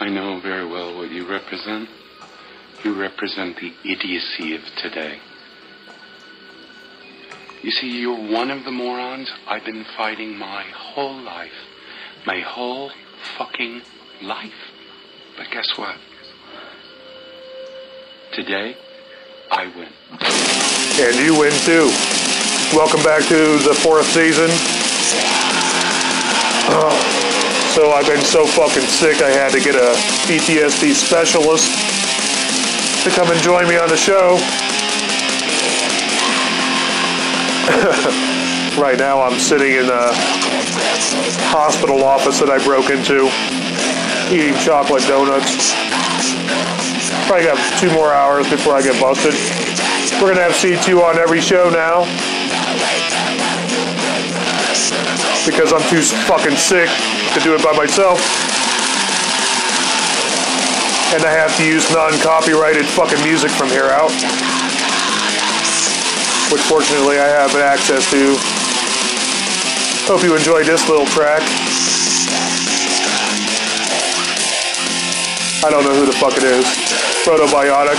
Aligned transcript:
I 0.00 0.08
know 0.08 0.40
very 0.40 0.64
well 0.64 0.96
what 0.96 1.10
you 1.10 1.28
represent. 1.28 1.88
You 2.84 2.94
represent 2.94 3.56
the 3.56 3.72
idiocy 3.84 4.54
of 4.54 4.62
today. 4.76 5.18
You 7.62 7.72
see, 7.72 8.00
you're 8.00 8.30
one 8.32 8.52
of 8.52 8.64
the 8.64 8.70
morons 8.70 9.28
I've 9.48 9.64
been 9.64 9.84
fighting 9.96 10.38
my 10.38 10.62
whole 10.62 11.20
life. 11.20 11.50
My 12.26 12.40
whole 12.40 12.92
fucking 13.36 13.82
life. 14.22 14.52
But 15.36 15.50
guess 15.50 15.76
what? 15.76 15.96
Today, 18.32 18.76
I 19.50 19.66
win. 19.66 19.88
And 21.00 21.16
you 21.26 21.38
win 21.40 21.52
too. 21.64 21.90
Welcome 22.76 23.02
back 23.02 23.22
to 23.28 23.58
the 23.66 23.74
fourth 23.82 24.06
season. 24.06 24.48
Oh, 26.70 27.07
so 27.78 27.92
I've 27.92 28.06
been 28.08 28.24
so 28.24 28.44
fucking 28.44 28.82
sick, 28.82 29.22
I 29.22 29.30
had 29.30 29.52
to 29.52 29.60
get 29.60 29.76
a 29.76 29.94
PTSD 30.26 30.94
specialist 30.94 31.70
to 33.04 33.10
come 33.10 33.30
and 33.30 33.40
join 33.40 33.68
me 33.68 33.78
on 33.78 33.88
the 33.88 33.96
show. 33.96 34.34
right 38.82 38.98
now, 38.98 39.22
I'm 39.22 39.38
sitting 39.38 39.74
in 39.74 39.84
a 39.84 40.10
hospital 41.54 42.02
office 42.02 42.40
that 42.40 42.50
I 42.50 42.58
broke 42.64 42.90
into, 42.90 43.30
eating 44.34 44.58
chocolate 44.58 45.06
donuts. 45.06 45.70
Probably 47.30 47.46
got 47.46 47.78
two 47.78 47.92
more 47.92 48.12
hours 48.12 48.50
before 48.50 48.74
I 48.74 48.82
get 48.82 49.00
busted. 49.00 49.34
We're 50.20 50.34
gonna 50.34 50.42
have 50.42 50.58
C2 50.58 51.00
on 51.00 51.16
every 51.16 51.40
show 51.40 51.70
now 51.70 52.27
because 55.48 55.72
I'm 55.72 55.80
too 55.88 56.02
fucking 56.28 56.60
sick 56.60 56.92
to 57.32 57.40
do 57.40 57.54
it 57.56 57.64
by 57.64 57.72
myself. 57.72 58.20
And 61.16 61.24
I 61.24 61.32
have 61.32 61.56
to 61.56 61.64
use 61.64 61.88
non-copyrighted 61.90 62.84
fucking 62.84 63.24
music 63.24 63.50
from 63.50 63.68
here 63.68 63.88
out. 63.88 64.12
Which 66.52 66.60
fortunately 66.68 67.16
I 67.16 67.24
have 67.32 67.56
access 67.56 68.04
to. 68.12 68.36
Hope 70.04 70.22
you 70.22 70.36
enjoyed 70.36 70.66
this 70.66 70.86
little 70.86 71.06
track. 71.06 71.40
I 75.64 75.70
don't 75.70 75.84
know 75.84 75.96
who 75.96 76.04
the 76.04 76.12
fuck 76.12 76.36
it 76.36 76.44
is. 76.44 76.66
Protobiotic. 77.24 77.96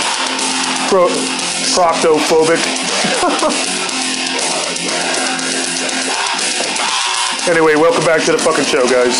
Pro- 0.88 1.10
proctophobic. 1.74 3.70
anyway, 7.48 7.74
welcome 7.74 8.04
back 8.04 8.24
to 8.24 8.32
the 8.32 8.38
fucking 8.38 8.64
show, 8.64 8.86
guys. 8.88 9.14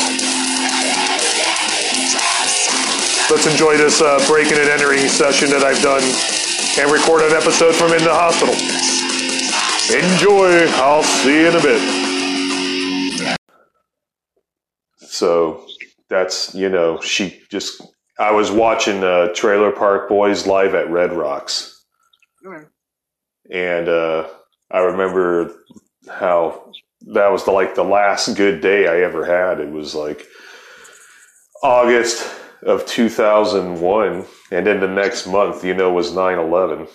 Let's 3.31 3.47
enjoy 3.47 3.77
this 3.77 4.01
uh, 4.03 4.23
breaking 4.27 4.59
and 4.59 4.69
entering 4.69 5.07
session 5.09 5.51
that 5.51 5.63
I've 5.63 5.81
done 5.83 6.03
and 6.79 6.91
record 6.91 7.23
an 7.23 7.33
episode 7.33 7.75
from 7.75 7.93
in 7.93 8.03
the 8.03 8.13
hospital. 8.13 8.55
Enjoy. 9.95 10.67
I'll 10.83 11.03
see 11.03 11.41
you 11.41 11.49
in 11.49 11.57
a 11.57 11.63
bit. 11.63 13.39
So 14.99 15.67
that's, 16.09 16.55
you 16.55 16.69
know, 16.69 17.01
she 17.01 17.41
just, 17.51 17.83
I 18.19 18.33
was 18.33 18.51
watching 18.51 19.05
uh, 19.05 19.29
Trailer 19.35 19.71
Park 19.71 20.09
Boys 20.09 20.47
live 20.47 20.75
at 20.75 20.91
Red 20.91 21.13
Rocks. 21.13 21.85
And 23.51 23.89
uh, 23.89 24.29
I 24.71 24.79
remember 24.79 25.55
how 26.09 26.70
that 27.07 27.33
was 27.33 27.45
the, 27.45 27.51
like 27.51 27.75
the 27.75 27.85
last 27.85 28.37
good 28.37 28.61
day 28.61 28.87
I 28.87 29.05
ever 29.05 29.25
had. 29.25 29.61
It 29.61 29.71
was 29.71 29.95
like 29.95 30.27
August 31.63 32.29
of 32.63 32.87
2001. 32.87 34.25
And 34.51 34.67
then 34.67 34.81
the 34.81 34.89
next 34.89 35.27
month, 35.27 35.65
you 35.65 35.75
know, 35.75 35.93
was 35.93 36.15
9 36.15 36.39
11. 36.39 36.89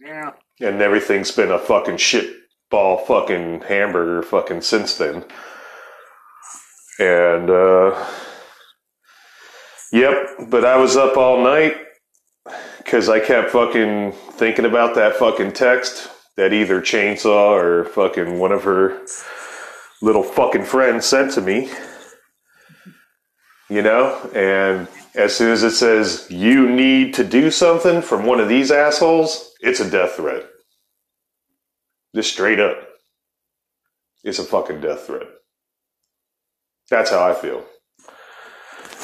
Yeah. 0.00 0.32
And 0.60 0.80
everything's 0.80 1.32
been 1.32 1.50
a 1.50 1.58
fucking 1.58 1.96
shit 1.96 2.36
ball 2.70 2.98
fucking 2.98 3.62
hamburger 3.62 4.22
fucking 4.22 4.60
since 4.60 4.96
then. 4.96 5.24
And, 6.98 7.50
uh, 7.50 8.06
yep, 9.92 10.14
but 10.48 10.64
I 10.64 10.76
was 10.76 10.96
up 10.96 11.16
all 11.16 11.42
night 11.42 11.76
because 12.78 13.08
I 13.08 13.18
kept 13.18 13.50
fucking 13.50 14.12
thinking 14.32 14.64
about 14.64 14.94
that 14.94 15.16
fucking 15.16 15.52
text 15.52 16.08
that 16.36 16.52
either 16.52 16.80
Chainsaw 16.80 17.52
or 17.52 17.84
fucking 17.84 18.38
one 18.38 18.52
of 18.52 18.64
her 18.64 19.00
little 20.02 20.22
fucking 20.22 20.64
friends 20.64 21.06
sent 21.06 21.32
to 21.32 21.40
me. 21.40 21.70
You 23.70 23.82
know? 23.82 24.18
And 24.34 24.88
as 25.14 25.36
soon 25.36 25.52
as 25.52 25.62
it 25.62 25.72
says, 25.72 26.26
you 26.30 26.68
need 26.68 27.14
to 27.14 27.24
do 27.24 27.50
something 27.50 28.02
from 28.02 28.26
one 28.26 28.40
of 28.40 28.48
these 28.48 28.70
assholes, 28.70 29.52
it's 29.60 29.80
a 29.80 29.90
death 29.90 30.12
threat. 30.16 30.44
Just 32.14 32.32
straight 32.32 32.60
up. 32.60 32.76
It's 34.22 34.38
a 34.38 34.44
fucking 34.44 34.80
death 34.80 35.06
threat. 35.06 35.26
That's 36.90 37.10
how 37.10 37.28
I 37.28 37.34
feel. 37.34 37.64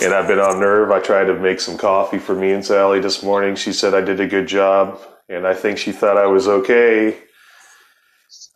And 0.03 0.15
I've 0.15 0.29
been 0.29 0.39
on 0.39 0.61
nerve. 0.61 0.91
I 0.91 1.01
tried 1.01 1.25
to 1.25 1.35
make 1.35 1.61
some 1.61 1.77
coffee 1.77 2.19
for 2.19 2.35
me 2.35 2.53
and 2.53 2.65
Sally 2.65 3.01
this 3.01 3.23
morning. 3.23 3.55
She 3.55 3.73
said 3.73 3.95
I 3.95 4.01
did 4.01 4.21
a 4.21 4.27
good 4.27 4.49
job, 4.49 4.99
and 5.31 5.47
I 5.47 5.55
think 5.55 5.79
she 5.79 5.93
thought 5.93 6.19
I 6.19 6.27
was 6.27 6.49
okay. 6.49 7.17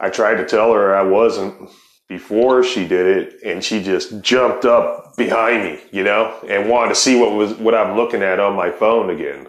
I 0.01 0.11
tried 0.11 0.37
to 0.37 0.45
tell 0.45 0.73
her 0.73 0.95
I 0.95 1.03
wasn't 1.03 1.71
before 2.09 2.62
she 2.62 2.87
did 2.87 3.07
it, 3.07 3.43
and 3.45 3.65
she 3.65 3.83
just 3.83 4.21
jumped 4.21 4.65
up 4.65 5.17
behind 5.17 5.65
me, 5.65 5.81
you 5.93 6.03
know, 6.03 6.37
and 6.49 6.69
wanted 6.69 6.91
to 6.91 6.95
see 6.97 7.19
what 7.19 7.33
was 7.33 7.55
what 7.55 7.75
I'm 7.75 7.97
looking 7.97 8.23
at 8.23 8.41
on 8.41 8.57
my 8.57 8.71
phone 8.71 9.09
again. 9.09 9.47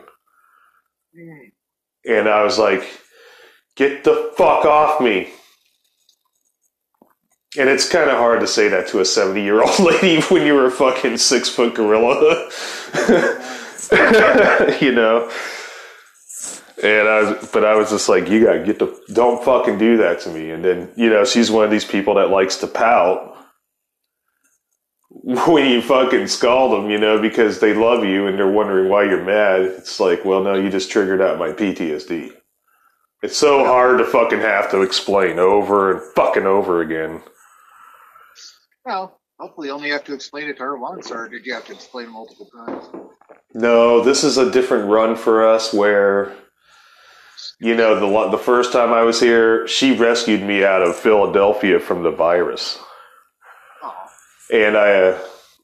And 2.08 2.30
I 2.30 2.44
was 2.44 2.60
like, 2.60 2.88
"Get 3.76 4.04
the 4.04 4.32
fuck 4.38 4.64
off 4.64 5.02
me!" 5.02 5.30
And 7.58 7.70
it's 7.70 7.90
kind 7.90 8.10
of 8.10 8.18
hard 8.18 8.42
to 8.42 8.48
say 8.48 8.68
that 8.68 8.88
to 8.90 9.00
a 9.00 9.06
70 9.06 9.42
year 9.42 9.62
old 9.62 9.80
lady 10.02 10.22
when 10.24 10.46
you're 10.46 10.68
a 10.68 10.72
fucking 10.72 11.18
six 11.18 11.50
foot 11.50 11.74
gorilla. 11.74 12.50
you 14.82 14.92
know? 14.92 15.32
And 16.84 17.08
I 17.08 17.22
was, 17.22 17.50
but 17.52 17.64
I 17.64 17.76
was 17.76 17.90
just 17.90 18.10
like, 18.10 18.30
you 18.30 18.46
gotta 18.46 18.64
get 18.64 18.80
the, 18.80 18.98
don't 19.14 19.44
fucking 19.44 19.78
do 19.78 19.98
that 19.98 20.20
to 20.22 20.30
me. 20.30 20.52
And 20.52 20.64
then, 20.64 20.92
you 20.96 21.10
know, 21.10 21.24
she's 21.24 21.50
one 21.50 21.66
of 21.66 21.72
these 21.72 21.86
people 21.86 22.16
that 22.16 22.30
likes 22.30 22.58
to 22.58 22.68
pout 22.68 23.36
when 25.48 25.70
you 25.70 25.82
fucking 25.82 26.28
scald 26.28 26.74
them, 26.74 26.90
you 26.90 26.98
know, 27.00 27.20
because 27.22 27.60
they 27.60 27.74
love 27.74 28.04
you 28.04 28.28
and 28.28 28.38
they're 28.38 28.52
wondering 28.52 28.90
why 28.90 29.04
you're 29.04 29.24
mad. 29.24 29.62
It's 29.62 30.00
like, 30.00 30.26
well, 30.26 30.44
no, 30.44 30.56
you 30.56 30.70
just 30.70 30.92
triggered 30.92 31.22
out 31.22 31.40
my 31.40 31.50
PTSD. 31.50 32.32
It's 33.24 33.38
so 33.38 33.66
hard 33.66 33.98
to 34.00 34.06
fucking 34.06 34.40
have 34.40 34.70
to 34.72 34.82
explain 34.82 35.40
over 35.40 35.94
and 35.94 36.14
fucking 36.16 36.46
over 36.46 36.82
again. 36.82 37.24
Well, 38.86 39.20
hopefully, 39.40 39.70
you 39.70 39.74
only 39.74 39.90
have 39.90 40.04
to 40.04 40.14
explain 40.14 40.48
it 40.48 40.58
to 40.58 40.64
her 40.64 40.78
once, 40.78 41.10
or 41.10 41.28
did 41.28 41.46
you 41.46 41.54
have 41.56 41.66
to 41.66 41.74
explain 41.74 42.10
multiple 42.10 42.48
times? 42.56 42.86
No, 43.56 44.04
this 44.04 44.24
is 44.24 44.38
a 44.38 44.52
different 44.52 44.90
run 44.90 45.16
for 45.16 45.48
us 45.48 45.74
where, 45.74 46.36
you 47.60 47.76
know, 47.76 48.00
the 48.00 48.32
the 48.32 48.44
first 48.44 48.72
time 48.72 48.92
I 48.92 49.04
was 49.04 49.20
here, 49.20 49.68
she 49.68 49.96
rescued 49.96 50.42
me 50.42 50.64
out 50.64 50.82
of 50.82 50.96
Philadelphia 50.96 51.80
from 51.80 52.04
the 52.04 52.12
virus, 52.12 52.80
and 54.52 54.76
I, 54.76 54.94
uh, 54.94 55.20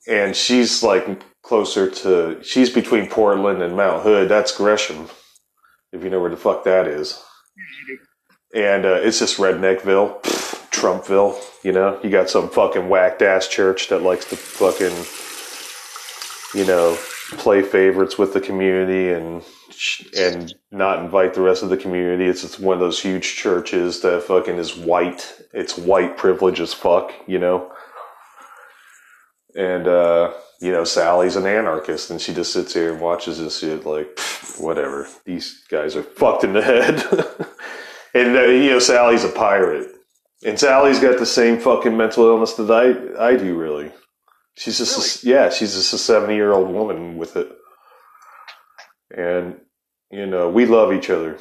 and 0.07 0.35
she's 0.35 0.83
like 0.83 1.23
closer 1.41 1.89
to, 1.89 2.41
she's 2.43 2.69
between 2.69 3.09
Portland 3.09 3.61
and 3.61 3.75
Mount 3.75 4.03
Hood. 4.03 4.29
That's 4.29 4.55
Gresham, 4.55 5.09
if 5.91 6.03
you 6.03 6.09
know 6.09 6.19
where 6.21 6.29
the 6.29 6.37
fuck 6.37 6.63
that 6.63 6.87
is. 6.87 7.21
And 8.53 8.85
uh, 8.85 8.99
it's 9.01 9.19
just 9.19 9.37
Redneckville, 9.37 10.21
pfft, 10.21 10.69
Trumpville. 10.71 11.41
You 11.63 11.71
know, 11.73 11.99
you 12.03 12.09
got 12.09 12.29
some 12.29 12.49
fucking 12.49 12.89
whacked 12.89 13.21
ass 13.21 13.47
church 13.47 13.89
that 13.89 14.01
likes 14.01 14.25
to 14.25 14.35
fucking, 14.37 14.95
you 16.59 16.65
know, 16.67 16.97
play 17.37 17.61
favorites 17.61 18.17
with 18.17 18.33
the 18.33 18.41
community 18.41 19.11
and 19.11 19.43
and 20.17 20.53
not 20.71 20.99
invite 20.99 21.33
the 21.33 21.41
rest 21.41 21.63
of 21.63 21.69
the 21.69 21.77
community. 21.77 22.25
It's 22.25 22.41
just 22.41 22.59
one 22.59 22.75
of 22.75 22.79
those 22.79 23.01
huge 23.01 23.35
churches 23.35 24.01
that 24.01 24.23
fucking 24.23 24.57
is 24.57 24.75
white. 24.75 25.41
It's 25.53 25.77
white 25.77 26.17
privilege 26.17 26.59
as 26.59 26.73
fuck. 26.73 27.13
You 27.27 27.39
know. 27.39 27.71
And 29.55 29.87
uh, 29.87 30.33
you 30.61 30.71
know, 30.71 30.83
Sally's 30.83 31.35
an 31.35 31.47
anarchist, 31.47 32.11
and 32.11 32.21
she 32.21 32.33
just 32.33 32.53
sits 32.53 32.73
here 32.73 32.91
and 32.91 33.01
watches 33.01 33.39
this 33.39 33.59
shit 33.59 33.85
like, 33.85 34.19
whatever. 34.59 35.07
These 35.25 35.63
guys 35.69 35.95
are 35.95 36.03
fucked 36.03 36.43
in 36.43 36.53
the 36.53 36.61
head. 36.63 37.03
and 38.13 38.37
uh, 38.37 38.43
you 38.43 38.69
know, 38.69 38.79
Sally's 38.79 39.23
a 39.23 39.29
pirate, 39.29 39.89
and 40.45 40.59
Sally's 40.59 40.99
got 40.99 41.17
the 41.17 41.25
same 41.25 41.59
fucking 41.59 41.97
mental 41.97 42.27
illness 42.27 42.53
that 42.53 42.69
I 42.71 43.31
I 43.31 43.35
do. 43.35 43.57
Really, 43.57 43.91
she's 44.55 44.77
just 44.77 45.23
a, 45.23 45.27
yeah, 45.27 45.49
she's 45.49 45.73
just 45.73 45.93
a 45.93 45.97
seventy 45.97 46.35
year 46.35 46.51
old 46.51 46.69
woman 46.69 47.17
with 47.17 47.35
it, 47.35 47.51
and 49.15 49.59
you 50.11 50.27
know, 50.27 50.49
we 50.49 50.65
love 50.65 50.93
each 50.93 51.09
other. 51.09 51.39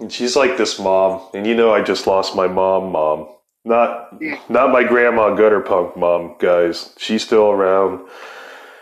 And 0.00 0.12
she's 0.12 0.36
like 0.36 0.56
this 0.58 0.78
mom, 0.78 1.28
and 1.34 1.46
you 1.46 1.54
know, 1.54 1.72
I 1.72 1.82
just 1.82 2.06
lost 2.06 2.36
my 2.36 2.48
mom, 2.48 2.92
mom. 2.92 3.28
Not 3.64 4.20
not 4.50 4.72
my 4.72 4.84
grandma 4.84 5.34
gutter 5.34 5.60
punk 5.60 5.96
mom, 5.96 6.36
guys. 6.40 6.94
She's 6.98 7.24
still 7.24 7.50
around. 7.50 8.00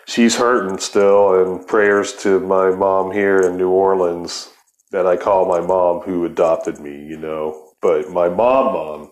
she's 0.07 0.37
hurting 0.37 0.79
still, 0.79 1.43
and 1.43 1.67
prayers 1.67 2.15
to 2.19 2.41
my 2.41 2.71
mom 2.71 3.13
here 3.13 3.41
in 3.41 3.57
New 3.57 3.71
Orleans 3.71 4.51
that 4.93 5.07
I 5.07 5.17
call 5.17 5.47
my 5.49 5.61
mom 5.61 6.01
who 6.03 6.25
adopted 6.25 6.81
me, 6.81 6.93
you 6.93 7.19
know. 7.19 7.73
But 7.83 8.11
my 8.11 8.29
mom, 8.29 8.75
mom, 8.75 9.11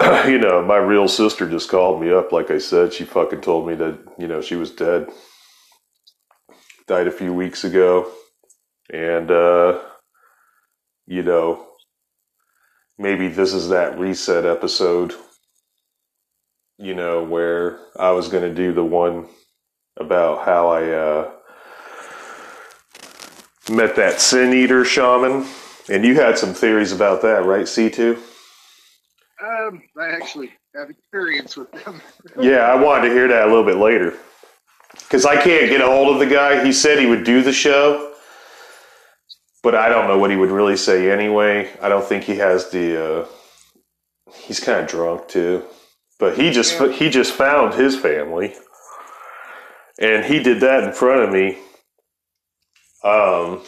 you 0.30 0.38
know, 0.38 0.64
my 0.64 0.78
real 0.78 1.08
sister 1.08 1.48
just 1.48 1.70
called 1.70 2.02
me 2.02 2.12
up. 2.12 2.32
Like 2.32 2.50
I 2.50 2.58
said, 2.58 2.92
she 2.94 3.04
fucking 3.04 3.42
told 3.42 3.68
me 3.68 3.74
that, 3.76 3.98
you 4.18 4.28
know, 4.28 4.40
she 4.42 4.56
was 4.56 4.70
dead. 4.72 5.08
Died 6.92 7.08
a 7.08 7.10
few 7.10 7.32
weeks 7.32 7.64
ago. 7.64 8.12
And, 8.92 9.30
uh, 9.30 9.80
you 11.06 11.22
know, 11.22 11.66
maybe 12.98 13.28
this 13.28 13.54
is 13.54 13.70
that 13.70 13.98
reset 13.98 14.44
episode, 14.44 15.14
you 16.76 16.94
know, 16.94 17.24
where 17.24 17.78
I 17.98 18.10
was 18.10 18.28
going 18.28 18.42
to 18.42 18.54
do 18.54 18.74
the 18.74 18.84
one 18.84 19.26
about 19.96 20.44
how 20.44 20.68
I, 20.68 20.90
uh, 20.90 21.30
met 23.70 23.96
that 23.96 24.20
sin 24.20 24.52
eater 24.52 24.84
shaman. 24.84 25.46
And 25.88 26.04
you 26.04 26.16
had 26.16 26.36
some 26.36 26.52
theories 26.52 26.92
about 26.92 27.22
that, 27.22 27.46
right, 27.46 27.64
C2? 27.64 28.18
Um, 29.42 29.82
I 29.98 30.08
actually 30.08 30.50
have 30.74 30.90
experience 30.90 31.56
with 31.56 31.72
them. 31.72 32.02
Yeah, 32.38 32.66
I 32.66 32.74
wanted 32.74 33.08
to 33.08 33.14
hear 33.14 33.28
that 33.28 33.44
a 33.44 33.46
little 33.46 33.64
bit 33.64 33.78
later. 33.78 34.14
Because 35.12 35.26
I 35.26 35.36
can't 35.36 35.68
get 35.68 35.82
a 35.82 35.86
hold 35.86 36.08
of 36.08 36.20
the 36.20 36.34
guy. 36.34 36.64
He 36.64 36.72
said 36.72 36.98
he 36.98 37.04
would 37.04 37.22
do 37.22 37.42
the 37.42 37.52
show, 37.52 38.14
but 39.62 39.74
I 39.74 39.90
don't 39.90 40.08
know 40.08 40.16
what 40.16 40.30
he 40.30 40.38
would 40.38 40.50
really 40.50 40.78
say 40.78 41.10
anyway. 41.10 41.70
I 41.82 41.90
don't 41.90 42.02
think 42.02 42.24
he 42.24 42.36
has 42.36 42.70
the. 42.70 43.20
Uh, 43.20 43.26
he's 44.32 44.58
kind 44.58 44.80
of 44.80 44.88
drunk 44.88 45.28
too, 45.28 45.64
but 46.18 46.38
he 46.38 46.50
just 46.50 46.80
Yeah. 46.80 46.92
he 46.92 47.10
just 47.10 47.34
found 47.34 47.74
his 47.74 47.94
family, 47.94 48.56
and 50.00 50.24
he 50.24 50.42
did 50.42 50.60
that 50.60 50.82
in 50.82 50.92
front 50.94 51.24
of 51.24 51.30
me. 51.30 51.58
Um, 53.04 53.64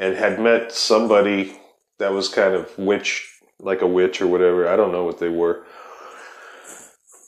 and 0.00 0.16
had 0.16 0.40
met 0.40 0.72
somebody 0.72 1.60
that 2.00 2.12
was 2.12 2.28
kind 2.28 2.54
of 2.54 2.76
witch, 2.76 3.30
like 3.60 3.82
a 3.82 3.86
witch 3.86 4.20
or 4.20 4.26
whatever. 4.26 4.66
I 4.66 4.74
don't 4.74 4.90
know 4.90 5.04
what 5.04 5.20
they 5.20 5.28
were, 5.28 5.64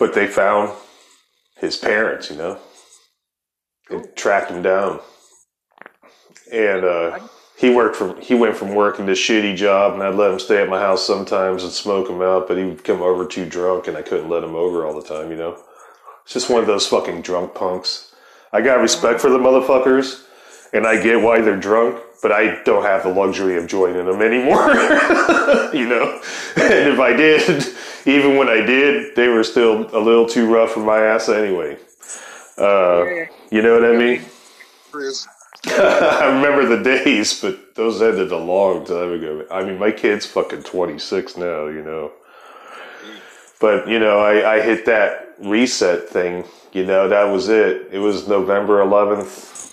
but 0.01 0.13
they 0.13 0.27
found 0.27 0.73
his 1.59 1.77
parents. 1.77 2.31
You 2.31 2.37
know, 2.37 2.59
they 3.91 4.01
tracked 4.15 4.51
him 4.51 4.63
down, 4.63 5.01
and 6.53 6.85
uh, 6.85 7.19
he 7.57 7.71
worked 7.71 7.97
from 7.97 8.21
he 8.21 8.35
went 8.35 8.57
from 8.57 8.75
working 8.75 9.07
this 9.07 9.19
shitty 9.19 9.57
job, 9.57 9.95
and 9.95 10.03
I'd 10.03 10.15
let 10.15 10.33
him 10.33 10.39
stay 10.39 10.63
at 10.63 10.69
my 10.69 10.81
house 10.81 11.07
sometimes 11.07 11.63
and 11.63 11.73
smoke 11.73 12.09
him 12.09 12.23
out, 12.23 12.49
but 12.49 12.57
he 12.57 12.65
would 12.65 12.85
come 12.85 13.03
over 13.03 13.27
too 13.27 13.47
drunk, 13.47 13.87
and 13.87 13.97
I 13.97 14.03
couldn't 14.03 14.29
let 14.29 14.45
him 14.45 14.55
over 14.55 14.87
all 14.87 14.99
the 14.99 15.07
time. 15.07 15.31
You 15.31 15.37
know, 15.37 15.59
it's 16.25 16.33
just 16.33 16.51
one 16.51 16.61
of 16.61 16.67
those 16.67 16.87
fucking 16.87 17.23
drunk 17.23 17.55
punks. 17.55 18.15
I 18.53 18.61
got 18.61 18.81
respect 18.81 19.21
for 19.21 19.31
the 19.31 19.39
motherfuckers, 19.39 20.25
and 20.73 20.87
I 20.87 21.03
get 21.03 21.21
why 21.21 21.41
they're 21.41 21.57
drunk, 21.57 22.01
but 22.23 22.33
I 22.33 22.63
don't 22.65 22.85
have 22.85 23.03
the 23.03 23.09
luxury 23.09 23.57
of 23.57 23.67
joining 23.67 24.07
them 24.07 24.23
anymore. 24.23 24.69
you 25.75 25.89
know, 25.89 26.21
and 26.57 26.89
if 26.89 26.99
I 26.99 27.13
did, 27.17 27.67
even 28.07 28.37
when 28.37 28.49
I 28.49 28.65
did, 28.65 29.15
they 29.15 29.29
were 29.29 29.45
still 29.45 29.89
a 29.97 30.01
little 30.01 30.27
too 30.27 30.53
rough 30.53 30.73
for 30.73 30.81
my 30.81 31.01
ass 31.01 31.29
anyway. 31.29 31.79
Uh, 32.59 33.11
you 33.51 33.63
know 33.63 33.81
what 33.81 33.85
I 33.91 33.97
mean? 33.97 34.23
I 35.67 36.27
remember 36.35 36.67
the 36.77 36.83
days, 36.83 37.41
but 37.41 37.75
those 37.75 38.03
ended 38.03 38.33
a 38.33 38.39
long 38.39 38.87
time 38.87 39.13
ago. 39.13 39.47
I 39.51 39.65
mean, 39.65 39.79
my 39.79 39.93
kid's 39.93 40.27
fucking 40.27 40.65
26 40.65 41.37
now, 41.39 41.67
you 41.69 41.83
know. 41.83 42.13
But, 43.61 43.89
you 43.89 43.99
know, 43.99 44.21
I, 44.21 44.57
I 44.57 44.63
hit 44.63 44.87
that 44.87 45.35
reset 45.41 46.09
thing, 46.09 46.45
you 46.73 46.85
know, 46.85 47.09
that 47.09 47.25
was 47.25 47.49
it. 47.49 47.89
It 47.93 47.99
was 48.01 48.29
November 48.29 48.85
11th, 48.85 49.73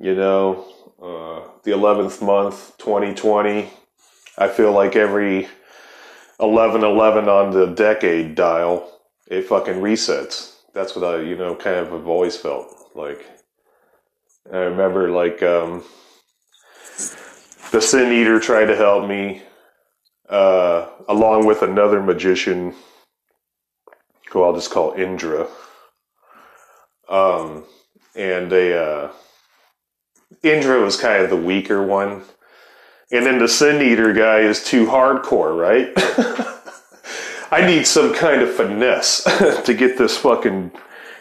you 0.00 0.14
know, 0.14 0.66
uh, 1.02 1.48
the 1.64 1.72
11th 1.72 2.22
month, 2.24 2.76
2020. 2.78 3.70
I 4.38 4.48
feel 4.48 4.72
like 4.72 4.96
every 4.96 5.48
1111 6.38 7.28
on 7.28 7.52
the 7.52 7.66
decade 7.68 8.34
dial, 8.36 8.90
it 9.28 9.46
fucking 9.46 9.76
resets. 9.76 10.55
That's 10.76 10.94
what 10.94 11.06
I, 11.06 11.22
you 11.22 11.36
know, 11.36 11.54
kind 11.54 11.76
of 11.76 11.90
have 11.90 12.06
always 12.06 12.36
felt 12.36 12.68
like. 12.94 13.24
I 14.52 14.58
remember 14.58 15.08
like 15.08 15.42
um, 15.42 15.82
the 17.72 17.80
Sin 17.80 18.12
Eater 18.12 18.38
tried 18.38 18.66
to 18.66 18.76
help 18.76 19.08
me, 19.08 19.42
uh, 20.28 20.86
along 21.08 21.46
with 21.46 21.62
another 21.62 22.02
magician 22.02 22.74
who 24.30 24.42
I'll 24.42 24.52
just 24.52 24.70
call 24.70 24.92
Indra. 24.92 25.48
Um, 27.08 27.64
and 28.14 28.52
they, 28.52 28.76
uh, 28.76 29.08
Indra 30.42 30.82
was 30.82 31.00
kind 31.00 31.24
of 31.24 31.30
the 31.30 31.36
weaker 31.36 31.82
one. 31.82 32.20
And 33.10 33.24
then 33.24 33.38
the 33.38 33.48
Sin 33.48 33.80
Eater 33.80 34.12
guy 34.12 34.40
is 34.40 34.62
too 34.62 34.84
hardcore, 34.84 35.56
right? 35.58 36.52
I 37.50 37.64
need 37.66 37.86
some 37.86 38.14
kind 38.14 38.42
of 38.42 38.52
finesse 38.52 39.22
to 39.64 39.74
get 39.74 39.98
this 39.98 40.16
fucking 40.16 40.72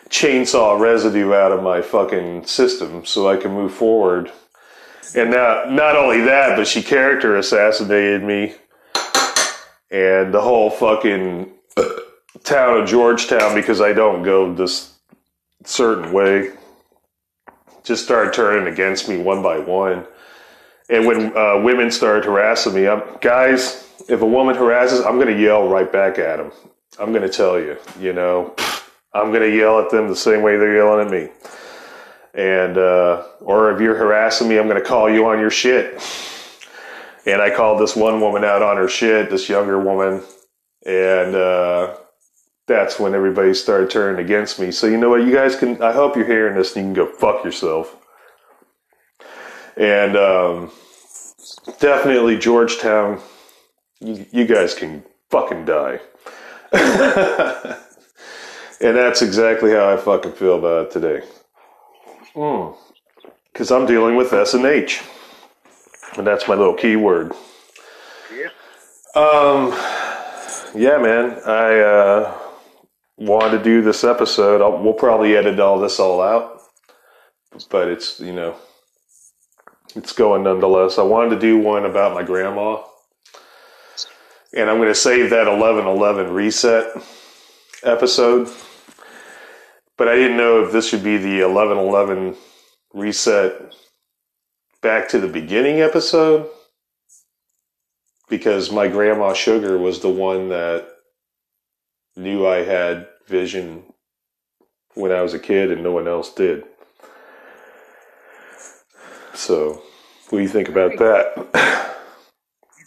chainsaw 0.09 0.79
residue 0.79 1.33
out 1.33 1.51
of 1.51 1.63
my 1.63 1.81
fucking 1.81 2.45
system 2.45 3.05
so 3.05 3.29
I 3.29 3.37
can 3.37 3.51
move 3.51 3.73
forward. 3.73 4.31
And 5.15 5.31
not 5.31 5.71
not 5.71 5.95
only 5.95 6.21
that, 6.21 6.57
but 6.57 6.67
she 6.67 6.81
character 6.81 7.35
assassinated 7.35 8.23
me, 8.23 8.55
and 9.91 10.33
the 10.33 10.41
whole 10.41 10.69
fucking 10.69 11.51
town 12.43 12.81
of 12.81 12.87
Georgetown 12.87 13.55
because 13.55 13.79
I 13.79 13.93
don't 13.93 14.23
go 14.23 14.53
this 14.53 14.93
certain 15.63 16.11
way 16.11 16.51
just 17.85 18.03
started 18.03 18.33
turning 18.33 18.71
against 18.71 19.07
me 19.07 19.17
one 19.17 19.41
by 19.41 19.59
one. 19.59 20.05
And 20.89 21.05
when 21.05 21.35
uh, 21.37 21.61
women 21.61 21.91
started 21.91 22.25
harassing 22.25 22.73
me, 22.73 22.87
I'm, 22.87 23.01
guys, 23.21 23.84
if 24.07 24.21
a 24.21 24.25
woman 24.25 24.55
harasses, 24.55 25.01
I'm 25.01 25.15
going 25.15 25.33
to 25.33 25.41
yell 25.41 25.67
right 25.67 25.91
back 25.91 26.19
at 26.19 26.37
them. 26.37 26.51
I'm 26.99 27.11
going 27.11 27.23
to 27.23 27.29
tell 27.29 27.59
you, 27.59 27.77
you 27.99 28.13
know, 28.13 28.55
I'm 29.13 29.31
going 29.31 29.49
to 29.49 29.55
yell 29.55 29.79
at 29.79 29.89
them 29.89 30.07
the 30.07 30.15
same 30.15 30.41
way 30.41 30.57
they're 30.57 30.75
yelling 30.75 31.05
at 31.05 31.11
me. 31.11 31.29
And, 32.33 32.77
uh, 32.77 33.23
or 33.39 33.71
if 33.71 33.81
you're 33.81 33.95
harassing 33.95 34.49
me, 34.49 34.57
I'm 34.57 34.67
going 34.67 34.81
to 34.81 34.87
call 34.87 35.09
you 35.09 35.25
on 35.27 35.39
your 35.39 35.49
shit. 35.49 36.01
And 37.25 37.41
I 37.41 37.49
called 37.55 37.81
this 37.81 37.95
one 37.95 38.19
woman 38.21 38.43
out 38.43 38.61
on 38.61 38.77
her 38.77 38.89
shit, 38.89 39.29
this 39.29 39.49
younger 39.49 39.79
woman. 39.79 40.21
And, 40.85 41.35
uh, 41.35 41.95
that's 42.67 42.99
when 42.99 43.13
everybody 43.13 43.53
started 43.53 43.89
turning 43.89 44.23
against 44.23 44.59
me. 44.59 44.71
So, 44.71 44.87
you 44.87 44.97
know 44.97 45.09
what? 45.09 45.23
You 45.23 45.33
guys 45.33 45.55
can, 45.55 45.81
I 45.81 45.91
hope 45.91 46.15
you're 46.15 46.25
hearing 46.25 46.55
this 46.55 46.75
and 46.75 46.87
you 46.87 46.93
can 46.93 47.05
go 47.05 47.11
fuck 47.11 47.43
yourself. 47.45 47.95
And, 49.77 50.15
um, 50.17 50.71
definitely 51.79 52.37
Georgetown, 52.37 53.21
you, 53.99 54.25
you 54.31 54.45
guys 54.45 54.73
can 54.73 55.03
fucking 55.29 55.65
die. 55.65 55.99
and 58.81 58.95
that's 58.97 59.21
exactly 59.21 59.71
how 59.71 59.91
I 59.93 59.97
fucking 59.97 60.33
feel 60.33 60.57
about 60.59 60.87
it 60.87 60.91
today. 60.91 61.21
Because 63.53 63.71
I'm 63.71 63.85
dealing 63.85 64.15
with 64.15 64.33
S 64.33 64.53
and 64.53 64.65
H, 64.65 65.01
and 66.17 66.27
that's 66.27 66.47
my 66.47 66.55
little 66.55 66.73
keyword. 66.73 67.31
Yeah. 68.33 68.49
Um, 69.15 69.71
yeah, 70.75 70.97
man, 70.97 71.39
I 71.45 71.79
uh, 71.79 72.37
wanted 73.17 73.57
to 73.59 73.63
do 73.63 73.81
this 73.81 74.03
episode. 74.03 74.61
I'll, 74.61 74.83
we'll 74.83 74.93
probably 74.93 75.37
edit 75.37 75.59
all 75.59 75.79
this 75.79 75.99
all 75.99 76.21
out, 76.21 76.61
but 77.69 77.87
it's 77.87 78.19
you 78.19 78.33
know, 78.33 78.55
it's 79.95 80.11
going 80.11 80.43
nonetheless. 80.43 80.97
I 80.97 81.03
wanted 81.03 81.29
to 81.31 81.39
do 81.39 81.57
one 81.57 81.85
about 81.85 82.13
my 82.13 82.23
grandma, 82.23 82.83
and 84.55 84.69
I'm 84.69 84.77
going 84.77 84.87
to 84.87 84.95
save 84.95 85.29
that 85.31 85.47
1111 85.47 86.31
reset 86.31 86.95
episode. 87.83 88.49
But 89.97 90.07
I 90.07 90.15
didn't 90.15 90.37
know 90.37 90.63
if 90.63 90.71
this 90.71 90.89
should 90.89 91.03
be 91.03 91.17
the 91.17 91.43
1111 91.43 92.35
reset 92.93 93.73
back 94.81 95.09
to 95.09 95.19
the 95.19 95.27
beginning 95.27 95.81
episode 95.81 96.49
because 98.29 98.71
my 98.71 98.87
grandma 98.87 99.33
Sugar 99.33 99.77
was 99.77 99.99
the 99.99 100.09
one 100.09 100.49
that 100.49 100.87
knew 102.15 102.47
I 102.47 102.57
had 102.57 103.07
vision 103.27 103.83
when 104.93 105.11
I 105.11 105.21
was 105.21 105.33
a 105.33 105.39
kid 105.39 105.71
and 105.71 105.83
no 105.83 105.91
one 105.91 106.07
else 106.07 106.33
did. 106.33 106.63
So, 109.33 109.81
what 110.29 110.39
do 110.39 110.43
you 110.43 110.47
think 110.47 110.69
about 110.69 110.97
that? 110.97 111.91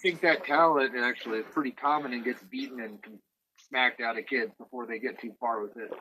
Think 0.01 0.21
that 0.21 0.45
talent 0.45 0.95
actually 0.97 1.41
is 1.41 1.47
pretty 1.53 1.73
common 1.73 2.13
and 2.13 2.25
gets 2.25 2.43
beaten 2.45 2.81
and 2.81 2.99
smacked 3.69 4.01
out 4.01 4.19
of 4.19 4.27
kids 4.27 4.53
before 4.57 4.87
they 4.87 4.99
get 4.99 5.21
too 5.21 5.33
far 5.41 5.63
with 5.63 5.77
it. 5.77 5.93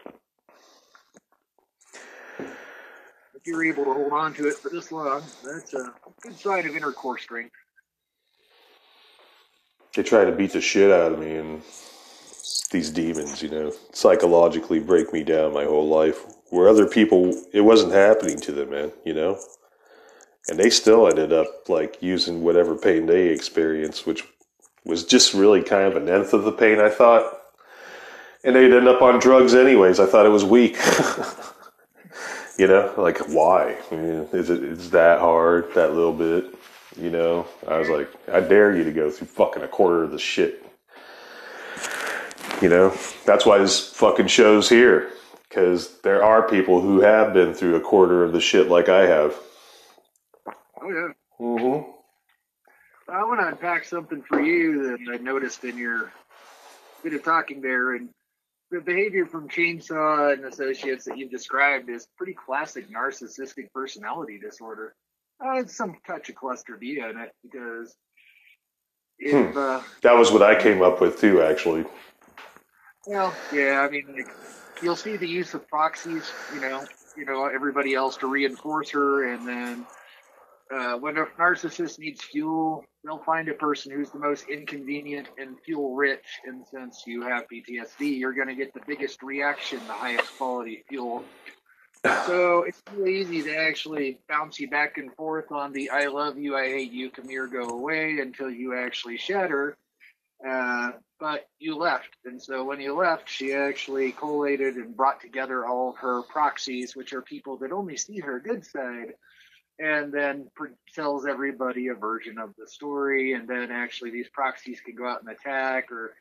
If 2.39 3.45
you're 3.45 3.65
able 3.65 3.85
to 3.85 3.93
hold 3.93 4.13
on 4.13 4.33
to 4.35 4.47
it 4.47 4.55
for 4.55 4.69
this 4.69 4.91
long, 4.91 5.23
that's 5.43 5.73
a 5.73 5.93
good 6.21 6.37
sign 6.37 6.67
of 6.67 6.75
inner 6.75 6.91
core 6.91 7.17
strength. 7.17 7.53
they 9.97 10.03
tried 10.03 10.25
to 10.25 10.31
beat 10.31 10.53
the 10.53 10.61
shit 10.61 10.91
out 10.91 11.11
of 11.11 11.19
me 11.19 11.35
and 11.35 11.63
these 12.71 12.91
demons, 12.91 13.41
you 13.41 13.49
know, 13.49 13.73
psychologically 13.93 14.79
break 14.79 15.11
me 15.11 15.23
down 15.23 15.53
my 15.53 15.65
whole 15.65 15.87
life. 15.87 16.23
Where 16.49 16.69
other 16.69 16.85
people, 16.85 17.33
it 17.51 17.61
wasn't 17.61 17.93
happening 17.93 18.37
to 18.41 18.51
them, 18.51 18.69
man, 18.69 18.91
you 19.03 19.13
know? 19.13 19.39
And 20.49 20.57
they 20.57 20.69
still 20.69 21.07
ended 21.07 21.33
up 21.33 21.67
like 21.67 22.01
using 22.01 22.43
whatever 22.43 22.75
pain 22.75 23.05
they 23.05 23.27
experienced, 23.27 24.07
which 24.07 24.23
was 24.85 25.03
just 25.03 25.33
really 25.33 25.61
kind 25.61 25.87
of 25.87 25.95
an 25.95 26.07
nth 26.07 26.33
of 26.33 26.43
the 26.43 26.51
pain, 26.51 26.79
I 26.79 26.89
thought. 26.89 27.41
And 28.43 28.55
they'd 28.55 28.73
end 28.73 28.87
up 28.87 29.01
on 29.01 29.19
drugs 29.19 29.53
anyways. 29.53 29.99
I 29.99 30.05
thought 30.05 30.25
it 30.25 30.29
was 30.29 30.45
weak. 30.45 30.77
you 32.57 32.67
know, 32.67 32.93
like 32.97 33.17
why? 33.27 33.75
Is 33.91 34.49
it 34.49 34.63
is 34.63 34.91
that 34.91 35.19
hard? 35.19 35.73
That 35.75 35.93
little 35.93 36.13
bit? 36.13 36.53
You 36.99 37.11
know, 37.11 37.45
I 37.67 37.77
was 37.77 37.89
like, 37.89 38.09
I 38.31 38.39
dare 38.39 38.75
you 38.75 38.83
to 38.83 38.91
go 38.91 39.11
through 39.11 39.27
fucking 39.27 39.61
a 39.61 39.67
quarter 39.67 40.03
of 40.03 40.11
the 40.11 40.19
shit. 40.19 40.63
You 42.61 42.69
know, 42.69 42.97
that's 43.25 43.45
why 43.45 43.59
this 43.59 43.89
fucking 43.93 44.27
show's 44.27 44.67
here. 44.67 45.11
Because 45.47 45.99
there 46.01 46.23
are 46.23 46.47
people 46.47 46.81
who 46.81 47.01
have 47.01 47.33
been 47.33 47.53
through 47.53 47.75
a 47.75 47.81
quarter 47.81 48.23
of 48.23 48.33
the 48.33 48.41
shit 48.41 48.67
like 48.67 48.89
I 48.89 49.05
have. 49.05 49.35
Oh 50.87 50.89
yeah. 50.89 51.13
Mm-hmm. 51.39 51.91
I 53.11 53.23
want 53.23 53.39
to 53.39 53.47
unpack 53.47 53.85
something 53.85 54.21
for 54.21 54.41
you 54.41 54.89
that 54.89 55.13
I 55.13 55.17
noticed 55.17 55.63
in 55.63 55.77
your 55.77 56.11
bit 57.03 57.13
of 57.13 57.23
talking 57.23 57.61
there, 57.61 57.95
and 57.95 58.09
the 58.71 58.81
behavior 58.81 59.25
from 59.25 59.47
Chainsaw 59.47 60.33
and 60.33 60.45
Associates 60.45 61.05
that 61.05 61.17
you've 61.17 61.31
described 61.31 61.89
is 61.89 62.07
pretty 62.17 62.33
classic 62.33 62.89
narcissistic 62.89 63.71
personality 63.73 64.39
disorder. 64.39 64.93
Uh, 65.43 65.59
it's 65.59 65.75
some 65.75 65.95
touch 66.05 66.29
of 66.29 66.35
cluster 66.35 66.77
B 66.77 66.99
in 66.99 67.17
it 67.17 67.31
because 67.43 67.95
if 69.19 69.53
Hmm. 69.53 69.57
uh, 69.57 69.83
That 70.01 70.13
was 70.17 70.31
what 70.31 70.41
I 70.41 70.61
came 70.61 70.81
up 70.81 70.99
with 71.01 71.19
too, 71.19 71.41
actually. 71.41 71.85
Well, 73.05 73.33
yeah, 73.53 73.81
I 73.81 73.89
mean, 73.89 74.05
like, 74.15 74.29
you'll 74.81 74.97
see 74.97 75.15
the 75.15 75.27
use 75.27 75.53
of 75.53 75.67
proxies, 75.69 76.29
you 76.53 76.59
know, 76.59 76.83
you 77.15 77.23
know, 77.25 77.45
everybody 77.45 77.93
else 77.93 78.17
to 78.17 78.27
reinforce 78.27 78.89
her, 78.91 79.31
and 79.31 79.47
then 79.47 79.85
uh, 80.71 80.97
when 80.97 81.17
a 81.17 81.25
narcissist 81.39 81.99
needs 81.99 82.21
fuel, 82.23 82.83
they'll 83.03 83.23
find 83.23 83.47
a 83.49 83.53
person 83.53 83.91
who's 83.91 84.09
the 84.11 84.19
most 84.19 84.47
inconvenient 84.49 85.27
and 85.37 85.57
fuel 85.65 85.95
rich. 85.95 86.25
And 86.45 86.65
since 86.71 87.03
you 87.05 87.21
have 87.23 87.45
PTSD, 87.51 88.19
you're 88.19 88.33
going 88.33 88.47
to 88.47 88.55
get 88.55 88.73
the 88.73 88.81
biggest 88.85 89.23
reaction, 89.23 89.79
the 89.87 89.93
highest 89.93 90.37
quality 90.37 90.83
fuel. 90.89 91.23
So 92.25 92.63
it's 92.63 92.81
really 92.95 93.19
easy 93.19 93.43
to 93.43 93.55
actually 93.55 94.19
bounce 94.29 94.59
you 94.59 94.69
back 94.69 94.97
and 94.97 95.13
forth 95.15 95.51
on 95.51 95.73
the 95.73 95.89
"I 95.89 96.07
love 96.07 96.37
you, 96.37 96.55
I 96.55 96.67
hate 96.67 96.91
you, 96.91 97.09
come 97.09 97.27
here, 97.27 97.47
go 97.47 97.69
away" 97.69 98.19
until 98.19 98.49
you 98.49 98.77
actually 98.77 99.17
shatter. 99.17 99.77
Uh, 100.47 100.91
but 101.19 101.47
you 101.57 101.75
left, 101.75 102.15
and 102.25 102.39
so 102.39 102.63
when 102.63 102.79
you 102.79 102.93
left, 102.93 103.27
she 103.27 103.53
actually 103.53 104.11
collated 104.11 104.75
and 104.75 104.95
brought 104.95 105.19
together 105.19 105.65
all 105.65 105.89
of 105.89 105.97
her 105.97 106.21
proxies, 106.21 106.95
which 106.95 107.11
are 107.13 107.23
people 107.23 107.57
that 107.57 107.71
only 107.71 107.97
see 107.97 108.19
her 108.19 108.39
good 108.39 108.63
side, 108.63 109.13
and 109.79 110.11
then 110.11 110.49
tells 110.95 111.25
everybody 111.25 111.87
a 111.89 111.93
version 111.93 112.37
of 112.37 112.53
the 112.57 112.67
story. 112.67 113.33
And 113.33 113.47
then 113.47 113.71
actually, 113.71 114.11
these 114.11 114.29
proxies 114.29 114.81
can 114.81 114.95
go 114.95 115.07
out 115.07 115.21
and 115.21 115.29
attack, 115.29 115.91
or 115.91 116.15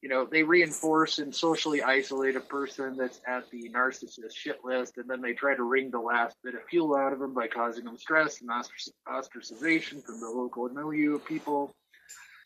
you 0.00 0.08
know, 0.08 0.24
they 0.24 0.44
reinforce 0.44 1.18
and 1.18 1.34
socially 1.34 1.82
isolate 1.82 2.36
a 2.36 2.40
person 2.40 2.96
that's 2.96 3.20
at 3.26 3.50
the 3.50 3.68
narcissist 3.70 4.34
shit 4.34 4.64
list, 4.64 4.96
and 4.96 5.10
then 5.10 5.20
they 5.20 5.32
try 5.32 5.56
to 5.56 5.64
wring 5.64 5.90
the 5.90 5.98
last 5.98 6.36
bit 6.44 6.54
of 6.54 6.60
fuel 6.70 6.94
out 6.94 7.12
of 7.12 7.18
them 7.18 7.34
by 7.34 7.48
causing 7.48 7.84
them 7.84 7.98
stress 7.98 8.40
and 8.40 8.48
ostrac- 8.48 8.92
ostracization 9.08 10.04
from 10.04 10.20
the 10.20 10.28
local 10.28 10.68
milieu 10.68 11.16
of 11.16 11.24
people. 11.24 11.74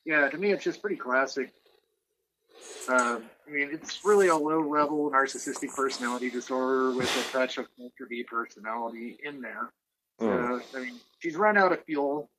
Yeah, 0.06 0.28
to 0.30 0.38
me, 0.38 0.50
it's 0.50 0.64
just 0.64 0.80
pretty 0.80 0.96
classic. 0.96 1.52
Um, 2.88 3.22
I 3.46 3.50
mean, 3.50 3.68
it's 3.72 4.04
really 4.04 4.28
a 4.28 4.36
low-level 4.36 5.10
narcissistic 5.10 5.74
personality 5.74 6.30
disorder 6.30 6.92
with 6.92 7.10
a 7.16 7.32
touch 7.32 7.58
of 7.58 7.66
cluster 7.76 8.06
B 8.08 8.24
personality 8.24 9.18
in 9.22 9.40
there. 9.40 9.70
Uh, 10.28 10.60
I 10.76 10.80
mean, 10.80 11.00
she's 11.18 11.36
run 11.36 11.56
out 11.56 11.72
of 11.72 11.84
fuel, 11.84 12.30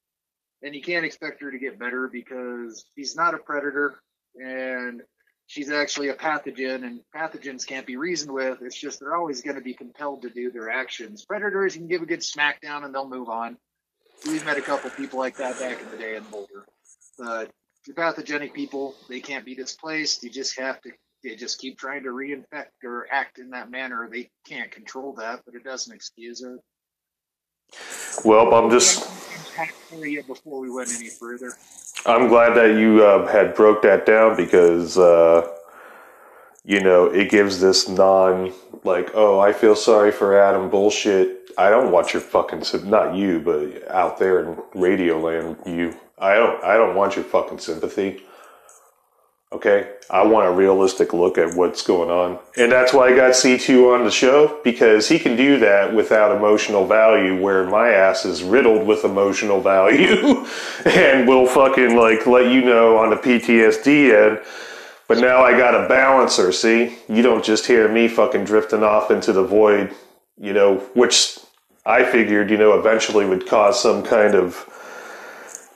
and 0.62 0.76
you 0.76 0.82
can't 0.82 1.06
expect 1.06 1.42
her 1.42 1.52
to 1.52 1.60
get 1.60 1.80
better 1.80 2.10
because 2.12 2.86
she's 2.96 3.16
not 3.16 3.34
a 3.34 3.38
predator, 3.38 4.00
and 4.36 5.02
she's 5.48 5.72
actually 5.72 6.10
a 6.10 6.16
pathogen, 6.16 6.84
and 6.84 7.02
pathogens 7.16 7.66
can't 7.66 7.86
be 7.86 7.98
reasoned 7.98 8.32
with. 8.32 8.60
It's 8.62 8.80
just 8.80 9.00
they're 9.00 9.16
always 9.16 9.42
going 9.42 9.56
to 9.56 9.62
be 9.62 9.74
compelled 9.74 10.24
to 10.24 10.30
do 10.30 10.52
their 10.52 10.70
actions. 10.70 11.26
Predators, 11.26 11.76
you 11.76 11.82
can 11.82 11.90
give 11.90 12.02
a 12.02 12.08
good 12.08 12.22
smackdown, 12.22 12.86
and 12.86 12.94
they'll 12.94 13.10
move 13.10 13.30
on. 13.30 13.58
We've 14.26 14.46
met 14.46 14.58
a 14.58 14.62
couple 14.62 14.90
people 14.92 15.20
like 15.20 15.36
that 15.38 15.60
back 15.60 15.82
in 15.82 15.90
the 15.92 15.98
day 15.98 16.16
in 16.16 16.24
Boulder. 16.24 16.66
But 17.18 17.52
the 17.86 17.94
pathogenic 17.94 18.54
people, 18.54 18.96
they 19.10 19.20
can't 19.20 19.46
be 19.46 19.56
displaced. 19.56 20.24
You 20.24 20.30
just 20.30 20.58
have 20.58 20.82
to 20.82 20.92
they 21.24 21.36
just 21.36 21.60
keep 21.60 21.80
trying 21.80 22.04
to 22.04 22.10
reinfect 22.10 22.84
or 22.84 23.08
act 23.10 23.40
in 23.40 23.52
that 23.52 23.72
manner. 23.72 24.10
They 24.12 24.30
can't 24.46 24.72
control 24.72 25.14
that, 25.14 25.42
but 25.46 25.56
it 25.56 25.64
doesn't 25.64 25.94
excuse 25.94 26.42
it. 26.42 26.60
Well, 28.24 28.54
I'm 28.54 28.70
just 28.70 29.10
before 30.28 30.60
we 30.60 30.70
went 30.70 30.90
any 30.96 31.10
further. 31.10 31.54
I'm 32.06 32.28
glad 32.28 32.56
that 32.56 32.78
you 32.78 33.04
uh, 33.04 33.28
had 33.28 33.56
broke 33.56 33.82
that 33.84 34.06
down 34.06 34.36
because 34.36 34.98
uh, 34.98 35.48
you 36.66 36.82
know 36.82 37.06
it 37.06 37.30
gives 37.30 37.60
this 37.60 37.88
non 37.88 38.54
like 38.84 39.12
oh 39.14 39.40
I 39.40 39.54
feel 39.54 39.76
sorry 39.76 40.12
for 40.12 40.38
Adam 40.38 40.70
bullshit. 40.70 41.52
I 41.58 41.70
don't 41.70 41.92
want 41.92 42.14
your 42.14 42.22
fucking 42.22 42.64
not 42.90 43.16
you 43.16 43.40
but 43.40 43.90
out 43.90 44.18
there 44.18 44.40
in 44.44 44.58
radio 44.74 45.20
land 45.20 45.58
you. 45.66 45.96
I 46.18 46.36
don't 46.36 46.64
I 46.64 46.76
don't 46.76 46.96
want 46.96 47.16
your 47.16 47.26
fucking 47.26 47.60
sympathy. 47.60 48.24
Okay, 49.54 49.88
I 50.10 50.24
want 50.24 50.48
a 50.48 50.52
realistic 50.52 51.14
look 51.14 51.38
at 51.38 51.56
what's 51.56 51.84
going 51.84 52.10
on, 52.10 52.40
and 52.58 52.72
that's 52.72 52.92
why 52.92 53.10
I 53.10 53.16
got 53.16 53.36
C 53.36 53.56
two 53.56 53.92
on 53.92 54.04
the 54.04 54.10
show 54.10 54.60
because 54.64 55.08
he 55.08 55.20
can 55.20 55.36
do 55.36 55.60
that 55.60 55.94
without 55.94 56.36
emotional 56.36 56.88
value. 56.88 57.40
Where 57.40 57.64
my 57.64 57.90
ass 57.90 58.26
is 58.26 58.42
riddled 58.42 58.88
with 58.88 59.06
emotional 59.06 59.62
value, 59.62 60.44
and 60.86 61.28
will 61.28 61.46
fucking 61.46 61.96
like 61.96 62.26
let 62.26 62.52
you 62.52 62.66
know 62.66 62.98
on 62.98 63.12
the 63.12 63.16
PTSD 63.16 64.28
end. 64.28 64.40
But 65.08 65.20
now 65.20 65.44
I 65.44 65.56
got 65.56 65.76
a 65.76 65.88
balancer. 65.88 66.52
See, 66.52 66.98
you 67.08 67.22
don't 67.22 67.46
just 67.46 67.68
hear 67.68 67.88
me 67.88 68.08
fucking 68.08 68.46
drifting 68.46 68.82
off 68.82 69.12
into 69.12 69.34
the 69.34 69.44
void. 69.44 69.94
You 70.42 70.54
know, 70.54 70.78
which 70.96 71.38
I 71.86 72.06
figured 72.06 72.50
you 72.50 72.58
know 72.58 72.80
eventually 72.80 73.28
would 73.28 73.46
cause 73.46 73.80
some 73.80 74.02
kind 74.02 74.34
of 74.34 74.68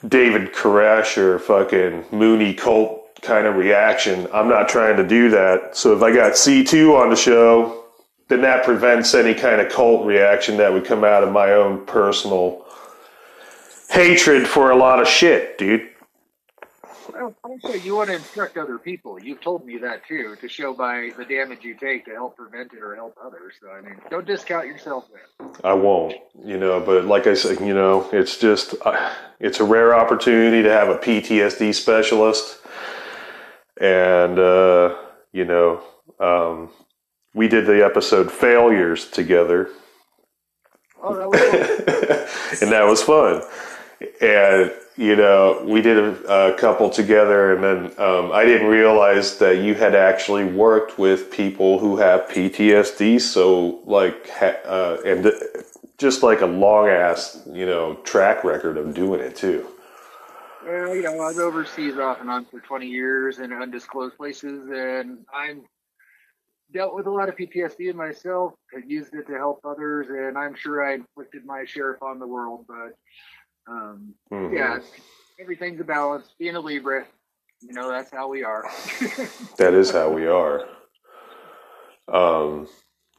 David 0.07 0.51
Koresh 0.53 1.15
or 1.19 1.37
fucking 1.37 2.05
Moonie 2.05 2.57
cult 2.57 3.06
kind 3.21 3.47
of 3.47 3.55
reaction. 3.55 4.27
I'm 4.33 4.47
not 4.47 4.69
trying 4.69 4.97
to 4.97 5.07
do 5.07 5.29
that. 5.31 5.75
So 5.75 5.95
if 5.95 6.03
I 6.03 6.13
got 6.13 6.33
C2 6.33 6.99
on 6.99 7.09
the 7.09 7.15
show, 7.15 7.85
then 8.27 8.41
that 8.41 8.63
prevents 8.63 9.13
any 9.13 9.33
kind 9.33 9.61
of 9.61 9.71
cult 9.71 10.05
reaction 10.05 10.57
that 10.57 10.71
would 10.71 10.85
come 10.85 11.03
out 11.03 11.23
of 11.23 11.31
my 11.31 11.51
own 11.51 11.85
personal 11.85 12.65
hatred 13.89 14.47
for 14.47 14.71
a 14.71 14.75
lot 14.75 15.01
of 15.01 15.07
shit, 15.07 15.57
dude. 15.57 15.89
Well, 17.13 17.35
also, 17.43 17.73
you 17.73 17.95
want 17.95 18.09
to 18.09 18.15
instruct 18.15 18.57
other 18.57 18.77
people. 18.77 19.19
You've 19.19 19.41
told 19.41 19.65
me 19.65 19.77
that 19.79 20.05
too, 20.07 20.35
to 20.39 20.47
show 20.47 20.73
by 20.73 21.11
the 21.17 21.25
damage 21.25 21.63
you 21.63 21.73
take 21.73 22.05
to 22.05 22.11
help 22.11 22.37
prevent 22.37 22.73
it 22.73 22.83
or 22.83 22.95
help 22.95 23.17
others. 23.23 23.53
So, 23.59 23.71
I 23.71 23.81
mean, 23.81 23.95
don't 24.11 24.25
discount 24.25 24.67
yourself, 24.67 25.05
man. 25.11 25.49
I 25.63 25.73
won't, 25.73 26.13
you 26.45 26.57
know, 26.57 26.79
but 26.79 27.05
like 27.05 27.25
I 27.25 27.33
said, 27.33 27.59
you 27.61 27.73
know, 27.73 28.07
it's 28.13 28.37
just, 28.37 28.75
uh, 28.85 29.11
it's 29.39 29.59
a 29.59 29.63
rare 29.63 29.95
opportunity 29.95 30.61
to 30.61 30.69
have 30.69 30.89
a 30.89 30.97
PTSD 30.97 31.73
specialist. 31.73 32.59
And, 33.79 34.39
uh, 34.39 34.95
you 35.31 35.45
know, 35.45 35.83
um, 36.19 36.69
we 37.33 37.47
did 37.47 37.65
the 37.65 37.85
episode 37.85 38.31
Failures 38.31 39.09
together. 39.09 39.69
Oh, 41.01 41.15
that 41.15 41.29
was 41.29 42.61
and 42.61 42.71
that 42.71 42.83
was 42.83 43.03
fun. 43.03 43.43
And 44.21 44.71
you 44.97 45.15
know, 45.15 45.63
we 45.63 45.81
did 45.81 45.97
a, 45.97 46.53
a 46.53 46.57
couple 46.57 46.89
together, 46.89 47.53
and 47.53 47.63
then 47.63 47.99
um, 47.99 48.31
I 48.31 48.45
didn't 48.45 48.67
realize 48.67 49.37
that 49.37 49.59
you 49.59 49.75
had 49.75 49.93
actually 49.93 50.43
worked 50.43 50.97
with 50.97 51.29
people 51.29 51.77
who 51.77 51.97
have 51.97 52.21
PTSD. 52.21 53.21
So, 53.21 53.79
like, 53.85 54.27
ha- 54.27 54.57
uh, 54.65 54.97
and 55.05 55.23
th- 55.23 55.35
just 55.99 56.23
like 56.23 56.41
a 56.41 56.47
long 56.47 56.87
ass, 56.87 57.43
you 57.51 57.67
know, 57.67 57.95
track 58.03 58.43
record 58.43 58.77
of 58.77 58.95
doing 58.95 59.19
it 59.19 59.35
too. 59.35 59.67
Well, 60.67 60.93
you 60.93 61.01
know, 61.03 61.13
I 61.13 61.27
was 61.27 61.39
overseas 61.39 61.97
off 61.97 62.19
and 62.19 62.29
on 62.29 62.43
for 62.43 62.59
20 62.59 62.87
years 62.87 63.39
in 63.39 63.53
undisclosed 63.53 64.17
places, 64.17 64.67
and 64.69 65.19
I'm 65.33 65.61
dealt 66.73 66.93
with 66.93 67.07
a 67.07 67.09
lot 67.09 67.29
of 67.29 67.37
PTSD 67.37 67.95
myself. 67.95 68.53
I've 68.75 68.89
used 68.89 69.13
it 69.13 69.27
to 69.27 69.33
help 69.37 69.61
others, 69.63 70.07
and 70.09 70.37
I'm 70.37 70.55
sure 70.55 70.85
I 70.85 70.95
inflicted 70.95 71.45
my 71.45 71.63
share 71.63 71.91
upon 71.91 72.19
the 72.19 72.27
world. 72.27 72.65
But 72.67 72.97
um, 73.71 74.13
Mhm. 74.29 74.53
yeah, 74.53 74.79
everything's 75.39 75.79
a 75.79 75.85
balance. 75.85 76.35
Being 76.37 76.57
a 76.57 76.59
Libra, 76.59 77.07
you 77.61 77.71
know, 77.71 77.87
that's 77.87 78.11
how 78.11 78.27
we 78.27 78.43
are. 78.43 78.69
That 79.57 79.73
is 79.73 79.91
how 79.91 80.09
we 80.11 80.27
are. 80.27 80.67
Um, 82.09 82.67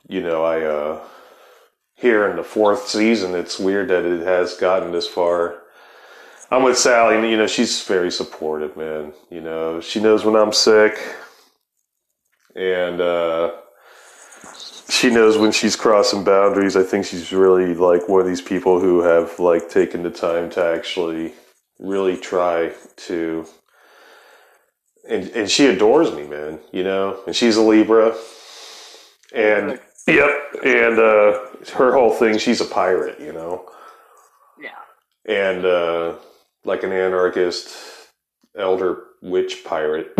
you 0.06 0.20
know, 0.20 0.44
I 0.44 0.64
uh, 0.64 1.04
here 1.94 2.28
in 2.28 2.36
the 2.36 2.44
fourth 2.44 2.88
season, 2.88 3.34
it's 3.34 3.58
weird 3.58 3.88
that 3.88 4.04
it 4.04 4.20
has 4.26 4.54
gotten 4.54 4.92
this 4.92 5.08
far. 5.08 5.62
I'm 6.50 6.62
with 6.62 6.78
Sally, 6.78 7.16
and 7.16 7.28
you 7.28 7.36
know, 7.36 7.46
she's 7.46 7.82
very 7.84 8.10
supportive, 8.10 8.76
man. 8.76 9.12
You 9.30 9.40
know, 9.40 9.80
she 9.80 10.00
knows 10.00 10.24
when 10.24 10.34
I'm 10.36 10.52
sick. 10.52 10.98
and 12.56 13.00
uh, 13.00 13.52
she 14.88 15.10
knows 15.10 15.36
when 15.36 15.52
she's 15.52 15.76
crossing 15.76 16.24
boundaries. 16.24 16.76
I 16.76 16.82
think 16.82 17.04
she's 17.06 17.32
really 17.32 17.74
like 17.74 18.08
one 18.08 18.20
of 18.22 18.26
these 18.26 18.40
people 18.40 18.80
who 18.80 19.00
have 19.02 19.38
like 19.38 19.68
taken 19.68 20.02
the 20.02 20.10
time 20.10 20.48
to 20.50 20.64
actually 20.64 21.34
really 21.78 22.16
try 22.16 22.72
to. 23.08 23.46
And, 25.08 25.28
and 25.30 25.50
she 25.50 25.66
adores 25.66 26.12
me, 26.12 26.26
man. 26.26 26.60
You 26.72 26.84
know, 26.84 27.20
and 27.26 27.36
she's 27.36 27.56
a 27.56 27.62
Libra, 27.62 28.16
and 29.34 29.78
yep, 30.06 30.30
and 30.64 30.98
uh, 30.98 31.40
her 31.74 31.92
whole 31.92 32.12
thing, 32.14 32.38
she's 32.38 32.60
a 32.62 32.64
pirate. 32.66 33.20
You 33.20 33.32
know, 33.34 33.68
Yeah. 34.60 34.70
and 35.26 35.64
uh, 35.64 36.14
like 36.68 36.84
an 36.84 36.92
anarchist, 36.92 37.74
elder 38.56 39.04
witch 39.22 39.64
pirate. 39.64 40.12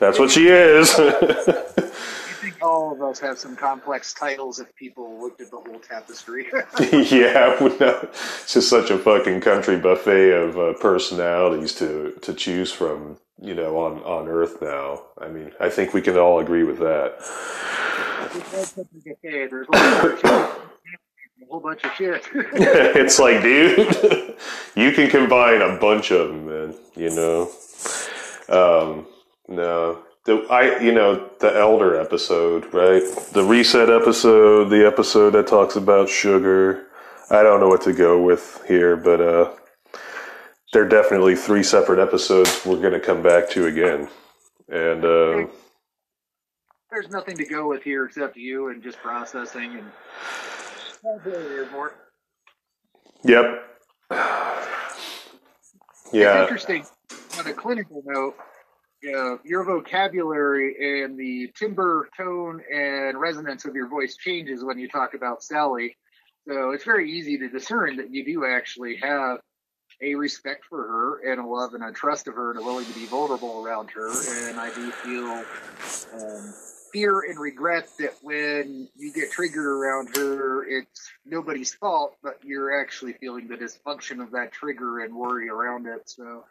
That's 0.00 0.18
what 0.18 0.30
she 0.30 0.48
is. 0.48 0.94
I 0.98 1.10
think 2.40 2.62
all 2.62 2.92
of 2.92 3.00
us 3.02 3.20
have 3.20 3.38
some 3.38 3.56
complex 3.56 4.12
titles 4.14 4.58
if 4.60 4.74
people 4.76 5.20
looked 5.20 5.40
at 5.40 5.50
the 5.50 5.58
whole 5.58 5.78
tapestry. 5.78 6.46
yeah, 6.92 7.56
no, 7.60 8.00
it's 8.10 8.52
just 8.52 8.68
such 8.68 8.90
a 8.90 8.98
fucking 8.98 9.40
country 9.40 9.76
buffet 9.78 10.30
of 10.32 10.58
uh, 10.58 10.74
personalities 10.80 11.74
to 11.76 12.14
to 12.22 12.34
choose 12.34 12.72
from. 12.72 13.18
You 13.40 13.54
know, 13.54 13.78
on 13.78 14.02
on 14.02 14.26
Earth 14.26 14.60
now. 14.60 15.02
I 15.20 15.28
mean, 15.28 15.52
I 15.60 15.70
think 15.70 15.94
we 15.94 16.02
can 16.02 16.18
all 16.18 16.40
agree 16.40 16.64
with 16.64 16.80
that. 16.80 17.20
There's 21.38 21.48
a 21.48 21.52
whole 21.52 21.60
bunch 21.60 21.84
of- 21.84 21.90
a 21.90 21.96
whole 21.98 22.10
bunch 22.10 22.24
of 22.24 22.24
shit. 22.24 22.28
it's 22.96 23.18
like, 23.18 23.42
dude, 23.42 24.36
you 24.76 24.92
can 24.92 25.08
combine 25.10 25.60
a 25.62 25.78
bunch 25.78 26.10
of 26.10 26.28
them, 26.28 26.46
man. 26.46 26.74
You 26.96 27.10
know, 27.10 27.50
um, 28.48 29.06
no, 29.48 30.02
the 30.24 30.46
I, 30.50 30.80
you 30.80 30.92
know, 30.92 31.30
the 31.40 31.54
elder 31.56 31.98
episode, 32.00 32.72
right? 32.74 33.02
The 33.32 33.44
reset 33.44 33.88
episode, 33.90 34.70
the 34.70 34.86
episode 34.86 35.30
that 35.30 35.46
talks 35.46 35.76
about 35.76 36.08
sugar. 36.08 36.86
I 37.30 37.42
don't 37.42 37.60
know 37.60 37.68
what 37.68 37.82
to 37.82 37.92
go 37.92 38.20
with 38.22 38.62
here, 38.66 38.96
but 38.96 39.20
uh, 39.20 39.52
they're 40.72 40.88
definitely 40.88 41.36
three 41.36 41.62
separate 41.62 41.98
episodes 42.00 42.64
we're 42.64 42.80
going 42.80 42.94
to 42.94 43.00
come 43.00 43.22
back 43.22 43.48
to 43.50 43.66
again, 43.66 44.08
and. 44.68 45.04
Uh, 45.04 45.46
There's 46.90 47.10
nothing 47.10 47.36
to 47.36 47.44
go 47.44 47.68
with 47.68 47.82
here 47.82 48.06
except 48.06 48.36
you 48.36 48.68
and 48.68 48.82
just 48.82 48.98
processing 48.98 49.76
and. 49.76 49.86
Yep. 53.24 53.44
It's 56.20 56.22
Yeah. 56.24 56.40
interesting. 56.42 56.86
On 57.38 57.46
a 57.46 57.54
clinical 57.54 58.02
note, 58.06 58.34
uh, 59.06 59.38
your 59.44 59.64
vocabulary 59.64 61.04
and 61.04 61.18
the 61.18 61.52
timbre, 61.58 62.08
tone, 62.16 62.62
and 62.74 63.20
resonance 63.20 63.64
of 63.64 63.74
your 63.74 63.88
voice 63.88 64.16
changes 64.16 64.64
when 64.64 64.78
you 64.78 64.88
talk 64.88 65.14
about 65.14 65.42
Sally. 65.42 65.96
So 66.48 66.72
it's 66.72 66.84
very 66.84 67.10
easy 67.12 67.38
to 67.38 67.48
discern 67.48 67.96
that 67.98 68.12
you 68.12 68.24
do 68.24 68.46
actually 68.46 68.96
have 68.98 69.38
a 70.02 70.14
respect 70.16 70.64
for 70.68 70.78
her 70.82 71.32
and 71.32 71.40
a 71.40 71.46
love 71.46 71.74
and 71.74 71.84
a 71.84 71.92
trust 71.92 72.28
of 72.28 72.34
her 72.34 72.50
and 72.50 72.60
a 72.60 72.62
willing 72.62 72.86
to 72.86 72.94
be 72.94 73.06
vulnerable 73.06 73.58
around 73.58 73.90
her. 73.92 74.26
And 74.28 74.60
I 74.60 74.70
do 74.70 74.92
feel 74.92 75.48
um, 76.12 76.54
fear 76.92 77.20
and 77.20 77.38
regret 77.38 77.88
that 77.98 78.14
when 78.22 78.88
you 78.96 79.12
get 79.12 79.30
triggered 79.30 79.64
around 79.64 80.16
her, 80.16 80.64
it's 80.64 81.10
nobody's 81.24 81.74
fault, 81.74 82.16
but 82.22 82.38
you're 82.44 82.80
actually 82.80 83.12
feeling 83.14 83.48
the 83.48 83.56
dysfunction 83.56 84.22
of 84.22 84.30
that 84.32 84.52
trigger 84.52 85.00
and 85.00 85.14
worry 85.14 85.48
around 85.48 85.86
it. 85.86 86.08
So, 86.08 86.44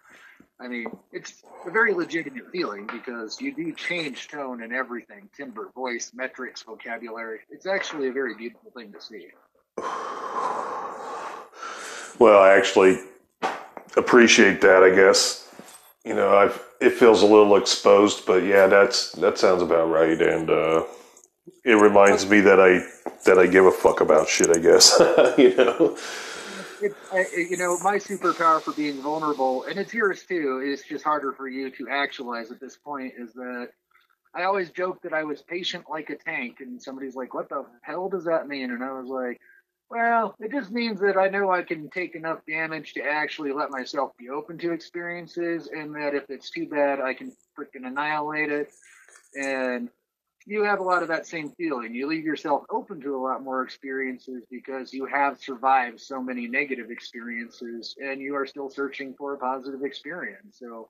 I 0.60 0.67
mean, 0.67 0.88
it's 1.12 1.44
a 1.65 1.72
very 1.72 1.94
legitimate 1.94 2.51
feeling 2.51 2.88
because 2.88 3.39
you 3.39 3.53
do 3.53 3.74
change 3.74 4.27
tone 4.27 4.63
and 4.63 4.74
everything 4.74 5.29
timbre, 5.36 5.70
voice, 5.75 6.12
metrics, 6.13 6.63
vocabulary. 6.63 7.39
It's 7.50 7.65
actually 7.65 8.08
a 8.08 8.13
very 8.13 8.36
beautiful 8.36 8.72
thing 8.72 8.91
to 8.94 9.01
see. 9.01 9.27
Well, 12.20 12.42
I 12.42 12.55
actually 12.57 13.00
appreciate 13.96 14.62
that. 14.62 14.83
I 14.83 14.96
guess 14.96 15.47
you 16.07 16.13
know, 16.13 16.37
I've 16.37 16.63
it 16.79 16.91
feels 16.91 17.22
a 17.22 17.25
little 17.25 17.55
exposed, 17.55 18.25
but 18.25 18.43
yeah, 18.43 18.67
that's 18.67 19.11
that 19.13 19.37
sounds 19.37 19.61
about 19.61 19.89
right, 19.89 20.20
and 20.22 20.50
uh, 20.50 20.83
it 21.65 21.74
reminds 21.74 22.29
me 22.29 22.39
that 22.41 22.59
I 22.59 22.79
that 23.25 23.37
I 23.37 23.48
give 23.48 23.65
a 23.65 23.72
fuck 23.72 24.00
about 24.01 24.29
shit. 24.29 24.50
I 24.50 24.59
guess 24.59 24.96
you 25.37 25.55
know. 25.55 25.98
It's, 26.79 26.96
I, 27.11 27.25
you 27.35 27.57
know, 27.57 27.79
my 27.79 27.96
superpower 27.96 28.61
for 28.61 28.72
being 28.72 29.01
vulnerable, 29.01 29.63
and 29.63 29.79
it's 29.79 29.93
yours 29.93 30.24
too, 30.24 30.61
is 30.63 30.83
just 30.83 31.03
harder 31.03 31.33
for 31.33 31.48
you 31.48 31.72
to 31.72 31.87
actualize 31.89 32.51
at 32.51 32.59
this 32.59 32.77
point, 32.77 33.13
is 33.17 33.33
that 33.33 33.70
I 34.35 34.43
always 34.43 34.70
joke 34.70 35.01
that 35.01 35.11
I 35.11 35.24
was 35.24 35.41
patient 35.41 35.85
like 35.89 36.11
a 36.11 36.15
tank, 36.15 36.57
and 36.59 36.79
somebody's 36.79 37.15
like, 37.15 37.33
what 37.33 37.50
the 37.50 37.65
hell 37.81 38.09
does 38.09 38.25
that 38.25 38.48
mean? 38.48 38.70
And 38.70 38.83
I 38.83 38.91
was 38.91 39.07
like, 39.07 39.41
well, 39.90 40.36
it 40.40 40.52
just 40.52 40.72
means 40.72 41.00
that 41.02 41.18
I 41.18 41.30
know 41.30 41.52
I 41.52 41.64
can 41.64 41.90
take 41.90 42.16
enough 42.16 42.40
damage 42.48 42.94
to 42.94 43.02
actually 43.02 43.54
let 43.54 43.72
myself 43.72 44.12
be 44.18 44.30
open 44.30 44.58
to 44.60 44.72
experiences, 44.72 45.70
and 45.72 45.96
that 45.96 46.14
if 46.14 46.30
it's 46.30 46.50
too 46.50 46.68
bad, 46.68 47.00
I 47.00 47.14
can 47.14 47.32
freaking 47.58 47.86
annihilate 47.88 48.52
it. 48.52 48.72
And 49.40 49.90
you 50.46 50.64
have 50.64 50.80
a 50.80 50.84
lot 50.84 51.02
of 51.04 51.10
that 51.10 51.28
same 51.28 51.50
feeling. 51.52 51.94
You 51.94 52.08
leave 52.08 52.24
yourself 52.24 52.64
open 52.70 53.02
to 53.02 53.16
a 53.16 53.22
lot 53.22 53.44
more 53.44 53.64
experiences 53.64 54.44
because 54.50 54.94
you 54.94 55.06
have 55.06 55.42
survived 55.42 56.00
so 56.00 56.24
many 56.24 56.48
negative 56.48 56.90
experiences 56.90 57.96
and 58.02 58.22
you 58.22 58.34
are 58.34 58.46
still 58.46 58.70
searching 58.70 59.14
for 59.18 59.34
a 59.34 59.38
positive 59.38 59.84
experience. 59.84 60.58
So 60.58 60.88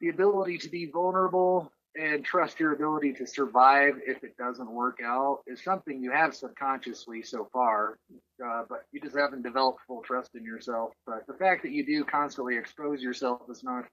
the 0.00 0.08
ability 0.08 0.56
to 0.58 0.70
be 0.70 0.90
vulnerable 0.90 1.70
and 1.98 2.24
trust 2.24 2.60
your 2.60 2.72
ability 2.72 3.12
to 3.14 3.26
survive 3.26 3.94
if 4.06 4.22
it 4.22 4.36
doesn't 4.36 4.70
work 4.70 4.98
out 5.04 5.40
is 5.46 5.62
something 5.62 6.02
you 6.02 6.10
have 6.10 6.34
subconsciously 6.34 7.22
so 7.22 7.48
far, 7.52 7.98
uh, 8.44 8.62
but 8.68 8.82
you 8.92 9.00
just 9.00 9.16
haven't 9.16 9.42
developed 9.42 9.80
full 9.86 10.02
trust 10.02 10.34
in 10.34 10.44
yourself. 10.44 10.92
But 11.06 11.26
the 11.26 11.34
fact 11.34 11.62
that 11.62 11.72
you 11.72 11.86
do 11.86 12.04
constantly 12.04 12.56
expose 12.56 13.02
yourself 13.02 13.42
is 13.50 13.64
not 13.64 13.84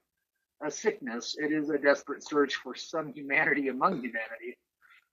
a 0.64 0.70
sickness. 0.70 1.36
It 1.38 1.52
is 1.52 1.70
a 1.70 1.78
desperate 1.78 2.22
search 2.26 2.56
for 2.56 2.74
some 2.74 3.12
humanity 3.12 3.68
among 3.68 3.94
humanity. 4.02 4.58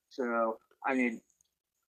So, 0.10 0.58
I 0.86 0.94
mean, 0.96 1.22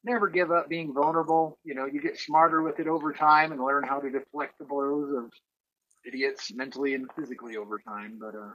never 0.03 0.29
give 0.29 0.51
up 0.51 0.69
being 0.69 0.93
vulnerable. 0.93 1.57
You 1.63 1.75
know, 1.75 1.85
you 1.85 2.01
get 2.01 2.19
smarter 2.19 2.61
with 2.61 2.79
it 2.79 2.87
over 2.87 3.13
time 3.13 3.51
and 3.51 3.61
learn 3.63 3.83
how 3.83 3.99
to 3.99 4.09
deflect 4.09 4.57
the 4.59 4.65
blows 4.65 5.13
of 5.15 5.31
idiots 6.05 6.53
mentally 6.53 6.93
and 6.93 7.09
physically 7.17 7.57
over 7.57 7.79
time. 7.85 8.17
But 8.19 8.35
uh, 8.35 8.51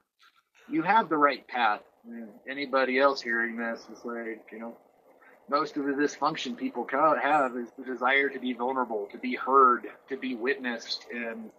you 0.70 0.82
have 0.82 1.08
the 1.08 1.16
right 1.16 1.46
path. 1.46 1.80
I 2.06 2.10
mean, 2.10 2.28
anybody 2.48 2.98
else 2.98 3.20
hearing 3.20 3.56
this 3.56 3.80
is 3.92 4.04
like, 4.04 4.46
you 4.52 4.58
know, 4.58 4.76
most 5.50 5.76
of 5.76 5.84
the 5.84 5.92
dysfunction 5.92 6.56
people 6.56 6.86
have 6.92 7.56
is 7.56 7.68
the 7.78 7.84
desire 7.84 8.28
to 8.28 8.38
be 8.38 8.52
vulnerable, 8.52 9.08
to 9.12 9.18
be 9.18 9.34
heard, 9.34 9.86
to 10.08 10.16
be 10.16 10.34
witnessed, 10.34 11.06
and 11.12 11.50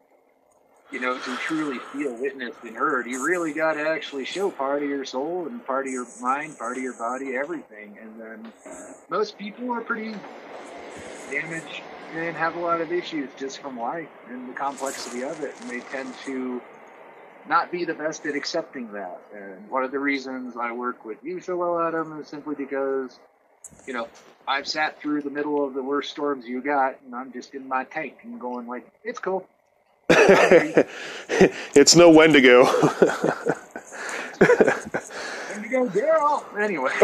you 0.92 1.00
know, 1.00 1.18
to 1.20 1.38
truly 1.38 1.78
feel 1.94 2.16
witnessed 2.16 2.64
and 2.64 2.76
heard, 2.76 3.06
you 3.06 3.24
really 3.24 3.54
got 3.54 3.74
to 3.74 3.88
actually 3.88 4.26
show 4.26 4.50
part 4.50 4.82
of 4.82 4.90
your 4.90 5.06
soul 5.06 5.46
and 5.48 5.64
part 5.66 5.86
of 5.86 5.94
your 5.94 6.08
mind, 6.20 6.58
part 6.58 6.78
of 6.78 6.84
your 6.84 6.98
body, 6.98 7.36
everything. 7.36 7.98
And 8.02 8.20
then 8.20 8.52
most 9.08 9.38
people 9.38 9.72
are 9.72 9.82
pretty 9.82 10.16
damaged 11.30 11.82
and 12.16 12.36
have 12.36 12.56
a 12.56 12.60
lot 12.60 12.82
of 12.82 12.92
issues 12.92 13.30
just 13.38 13.60
from 13.60 13.80
life 13.80 14.10
and 14.30 14.50
the 14.50 14.54
complexity 14.54 15.24
of 15.24 15.40
it. 15.44 15.54
And 15.62 15.70
they 15.70 15.80
tend 15.82 16.12
to 16.26 16.60
not 17.50 17.72
be 17.72 17.84
the 17.84 17.96
best 17.96 18.26
at 18.28 18.36
accepting 18.36 18.92
that. 18.94 19.20
And 19.36 19.70
one 19.70 19.84
of 19.84 19.92
the 19.92 20.00
reasons 20.00 20.56
I 20.56 20.72
work 20.72 21.04
with 21.04 21.18
you 21.24 21.42
so 21.42 21.58
well, 21.58 21.80
Adam, 21.80 22.22
is 22.22 22.28
simply 22.28 22.56
because, 22.56 23.20
you 23.88 23.94
know, 23.94 24.08
I've 24.48 24.68
sat 24.68 25.02
through 25.02 25.24
the 25.24 25.32
middle 25.32 25.66
of 25.66 25.74
the 25.74 25.82
worst 25.82 26.12
storms 26.12 26.48
you 26.48 26.62
got, 26.62 26.98
and 27.06 27.16
I'm 27.16 27.34
just 27.34 27.56
in 27.56 27.68
my 27.68 27.84
tank 27.86 28.20
and 28.24 28.40
going 28.40 28.68
like, 28.68 28.88
it's 29.04 29.20
cool. 29.20 29.48
it's 30.10 31.96
no 31.96 32.10
Wendigo. 32.12 32.64
Wendigo 35.52 35.86
girl. 35.90 36.46
Anyway, 36.60 36.92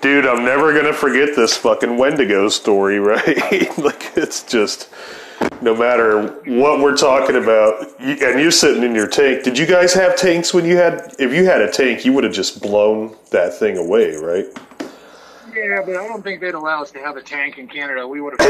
Dude, 0.00 0.26
I'm 0.26 0.44
never 0.44 0.72
gonna 0.72 0.92
forget 0.92 1.36
this 1.36 1.56
fucking 1.56 1.96
Wendigo 1.96 2.48
story, 2.48 2.98
right? 2.98 3.78
like 3.78 4.12
it's 4.16 4.42
just 4.42 4.88
no 5.62 5.74
matter 5.74 6.28
what 6.46 6.80
we're 6.80 6.96
talking 6.96 7.36
about, 7.36 7.98
and 8.00 8.40
you're 8.40 8.50
sitting 8.50 8.82
in 8.82 8.94
your 8.94 9.08
tank. 9.08 9.42
Did 9.44 9.58
you 9.58 9.66
guys 9.66 9.92
have 9.94 10.16
tanks 10.16 10.52
when 10.54 10.64
you 10.64 10.76
had? 10.76 11.14
If 11.18 11.32
you 11.32 11.44
had 11.44 11.60
a 11.60 11.70
tank, 11.70 12.04
you 12.04 12.12
would 12.12 12.24
have 12.24 12.32
just 12.32 12.60
blown 12.62 13.16
that 13.30 13.54
thing 13.58 13.76
away, 13.76 14.16
right? 14.16 14.46
yeah, 15.54 15.80
but 15.84 15.96
I 15.96 16.06
don't 16.06 16.22
think 16.22 16.40
they'd 16.40 16.54
allow 16.54 16.82
us 16.82 16.90
to 16.92 16.98
have 16.98 17.16
a 17.16 17.22
tank 17.22 17.56
in 17.58 17.66
Canada. 17.66 18.06
We 18.06 18.20
would 18.20 18.34
have. 18.38 18.46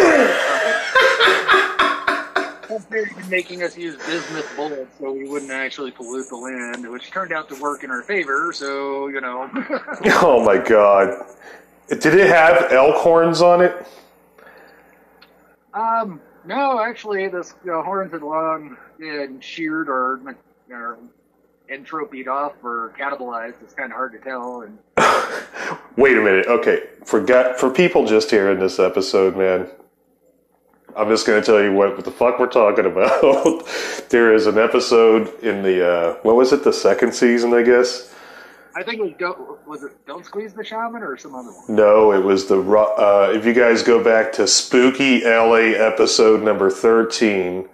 They're 2.90 3.08
making 3.28 3.62
us 3.62 3.78
use 3.78 3.94
bismuth 4.06 4.52
bullets 4.56 4.90
so 4.98 5.12
we 5.12 5.28
wouldn't 5.28 5.52
actually 5.52 5.92
pollute 5.92 6.28
the 6.28 6.36
land, 6.36 6.90
which 6.90 7.12
turned 7.12 7.32
out 7.32 7.48
to 7.50 7.62
work 7.62 7.84
in 7.84 7.92
our 7.92 8.02
favor. 8.02 8.52
So 8.52 9.06
you 9.06 9.20
know, 9.20 9.48
Oh 10.22 10.42
my 10.44 10.58
god! 10.58 11.24
Did 11.88 12.06
it 12.06 12.26
have 12.26 12.72
elk 12.72 12.96
horns 12.96 13.40
on 13.40 13.60
it? 13.62 13.86
um, 15.74 16.20
no, 16.46 16.80
actually, 16.80 17.28
the 17.28 17.40
uh, 17.40 17.82
horns 17.82 18.12
had 18.12 18.22
long 18.22 18.76
been 18.98 19.40
sheared 19.40 19.88
or, 19.88 20.20
or 20.70 20.98
entropied 21.70 22.28
off 22.28 22.52
or 22.62 22.94
catabolized. 22.98 23.62
It's 23.62 23.74
kind 23.74 23.90
of 23.92 23.96
hard 23.96 24.12
to 24.12 24.18
tell. 24.18 24.62
And 24.62 24.78
Wait 25.96 26.16
a 26.16 26.20
minute. 26.20 26.46
Okay, 26.46 26.84
for 27.04 27.20
gu- 27.20 27.54
for 27.58 27.70
people 27.70 28.06
just 28.06 28.30
hearing 28.30 28.58
this 28.58 28.78
episode, 28.78 29.36
man, 29.36 29.68
I'm 30.96 31.08
just 31.08 31.26
going 31.26 31.40
to 31.40 31.44
tell 31.46 31.62
you 31.62 31.72
what, 31.72 31.94
what 31.96 32.04
the 32.04 32.10
fuck 32.10 32.38
we're 32.38 32.46
talking 32.46 32.86
about. 32.92 33.66
there 34.10 34.32
is 34.34 34.46
an 34.46 34.58
episode 34.58 35.32
in 35.42 35.62
the 35.62 35.86
uh, 35.86 36.14
what 36.22 36.36
was 36.36 36.52
it, 36.52 36.64
the 36.64 36.72
second 36.72 37.14
season, 37.14 37.52
I 37.52 37.62
guess. 37.62 38.14
I 38.76 38.82
think 38.82 39.00
it 39.00 39.04
was 39.04 39.12
don't, 39.18 39.66
was 39.66 39.82
it 39.84 40.06
don't 40.06 40.22
squeeze 40.22 40.52
the 40.52 40.62
shaman 40.62 41.02
or 41.02 41.16
some 41.16 41.34
other 41.34 41.50
one. 41.50 41.74
No, 41.74 42.12
it 42.12 42.22
was 42.22 42.46
the 42.46 42.60
uh, 42.60 43.32
if 43.34 43.46
you 43.46 43.54
guys 43.54 43.82
go 43.82 44.04
back 44.04 44.32
to 44.34 44.46
Spooky 44.46 45.24
LA 45.24 45.72
episode 45.74 46.42
number 46.42 46.70
13. 46.70 47.70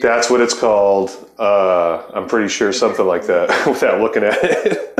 That's 0.00 0.30
what 0.30 0.40
it's 0.40 0.54
called. 0.54 1.10
Uh, 1.40 2.04
I'm 2.14 2.28
pretty 2.28 2.48
sure 2.48 2.72
something 2.72 3.04
like 3.04 3.26
that 3.26 3.48
without 3.66 4.00
looking 4.00 4.22
at 4.22 4.38
it. 4.42 4.94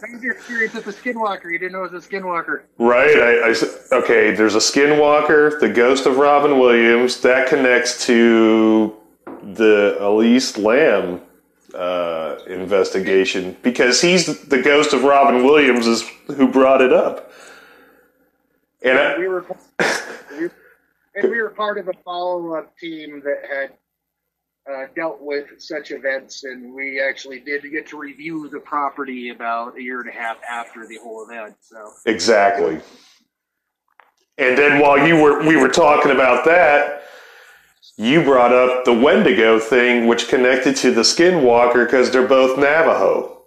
Thanks 0.00 0.18
for 0.18 0.24
your 0.24 0.34
experience 0.34 0.74
with 0.74 0.84
the 0.84 0.92
skinwalker. 0.92 1.50
You 1.50 1.58
didn't 1.58 1.72
know 1.72 1.82
it 1.82 1.90
was 1.90 2.06
a 2.06 2.08
skinwalker. 2.08 2.62
Right. 2.78 3.16
I, 3.16 3.50
I 3.50 3.54
okay. 3.98 4.30
There's 4.30 4.54
a 4.54 4.58
Skinwalker, 4.58 5.58
the 5.58 5.68
ghost 5.68 6.06
of 6.06 6.18
Robin 6.18 6.60
Williams. 6.60 7.20
That 7.22 7.48
connects 7.48 8.06
to 8.06 8.96
the 9.42 9.96
Elisa 9.98 10.60
Lam 10.60 11.20
uh, 11.74 12.38
investigation 12.46 13.56
because 13.62 14.00
he's 14.00 14.44
the 14.44 14.60
ghost 14.60 14.92
of 14.92 15.04
Robin 15.04 15.44
Williams 15.44 15.86
is 15.86 16.02
who 16.26 16.48
brought 16.48 16.80
it 16.80 16.92
up. 16.92 17.32
And 18.82 18.98
I, 18.98 19.18
we 19.18 19.28
were 19.28 19.46
and 21.14 21.30
we 21.30 21.40
were 21.40 21.50
part 21.50 21.78
of 21.78 21.88
a 21.88 21.92
follow-up 22.04 22.76
team 22.78 23.22
that 23.24 23.42
had 23.48 23.72
uh, 24.70 24.86
dealt 24.94 25.20
with 25.20 25.60
such 25.60 25.90
events, 25.90 26.44
and 26.44 26.72
we 26.72 27.00
actually 27.00 27.40
did 27.40 27.62
get 27.70 27.86
to 27.88 27.98
review 27.98 28.48
the 28.48 28.60
property 28.60 29.30
about 29.30 29.76
a 29.76 29.82
year 29.82 30.00
and 30.00 30.08
a 30.08 30.12
half 30.12 30.38
after 30.48 30.86
the 30.86 30.98
whole 31.02 31.28
event. 31.28 31.56
So 31.60 31.92
Exactly. 32.06 32.80
And 34.38 34.56
then 34.56 34.80
while 34.80 35.06
you 35.06 35.16
were 35.16 35.46
we 35.46 35.56
were 35.56 35.68
talking 35.68 36.10
about 36.10 36.44
that, 36.46 37.04
you 37.96 38.22
brought 38.22 38.52
up 38.52 38.84
the 38.84 38.92
Wendigo 38.92 39.58
thing, 39.58 40.06
which 40.06 40.28
connected 40.28 40.76
to 40.76 40.90
the 40.92 41.02
Skinwalker 41.02 41.84
because 41.84 42.10
they're 42.10 42.26
both 42.26 42.58
Navajo. 42.58 43.42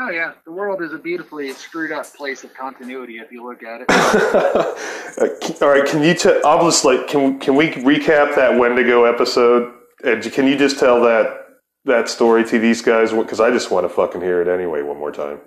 Oh 0.00 0.10
yeah, 0.10 0.32
the 0.44 0.52
world 0.52 0.80
is 0.80 0.92
a 0.92 0.98
beautifully 0.98 1.52
screwed 1.52 1.90
up 1.90 2.06
place 2.14 2.44
of 2.44 2.54
continuity 2.54 3.18
if 3.18 3.32
you 3.32 3.44
look 3.44 3.62
at 3.62 3.82
it. 3.82 3.86
Uh, 5.18 5.26
All 5.62 5.70
right, 5.70 5.84
can 5.84 6.00
you 6.02 6.14
tell? 6.14 6.40
Like 6.84 7.08
can 7.08 7.40
can 7.40 7.56
we 7.56 7.70
recap 7.70 8.36
that 8.36 8.56
Wendigo 8.56 9.04
episode? 9.04 9.74
And 10.04 10.22
can 10.32 10.46
you 10.46 10.56
just 10.56 10.78
tell 10.78 11.00
that 11.02 11.46
that 11.86 12.08
story 12.08 12.44
to 12.44 12.58
these 12.60 12.82
guys? 12.82 13.10
Because 13.10 13.40
I 13.40 13.50
just 13.50 13.72
want 13.72 13.84
to 13.84 13.88
fucking 13.88 14.20
hear 14.20 14.40
it 14.40 14.46
anyway 14.46 14.82
one 14.82 14.96
more 14.98 15.10
time. 15.10 15.40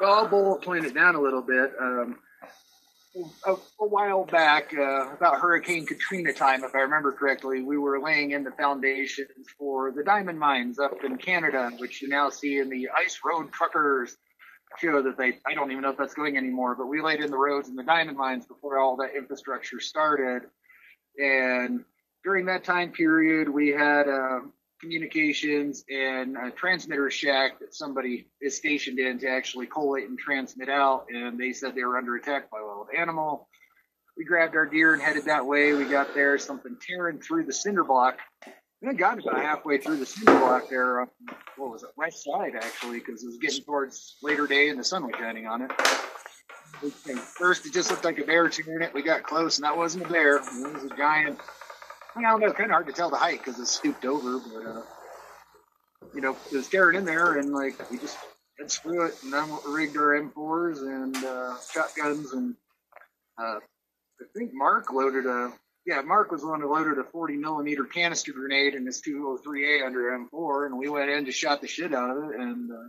well, 0.00 0.14
I'll 0.14 0.26
bullet 0.26 0.62
point 0.62 0.84
it 0.84 0.94
down 0.94 1.14
a 1.14 1.20
little 1.20 1.42
bit. 1.42 1.70
Um, 1.80 2.16
a, 3.46 3.52
a 3.52 3.86
while 3.86 4.24
back, 4.24 4.72
uh, 4.76 5.12
about 5.12 5.40
Hurricane 5.40 5.86
Katrina 5.86 6.32
time, 6.32 6.64
if 6.64 6.74
I 6.74 6.80
remember 6.80 7.12
correctly, 7.12 7.62
we 7.62 7.78
were 7.78 8.00
laying 8.00 8.32
in 8.32 8.44
the 8.44 8.50
foundations 8.52 9.46
for 9.58 9.92
the 9.92 10.04
diamond 10.04 10.38
mines 10.38 10.78
up 10.78 11.04
in 11.04 11.16
Canada, 11.16 11.70
which 11.78 12.02
you 12.02 12.08
now 12.08 12.30
see 12.30 12.58
in 12.58 12.68
the 12.68 12.88
Ice 12.96 13.20
Road 13.24 13.52
Truckers 13.52 14.16
show 14.78 15.02
that 15.02 15.16
they, 15.16 15.38
I 15.46 15.54
don't 15.54 15.70
even 15.70 15.82
know 15.82 15.90
if 15.90 15.96
that's 15.96 16.14
going 16.14 16.36
anymore, 16.36 16.74
but 16.74 16.86
we 16.86 17.00
laid 17.00 17.20
in 17.20 17.30
the 17.30 17.38
roads 17.38 17.68
and 17.68 17.78
the 17.78 17.84
diamond 17.84 18.18
mines 18.18 18.46
before 18.46 18.78
all 18.78 18.96
that 18.96 19.14
infrastructure 19.16 19.80
started. 19.80 20.42
And 21.18 21.84
during 22.24 22.46
that 22.46 22.64
time 22.64 22.92
period, 22.92 23.48
we 23.48 23.68
had 23.68 24.08
uh, 24.08 24.40
communications 24.80 25.84
and 25.90 26.36
a 26.36 26.50
transmitter 26.50 27.10
shack 27.10 27.58
that 27.60 27.74
somebody 27.74 28.28
is 28.40 28.56
stationed 28.56 28.98
in 28.98 29.18
to 29.20 29.28
actually 29.28 29.66
collate 29.66 30.08
and 30.08 30.18
transmit 30.18 30.68
out. 30.68 31.06
And 31.08 31.38
they 31.38 31.52
said 31.52 31.74
they 31.74 31.84
were 31.84 31.96
under 31.96 32.16
attack 32.16 32.50
by 32.50 32.58
a 32.60 32.64
wild 32.64 32.88
animal. 32.96 33.48
We 34.16 34.24
grabbed 34.24 34.56
our 34.56 34.66
gear 34.66 34.94
and 34.94 35.02
headed 35.02 35.26
that 35.26 35.46
way. 35.46 35.74
We 35.74 35.84
got 35.84 36.14
there, 36.14 36.38
something 36.38 36.76
tearing 36.86 37.18
through 37.18 37.44
the 37.44 37.52
cinder 37.52 37.84
block. 37.84 38.18
And 38.82 38.90
it 38.90 38.98
got 38.98 39.18
about 39.18 39.40
halfway 39.40 39.78
through 39.78 39.96
the 39.96 40.06
cinder 40.06 40.38
block 40.38 40.68
there. 40.68 41.00
On, 41.00 41.08
what 41.56 41.70
was 41.70 41.82
it? 41.82 41.90
West 41.96 42.24
side, 42.24 42.52
actually, 42.54 42.98
because 42.98 43.22
it 43.22 43.26
was 43.26 43.38
getting 43.38 43.62
towards 43.62 44.16
later 44.22 44.46
day 44.46 44.68
and 44.68 44.78
the 44.78 44.84
sun 44.84 45.04
was 45.04 45.14
shining 45.18 45.46
on 45.46 45.62
it. 45.62 45.72
First, 47.38 47.64
it 47.64 47.72
just 47.72 47.90
looked 47.90 48.04
like 48.04 48.18
a 48.18 48.24
bear 48.24 48.48
tearing 48.50 48.82
it. 48.82 48.92
We 48.92 49.02
got 49.02 49.22
close, 49.22 49.56
and 49.56 49.64
that 49.64 49.76
wasn't 49.76 50.04
a 50.04 50.08
bear. 50.08 50.36
It 50.36 50.74
was 50.74 50.84
a 50.84 50.94
giant. 50.94 51.38
I 52.16 52.22
don't 52.22 52.40
know. 52.40 52.46
It's 52.46 52.56
Kind 52.56 52.70
of 52.70 52.74
hard 52.74 52.86
to 52.86 52.92
tell 52.92 53.10
the 53.10 53.16
height 53.16 53.38
because 53.38 53.60
it's 53.60 53.70
stooped 53.70 54.04
over, 54.04 54.38
but 54.38 54.66
uh, 54.66 54.82
you 56.14 56.20
know, 56.22 56.36
it 56.50 56.56
was 56.56 56.68
tearing 56.68 56.96
in 56.96 57.04
there, 57.04 57.38
and 57.38 57.52
like 57.52 57.90
we 57.90 57.98
just 57.98 58.16
said 58.58 58.70
screw 58.70 59.04
it, 59.06 59.22
and 59.22 59.32
then 59.32 59.50
rigged 59.68 59.96
our 59.96 60.18
M4s 60.20 60.80
and 60.80 61.16
uh, 61.16 61.56
shotguns, 61.72 62.32
and 62.32 62.54
uh, 63.38 63.58
I 64.20 64.24
think 64.36 64.52
Mark 64.54 64.92
loaded 64.92 65.26
a. 65.26 65.52
Yeah, 65.84 66.00
Mark 66.00 66.32
was 66.32 66.40
the 66.40 66.48
one 66.48 66.60
who 66.60 66.72
loaded 66.72 66.98
a 66.98 67.04
40 67.04 67.36
millimeter 67.36 67.84
canister 67.84 68.32
grenade 68.32 68.74
in 68.74 68.86
his 68.86 69.00
203A 69.02 69.86
under 69.86 70.18
M4, 70.18 70.66
and 70.66 70.78
we 70.78 70.88
went 70.88 71.10
in, 71.10 71.26
to 71.26 71.32
shot 71.32 71.60
the 71.60 71.68
shit 71.68 71.94
out 71.94 72.10
of 72.10 72.24
it, 72.24 72.40
and 72.40 72.70
uh, 72.72 72.88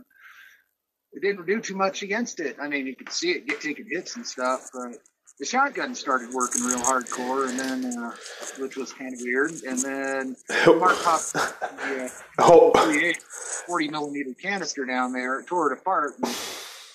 it 1.12 1.22
didn't 1.22 1.46
do 1.46 1.60
too 1.60 1.76
much 1.76 2.02
against 2.02 2.40
it. 2.40 2.56
I 2.60 2.66
mean, 2.66 2.88
you 2.88 2.96
could 2.96 3.10
see 3.10 3.30
it 3.30 3.46
get 3.46 3.60
taking 3.60 3.86
hits 3.88 4.16
and 4.16 4.26
stuff, 4.26 4.68
but 4.72 4.96
the 5.38 5.46
shotgun 5.46 5.94
started 5.94 6.30
working 6.32 6.64
real 6.64 6.78
hardcore, 6.78 7.48
and 7.48 7.58
then 7.58 7.98
uh, 7.98 8.12
which 8.58 8.76
was 8.76 8.92
kind 8.92 9.14
of 9.14 9.20
weird. 9.22 9.52
And 9.66 9.78
then 9.80 10.36
Mark 10.78 10.96
popped 11.02 11.32
the 11.32 12.12
Oh, 12.38 12.72
uh, 12.72 12.86
38 12.86 13.22
40 13.22 13.88
millimeter 13.88 14.34
canister 14.34 14.84
down 14.84 15.12
there, 15.12 15.42
tore 15.42 15.72
it 15.72 15.78
apart, 15.78 16.14
and 16.22 16.36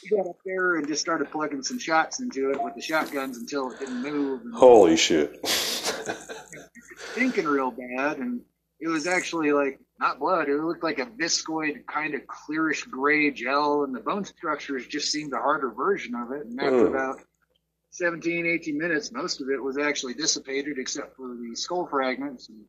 he 0.02 0.10
got 0.10 0.28
up 0.28 0.38
there 0.46 0.76
and 0.76 0.88
just 0.88 1.02
started 1.02 1.32
plugging 1.32 1.64
some 1.64 1.80
shots 1.80 2.20
into 2.20 2.52
it 2.52 2.62
with 2.62 2.76
the 2.76 2.82
shotguns 2.82 3.38
until 3.38 3.72
it 3.72 3.80
didn't 3.80 4.02
move. 4.02 4.42
And 4.42 4.54
holy 4.54 4.98
shit! 4.98 5.40
stinking 7.14 7.46
real 7.46 7.72
bad, 7.72 8.18
and 8.18 8.42
it 8.82 8.90
was 8.90 9.08
actually 9.08 9.54
like 9.54 9.80
not 10.00 10.20
blood. 10.20 10.50
It 10.50 10.58
looked 10.58 10.84
like 10.84 11.00
a 11.00 11.06
viscoid 11.06 11.86
kind 11.86 12.14
of 12.14 12.22
clearish 12.28 12.90
gray 12.90 13.32
gel, 13.32 13.84
and 13.84 13.96
the 13.96 14.02
bone 14.02 14.26
structures 14.26 14.86
just 14.88 15.12
seemed 15.12 15.32
a 15.32 15.38
harder 15.38 15.72
version 15.72 16.14
of 16.16 16.32
it. 16.34 16.46
And 16.46 16.60
after 16.60 16.88
Ugh. 16.88 16.94
about 16.94 17.20
17, 17.94 18.48
18 18.48 18.76
minutes, 18.76 19.12
most 19.12 19.40
of 19.40 19.50
it 19.50 19.62
was 19.62 19.78
actually 19.78 20.16
dissipated 20.16 20.80
except 20.80 21.16
for 21.16 21.36
the 21.36 21.56
skull 21.56 21.86
fragments. 21.86 22.50
And 22.50 22.66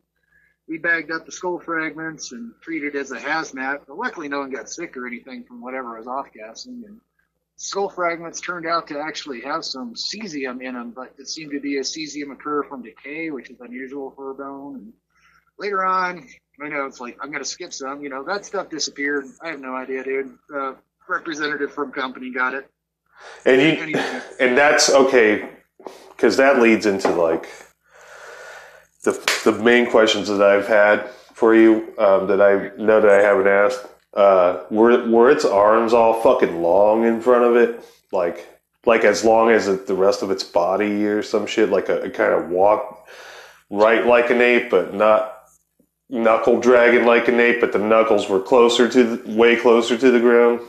we 0.69 0.77
bagged 0.77 1.11
up 1.11 1.25
the 1.25 1.33
skull 1.33 1.59
fragments 1.59 2.33
and 2.33 2.53
treated 2.61 2.95
as 2.95 3.11
a 3.11 3.19
hazmat. 3.19 3.81
But 3.89 3.97
luckily, 3.97 4.29
no 4.29 4.41
one 4.41 4.51
got 4.51 4.69
sick 4.69 4.95
or 4.99 5.07
anything 5.07 5.43
from 5.45 5.63
whatever 5.63 5.97
was 5.97 6.07
off 6.07 6.27
gassing. 6.35 6.85
And 6.87 7.01
skull 7.57 7.89
fragments 7.89 8.43
turned 8.43 8.67
out 8.67 8.87
to 8.89 9.01
actually 9.01 9.41
have 9.41 9.65
some 9.65 9.95
cesium 9.95 10.63
in 10.63 10.75
them, 10.75 10.91
but 10.91 11.15
it 11.17 11.27
seemed 11.27 11.53
to 11.53 11.61
be 11.61 11.79
a 11.79 11.83
cesium 11.83 12.31
occur 12.31 12.63
from 12.63 12.83
decay, 12.83 13.31
which 13.31 13.49
is 13.49 13.61
unusual 13.61 14.11
for 14.11 14.31
a 14.31 14.35
bone. 14.35 14.75
And 14.75 14.93
later 15.59 15.87
on, 15.87 16.29
I 16.63 16.69
know 16.69 16.85
it's 16.85 17.01
like 17.01 17.17
I'm 17.23 17.33
gonna 17.33 17.47
skip 17.47 17.73
some. 17.73 18.03
You 18.03 18.11
know 18.11 18.25
that 18.25 18.45
stuff 18.45 18.69
disappeared. 18.69 19.25
I 19.41 19.49
have 19.49 19.61
no 19.61 19.75
idea, 19.75 20.05
dude. 20.05 20.37
Uh, 20.55 20.75
representative 21.09 21.73
from 21.73 21.93
company 21.93 22.31
got 22.31 22.53
it. 22.53 22.71
And 23.47 23.61
you 23.61 23.97
and 24.41 24.57
that's 24.57 24.91
okay 24.91 25.49
because 26.11 26.37
that 26.37 26.61
leads 26.61 26.87
into 26.87 27.11
like 27.11 27.49
the 29.03 29.13
the 29.45 29.53
main 29.53 29.91
questions 29.91 30.29
that 30.29 30.43
I've 30.43 30.67
had 30.67 31.09
for 31.35 31.55
you 31.55 31.95
um, 31.99 32.27
that 32.29 32.41
I 32.41 32.71
know 32.81 33.01
that 33.01 33.11
I 33.11 33.23
haven't 33.23 33.49
asked. 33.49 33.87
Uh, 34.15 34.63
were 34.71 35.09
were 35.11 35.31
its 35.31 35.45
arms 35.45 35.93
all 35.93 36.23
fucking 36.23 36.63
long 36.63 37.05
in 37.05 37.21
front 37.21 37.45
of 37.45 37.57
it, 37.57 37.85
like 38.13 38.49
like 38.87 39.05
as 39.05 39.25
long 39.25 39.51
as 39.51 39.67
it, 39.69 39.87
the 39.87 39.95
rest 39.95 40.23
of 40.23 40.31
its 40.31 40.45
body 40.45 41.05
or 41.05 41.23
some 41.23 41.47
shit, 41.47 41.69
like 41.69 41.89
a, 41.89 42.03
a 42.03 42.11
kind 42.11 42.33
of 42.33 42.49
walk 42.49 43.07
right 43.71 44.07
like 44.07 44.31
an 44.31 44.41
ape, 44.41 44.71
but 44.71 44.95
not 44.95 45.35
knuckle 46.09 46.61
dragging 46.61 47.05
like 47.05 47.29
an 47.29 47.41
ape, 47.41 47.61
but 47.61 47.73
the 47.73 47.79
knuckles 47.79 48.29
were 48.29 48.41
closer 48.41 48.89
to 48.89 49.17
the, 49.17 49.37
way 49.37 49.57
closer 49.57 49.97
to 49.97 50.11
the 50.11 50.21
ground. 50.21 50.61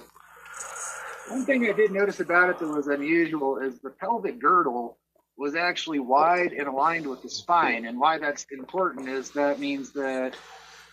One 1.28 1.44
thing 1.44 1.68
I 1.68 1.72
did 1.72 1.92
notice 1.92 2.20
about 2.20 2.50
it 2.50 2.60
that 2.60 2.68
was 2.68 2.88
unusual 2.88 3.58
is 3.58 3.80
the 3.80 3.90
pelvic 3.90 4.40
girdle 4.40 5.00
was 5.38 5.56
actually 5.56 6.00
wide 6.00 6.54
and 6.54 6.68
aligned 6.68 7.08
with 7.08 7.24
the 7.24 7.30
spine. 7.30 7.86
And 7.86 8.00
why 8.00 8.20
that's 8.20 8.46
important 8.52 9.10
is 9.10 9.32
that 9.32 9.60
means 9.60 9.92
that 9.94 10.36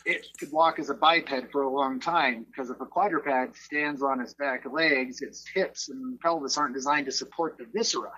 it 0.05 0.27
could 0.39 0.51
walk 0.51 0.79
as 0.79 0.91
a 0.91 0.95
biped 0.95 1.53
for 1.53 1.63
a 1.63 1.71
long 1.71 2.01
time 2.01 2.45
because 2.45 2.71
if 2.71 2.81
a 2.81 2.87
quadruped 2.87 3.57
stands 3.57 4.03
on 4.03 4.21
its 4.21 4.35
back 4.35 4.65
legs, 4.71 5.21
its 5.21 5.47
hips 5.47 5.91
and 5.91 6.19
pelvis 6.21 6.57
aren't 6.57 6.75
designed 6.75 7.07
to 7.07 7.13
support 7.13 7.59
the 7.59 7.67
viscera. 7.73 8.13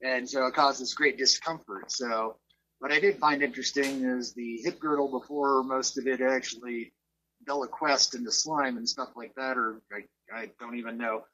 And 0.00 0.28
so 0.28 0.46
it 0.46 0.54
causes 0.54 0.94
great 0.94 1.18
discomfort. 1.18 1.90
So 1.90 2.36
what 2.78 2.92
I 2.92 3.00
did 3.00 3.18
find 3.18 3.42
interesting 3.42 4.04
is 4.04 4.32
the 4.32 4.60
hip 4.62 4.78
girdle 4.78 5.10
before 5.10 5.64
most 5.64 5.98
of 5.98 6.06
it 6.06 6.20
actually 6.20 6.92
deliquesced 7.46 8.14
into 8.14 8.30
slime 8.30 8.76
and 8.76 8.88
stuff 8.88 9.10
like 9.16 9.34
that, 9.36 9.58
or 9.58 9.82
I, 9.92 10.04
I 10.34 10.50
don't 10.60 10.78
even 10.78 10.96
know. 10.96 11.24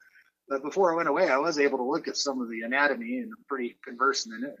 But 0.47 0.61
before 0.61 0.93
I 0.93 0.95
went 0.95 1.09
away, 1.09 1.29
I 1.29 1.37
was 1.37 1.59
able 1.59 1.79
to 1.79 1.83
look 1.83 2.07
at 2.07 2.17
some 2.17 2.41
of 2.41 2.49
the 2.49 2.61
anatomy 2.61 3.17
and 3.19 3.31
I'm 3.31 3.43
pretty 3.47 3.77
conversant 3.83 4.35
in 4.35 4.49
it. 4.49 4.55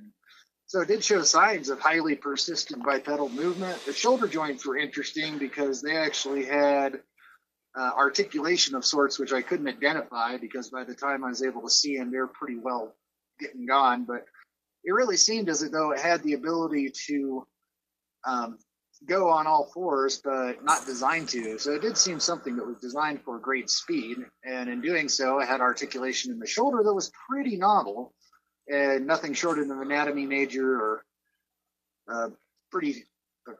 So 0.67 0.81
it 0.81 0.87
did 0.87 1.03
show 1.03 1.21
signs 1.21 1.69
of 1.69 1.79
highly 1.79 2.15
persistent 2.15 2.83
bipedal 2.83 3.29
movement. 3.29 3.85
The 3.85 3.93
shoulder 3.93 4.27
joints 4.27 4.65
were 4.65 4.77
interesting 4.77 5.37
because 5.37 5.81
they 5.81 5.95
actually 5.95 6.45
had 6.45 7.01
uh, 7.77 7.91
articulation 7.95 8.73
of 8.73 8.83
sorts, 8.83 9.19
which 9.19 9.31
I 9.31 9.43
couldn't 9.43 9.67
identify 9.67 10.37
because 10.37 10.69
by 10.69 10.83
the 10.83 10.95
time 10.95 11.23
I 11.23 11.29
was 11.29 11.43
able 11.43 11.61
to 11.61 11.69
see 11.69 11.97
them, 11.97 12.11
they're 12.11 12.27
pretty 12.27 12.57
well 12.57 12.95
getting 13.39 13.67
gone. 13.67 14.05
But 14.05 14.25
it 14.83 14.91
really 14.91 15.17
seemed 15.17 15.49
as 15.49 15.69
though 15.69 15.91
it 15.91 15.99
had 15.99 16.23
the 16.23 16.33
ability 16.33 16.93
to 17.07 17.45
um, 18.25 18.57
go 19.07 19.29
on 19.29 19.47
all 19.47 19.69
fours, 19.73 20.21
but 20.23 20.63
not 20.63 20.85
designed 20.85 21.29
to. 21.29 21.57
So 21.59 21.73
it 21.73 21.81
did 21.81 21.97
seem 21.97 22.19
something 22.19 22.55
that 22.55 22.65
was 22.65 22.77
designed 22.77 23.21
for 23.23 23.39
great 23.39 23.69
speed. 23.69 24.17
And 24.43 24.69
in 24.69 24.81
doing 24.81 25.09
so, 25.09 25.39
I 25.39 25.45
had 25.45 25.61
articulation 25.61 26.31
in 26.31 26.39
the 26.39 26.47
shoulder 26.47 26.83
that 26.83 26.93
was 26.93 27.11
pretty 27.29 27.57
novel 27.57 28.13
and 28.67 29.05
nothing 29.05 29.33
short 29.33 29.59
of 29.59 29.69
an 29.69 29.81
anatomy 29.81 30.25
major 30.25 30.79
or 30.79 31.05
uh, 32.11 32.29
pretty 32.71 33.05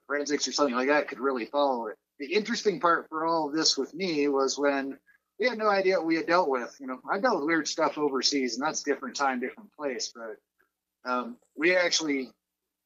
forensics 0.08 0.48
or 0.48 0.52
something 0.52 0.76
like 0.76 0.88
that 0.88 1.08
could 1.08 1.20
really 1.20 1.46
follow 1.46 1.88
it. 1.88 1.98
The 2.20 2.34
interesting 2.34 2.80
part 2.80 3.08
for 3.10 3.26
all 3.26 3.50
of 3.50 3.56
this 3.56 3.78
with 3.78 3.94
me 3.94 4.28
was 4.28 4.58
when 4.58 4.98
we 5.40 5.48
had 5.48 5.58
no 5.58 5.68
idea 5.68 5.98
what 5.98 6.06
we 6.06 6.16
had 6.16 6.28
dealt 6.28 6.50
with. 6.50 6.76
You 6.80 6.88
know, 6.88 7.00
I've 7.12 7.22
dealt 7.22 7.38
with 7.38 7.46
weird 7.46 7.68
stuff 7.68 7.98
overseas, 7.98 8.56
and 8.56 8.66
that's 8.66 8.84
different 8.84 9.16
time, 9.16 9.40
different 9.40 9.72
place. 9.74 10.14
But 10.16 11.12
um, 11.12 11.38
we 11.58 11.76
actually 11.76 12.32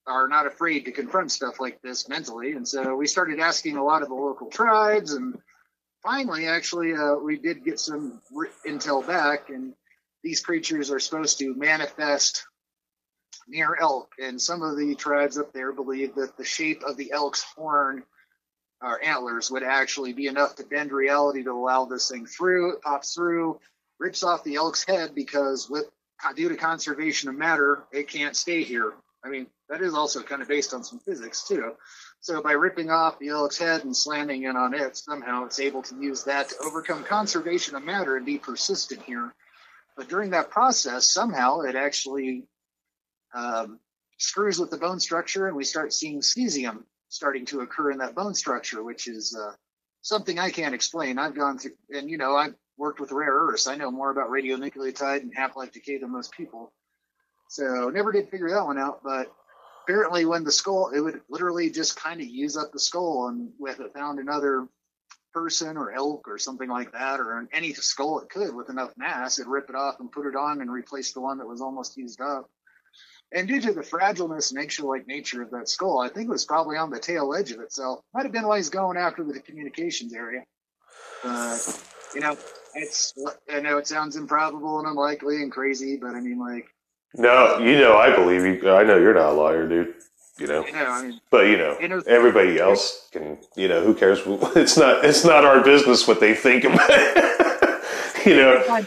are 0.09 0.27
not 0.27 0.47
afraid 0.47 0.85
to 0.85 0.91
confront 0.91 1.31
stuff 1.31 1.59
like 1.59 1.81
this 1.81 2.09
mentally, 2.09 2.53
and 2.53 2.67
so 2.67 2.95
we 2.95 3.07
started 3.07 3.39
asking 3.39 3.77
a 3.77 3.83
lot 3.83 4.01
of 4.01 4.09
the 4.09 4.15
local 4.15 4.47
tribes, 4.47 5.13
and 5.13 5.37
finally, 6.03 6.47
actually, 6.47 6.93
uh, 6.93 7.15
we 7.15 7.37
did 7.37 7.63
get 7.63 7.79
some 7.79 8.21
intel 8.67 9.05
back, 9.05 9.49
and 9.49 9.73
these 10.23 10.41
creatures 10.41 10.91
are 10.91 10.99
supposed 10.99 11.39
to 11.39 11.55
manifest 11.55 12.45
near 13.47 13.77
elk, 13.79 14.11
and 14.19 14.41
some 14.41 14.61
of 14.61 14.77
the 14.77 14.95
tribes 14.95 15.37
up 15.37 15.53
there 15.53 15.71
believe 15.71 16.15
that 16.15 16.37
the 16.37 16.45
shape 16.45 16.83
of 16.83 16.97
the 16.97 17.11
elk's 17.11 17.43
horn 17.55 18.03
or 18.81 19.03
antlers 19.03 19.51
would 19.51 19.63
actually 19.63 20.13
be 20.13 20.27
enough 20.27 20.55
to 20.55 20.63
bend 20.63 20.91
reality 20.91 21.43
to 21.43 21.51
allow 21.51 21.85
this 21.85 22.09
thing 22.09 22.25
through. 22.25 22.73
It 22.73 22.81
pops 22.81 23.13
through, 23.13 23.59
rips 23.99 24.23
off 24.23 24.43
the 24.43 24.55
elk's 24.55 24.85
head 24.85 25.13
because 25.13 25.69
with 25.69 25.85
due 26.35 26.49
to 26.49 26.55
conservation 26.55 27.29
of 27.29 27.35
matter, 27.35 27.83
it 27.91 28.07
can't 28.07 28.35
stay 28.35 28.63
here. 28.63 28.93
I 29.23 29.29
mean, 29.29 29.47
that 29.69 29.81
is 29.81 29.93
also 29.93 30.21
kind 30.21 30.41
of 30.41 30.47
based 30.47 30.73
on 30.73 30.83
some 30.83 30.99
physics 30.99 31.47
too. 31.47 31.73
So 32.21 32.41
by 32.41 32.53
ripping 32.53 32.89
off 32.89 33.19
the 33.19 33.29
elk's 33.29 33.57
head 33.57 33.83
and 33.83 33.95
slamming 33.95 34.43
in 34.43 34.55
on 34.55 34.73
it, 34.73 34.97
somehow 34.97 35.45
it's 35.45 35.59
able 35.59 35.81
to 35.83 35.95
use 35.95 36.23
that 36.23 36.49
to 36.49 36.55
overcome 36.63 37.03
conservation 37.03 37.75
of 37.75 37.83
matter 37.83 38.15
and 38.15 38.25
be 38.25 38.37
persistent 38.37 39.01
here. 39.03 39.33
But 39.97 40.07
during 40.07 40.31
that 40.31 40.49
process, 40.49 41.09
somehow 41.09 41.61
it 41.61 41.75
actually 41.75 42.47
um, 43.33 43.79
screws 44.17 44.59
with 44.59 44.69
the 44.69 44.77
bone 44.77 44.99
structure, 44.99 45.47
and 45.47 45.55
we 45.55 45.65
start 45.65 45.93
seeing 45.93 46.21
cesium 46.21 46.83
starting 47.09 47.45
to 47.47 47.61
occur 47.61 47.91
in 47.91 47.97
that 47.97 48.15
bone 48.15 48.33
structure, 48.35 48.83
which 48.83 49.07
is 49.07 49.35
uh, 49.37 49.53
something 50.01 50.39
I 50.39 50.51
can't 50.51 50.75
explain. 50.75 51.17
I've 51.17 51.35
gone 51.35 51.57
through, 51.57 51.73
and 51.89 52.09
you 52.09 52.17
know, 52.17 52.35
I've 52.35 52.55
worked 52.77 52.99
with 52.99 53.11
rare 53.11 53.33
earths. 53.33 53.67
I 53.67 53.75
know 53.75 53.91
more 53.91 54.11
about 54.11 54.29
radionucleotide 54.29 55.21
and 55.21 55.33
half-life 55.35 55.71
decay 55.71 55.97
than 55.97 56.11
most 56.11 56.31
people. 56.31 56.71
So 57.49 57.89
never 57.89 58.11
did 58.11 58.29
figure 58.29 58.51
that 58.51 58.65
one 58.65 58.77
out, 58.77 59.01
but 59.03 59.33
apparently 59.83 60.23
when 60.23 60.43
the 60.43 60.51
skull, 60.51 60.91
it 60.95 60.99
would 60.99 61.19
literally 61.29 61.71
just 61.71 61.99
kind 61.99 62.21
of 62.21 62.27
use 62.27 62.55
up 62.55 62.71
the 62.71 62.79
skull, 62.79 63.27
and 63.27 63.49
if 63.61 63.79
it 63.79 63.91
found 63.93 64.19
another 64.19 64.67
person 65.33 65.75
or 65.75 65.91
elk 65.91 66.27
or 66.27 66.37
something 66.37 66.69
like 66.69 66.91
that, 66.91 67.19
or 67.19 67.47
any 67.51 67.73
skull 67.73 68.19
it 68.19 68.29
could 68.29 68.53
with 68.53 68.69
enough 68.69 68.93
mass, 68.97 69.39
it'd 69.39 69.49
rip 69.49 69.67
it 69.67 69.75
off 69.75 69.99
and 69.99 70.11
put 70.11 70.27
it 70.27 70.35
on 70.35 70.61
and 70.61 70.71
replace 70.71 71.13
the 71.13 71.21
one 71.21 71.39
that 71.39 71.47
was 71.47 71.59
almost 71.59 71.97
used 71.97 72.21
up. 72.21 72.47
And 73.31 73.47
due 73.47 73.61
to 73.61 73.73
the 73.73 73.81
fragileness 73.81 74.51
and 74.51 74.59
eggshell-like 74.59 75.07
nature 75.07 75.41
of 75.41 75.49
that 75.51 75.69
skull, 75.69 75.99
I 75.99 76.09
think 76.09 76.27
it 76.27 76.31
was 76.31 76.45
probably 76.45 76.77
on 76.77 76.91
the 76.91 76.99
tail 76.99 77.33
edge 77.33 77.51
of 77.51 77.61
itself. 77.61 78.01
Might 78.13 78.23
have 78.23 78.31
been 78.31 78.47
why 78.47 78.57
he's 78.57 78.69
going 78.69 78.97
after 78.97 79.23
the 79.23 79.39
communications 79.39 80.13
area. 80.13 80.43
But, 81.23 81.83
you 82.13 82.21
know, 82.21 82.37
it's, 82.75 83.13
I 83.51 83.59
know 83.59 83.77
it 83.77 83.87
sounds 83.87 84.15
improbable 84.15 84.79
and 84.79 84.87
unlikely 84.87 85.41
and 85.41 85.51
crazy, 85.51 85.97
but 85.97 86.15
I 86.15 86.21
mean, 86.21 86.39
like. 86.39 86.67
No, 87.15 87.57
you 87.59 87.77
know, 87.79 87.97
I 87.97 88.15
believe 88.15 88.43
you. 88.43 88.71
I 88.71 88.83
know 88.83 88.97
you're 88.97 89.13
not 89.13 89.31
a 89.31 89.33
liar, 89.33 89.67
dude 89.67 89.95
you 90.39 90.47
know. 90.47 90.61
Know 90.61 90.69
I 90.73 91.01
mean, 91.03 91.21
but 91.29 91.47
you 91.47 91.57
know, 91.57 91.77
everybody 92.07 92.59
else 92.59 93.09
can, 93.11 93.37
you 93.55 93.67
know, 93.67 93.83
who 93.83 93.93
cares? 93.93 94.21
It's 94.55 94.77
not, 94.77 95.05
it's 95.05 95.25
not 95.25 95.45
our 95.45 95.63
business 95.63 96.07
what 96.07 96.19
they 96.19 96.33
think 96.33 96.63
about. 96.63 96.89
you 98.25 98.35
know, 98.35 98.83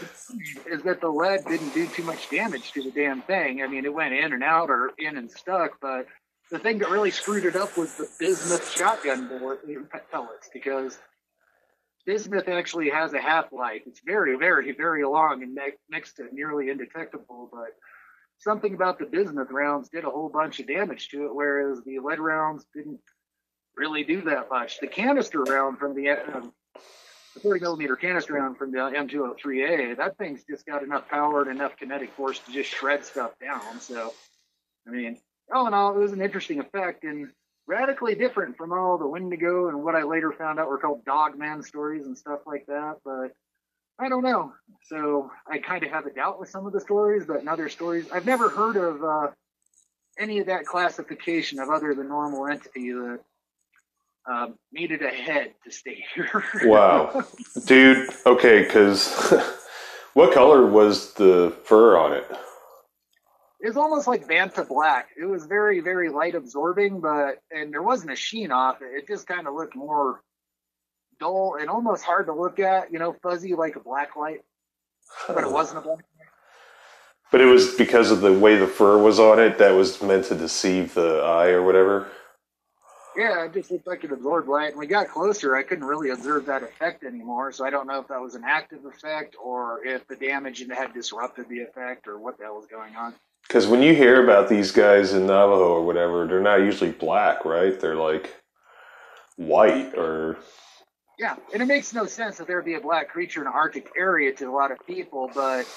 is 0.67 0.83
that 0.83 0.99
the 1.01 1.09
lead 1.09 1.45
didn't 1.45 1.73
do 1.73 1.87
too 1.87 2.03
much 2.03 2.29
damage 2.29 2.71
to 2.73 2.83
the 2.83 2.91
damn 2.91 3.21
thing. 3.21 3.61
I 3.61 3.67
mean, 3.67 3.85
it 3.85 3.93
went 3.93 4.13
in 4.13 4.33
and 4.33 4.43
out 4.43 4.69
or 4.69 4.91
in 4.97 5.17
and 5.17 5.29
stuck, 5.29 5.79
but 5.81 6.07
the 6.51 6.59
thing 6.59 6.79
that 6.79 6.89
really 6.89 7.11
screwed 7.11 7.45
it 7.45 7.55
up 7.55 7.77
was 7.77 7.95
the 7.95 8.07
bismuth 8.19 8.71
shotgun 8.71 9.27
bullet 9.27 9.59
pellets 10.11 10.49
because 10.53 10.97
bismuth 12.05 12.47
actually 12.47 12.89
has 12.89 13.13
a 13.13 13.21
half 13.21 13.51
life. 13.51 13.81
It's 13.85 14.01
very, 14.05 14.37
very, 14.37 14.71
very 14.71 15.05
long 15.05 15.43
and 15.43 15.57
next 15.89 16.13
to 16.13 16.27
nearly 16.31 16.69
indetectable, 16.69 17.49
but 17.51 17.69
something 18.43 18.73
about 18.73 18.99
the 18.99 19.05
bismuth 19.05 19.51
rounds 19.51 19.89
did 19.89 20.03
a 20.03 20.09
whole 20.09 20.29
bunch 20.29 20.59
of 20.59 20.67
damage 20.67 21.09
to 21.09 21.25
it, 21.25 21.35
whereas 21.35 21.81
the 21.85 21.99
lead 21.99 22.19
rounds 22.19 22.65
didn't 22.75 22.99
really 23.75 24.03
do 24.03 24.21
that 24.21 24.49
much. 24.49 24.79
The 24.79 24.87
canister 24.87 25.41
round 25.43 25.79
from 25.79 25.95
the 25.95 26.09
um, 26.09 26.53
the 27.33 27.39
40 27.39 27.61
millimeter 27.61 27.95
canister 27.95 28.33
round 28.33 28.57
from 28.57 28.71
the 28.71 28.77
M203A, 28.77 29.97
that 29.97 30.17
thing's 30.17 30.43
just 30.43 30.65
got 30.65 30.83
enough 30.83 31.09
power 31.09 31.41
and 31.41 31.51
enough 31.51 31.75
kinetic 31.77 32.11
force 32.11 32.39
to 32.39 32.51
just 32.51 32.69
shred 32.69 33.03
stuff 33.05 33.31
down. 33.39 33.79
So, 33.79 34.13
I 34.87 34.91
mean, 34.91 35.17
all 35.51 35.67
in 35.67 35.73
all, 35.73 35.95
it 35.95 35.99
was 35.99 36.13
an 36.13 36.21
interesting 36.21 36.59
effect 36.59 37.03
and 37.03 37.29
radically 37.65 38.13
different 38.13 38.57
from 38.57 38.71
all 38.71 38.97
the 38.97 39.07
Wendigo 39.07 39.69
and 39.69 39.83
what 39.83 39.95
I 39.95 40.03
later 40.03 40.31
found 40.31 40.59
out 40.59 40.69
were 40.69 40.77
called 40.77 41.05
Dogman 41.05 41.63
stories 41.63 42.05
and 42.05 42.17
stuff 42.17 42.41
like 42.45 42.65
that. 42.67 42.97
But 43.03 43.31
I 43.99 44.09
don't 44.09 44.23
know. 44.23 44.53
So 44.87 45.31
I 45.47 45.59
kind 45.59 45.83
of 45.83 45.91
have 45.91 46.05
a 46.05 46.13
doubt 46.13 46.39
with 46.39 46.49
some 46.49 46.65
of 46.65 46.73
the 46.73 46.81
stories, 46.81 47.25
but 47.25 47.41
in 47.41 47.47
other 47.47 47.69
stories, 47.69 48.07
I've 48.11 48.25
never 48.25 48.49
heard 48.49 48.75
of 48.75 49.03
uh, 49.03 49.31
any 50.19 50.39
of 50.39 50.47
that 50.47 50.65
classification 50.65 51.59
of 51.59 51.69
other 51.69 51.93
than 51.93 52.07
normal 52.07 52.47
entity 52.47 52.91
that 52.91 53.19
um, 54.29 54.55
needed 54.71 55.01
a 55.01 55.09
head 55.09 55.53
to 55.63 55.71
stay 55.71 56.03
here. 56.15 56.43
wow, 56.63 57.23
dude. 57.65 58.09
Okay, 58.25 58.63
because 58.63 59.33
what 60.13 60.33
color 60.33 60.65
was 60.65 61.13
the 61.13 61.55
fur 61.63 61.97
on 61.97 62.13
it? 62.13 62.25
It 63.61 63.67
was 63.67 63.77
almost 63.77 64.07
like 64.07 64.27
Vantablack. 64.27 65.03
It 65.17 65.25
was 65.25 65.45
very, 65.45 65.79
very 65.79 66.09
light 66.09 66.35
absorbing, 66.35 66.99
but 66.99 67.39
and 67.51 67.71
there 67.71 67.83
wasn't 67.83 68.11
a 68.11 68.15
sheen 68.15 68.51
off 68.51 68.81
it. 68.81 68.87
It 68.93 69.07
just 69.07 69.27
kind 69.27 69.47
of 69.47 69.53
looked 69.53 69.75
more 69.75 70.21
dull 71.23 71.57
and 71.59 71.69
almost 71.69 72.03
hard 72.03 72.25
to 72.27 72.33
look 72.33 72.59
at, 72.59 72.91
you 72.91 72.99
know, 72.99 73.15
fuzzy 73.23 73.55
like 73.55 73.75
a 73.75 73.79
black 73.79 74.15
light. 74.15 74.41
But 75.27 75.37
it 75.37 75.45
uh, 75.45 75.51
wasn't 75.51 75.79
a 75.79 75.81
black 75.81 75.97
light. 75.97 76.27
But 77.31 77.41
it 77.41 77.45
was 77.45 77.73
because 77.75 78.11
of 78.11 78.21
the 78.21 78.33
way 78.33 78.57
the 78.57 78.67
fur 78.67 78.97
was 78.97 79.19
on 79.19 79.39
it 79.39 79.57
that 79.57 79.71
was 79.71 80.01
meant 80.01 80.25
to 80.25 80.35
deceive 80.35 80.93
the 80.93 81.21
eye 81.23 81.49
or 81.49 81.63
whatever. 81.63 82.07
Yeah, 83.15 83.45
it 83.45 83.53
just 83.53 83.71
looked 83.71 83.87
like 83.87 84.03
it 84.03 84.11
absorbed 84.11 84.47
light. 84.47 84.71
And 84.71 84.79
we 84.79 84.87
got 84.87 85.07
closer, 85.07 85.55
I 85.55 85.63
couldn't 85.63 85.85
really 85.85 86.09
observe 86.09 86.45
that 86.47 86.63
effect 86.63 87.03
anymore. 87.03 87.51
So 87.51 87.65
I 87.65 87.69
don't 87.69 87.87
know 87.87 87.99
if 87.99 88.07
that 88.07 88.19
was 88.19 88.35
an 88.35 88.43
active 88.45 88.85
effect 88.85 89.35
or 89.43 89.85
if 89.85 90.07
the 90.07 90.15
damage 90.15 90.65
had 90.67 90.93
disrupted 90.93 91.47
the 91.49 91.59
effect 91.59 92.07
or 92.07 92.19
what 92.19 92.37
the 92.37 92.45
hell 92.45 92.55
was 92.55 92.67
going 92.67 92.95
on. 92.95 93.13
Because 93.47 93.67
when 93.67 93.81
you 93.81 93.93
hear 93.93 94.23
about 94.23 94.49
these 94.49 94.71
guys 94.71 95.13
in 95.13 95.27
Navajo 95.27 95.73
or 95.73 95.85
whatever, 95.85 96.25
they're 96.25 96.41
not 96.41 96.61
usually 96.61 96.91
black, 96.91 97.45
right? 97.45 97.79
They're 97.79 97.95
like 97.95 98.33
white 99.35 99.93
or 99.95 100.37
yeah, 101.17 101.35
and 101.53 101.61
it 101.61 101.65
makes 101.65 101.93
no 101.93 102.05
sense 102.05 102.37
that 102.37 102.47
there 102.47 102.55
would 102.55 102.65
be 102.65 102.75
a 102.75 102.81
black 102.81 103.09
creature 103.09 103.41
in 103.41 103.47
an 103.47 103.53
Arctic 103.53 103.91
area 103.97 104.33
to 104.33 104.45
a 104.45 104.51
lot 104.51 104.71
of 104.71 104.79
people, 104.85 105.29
but 105.33 105.67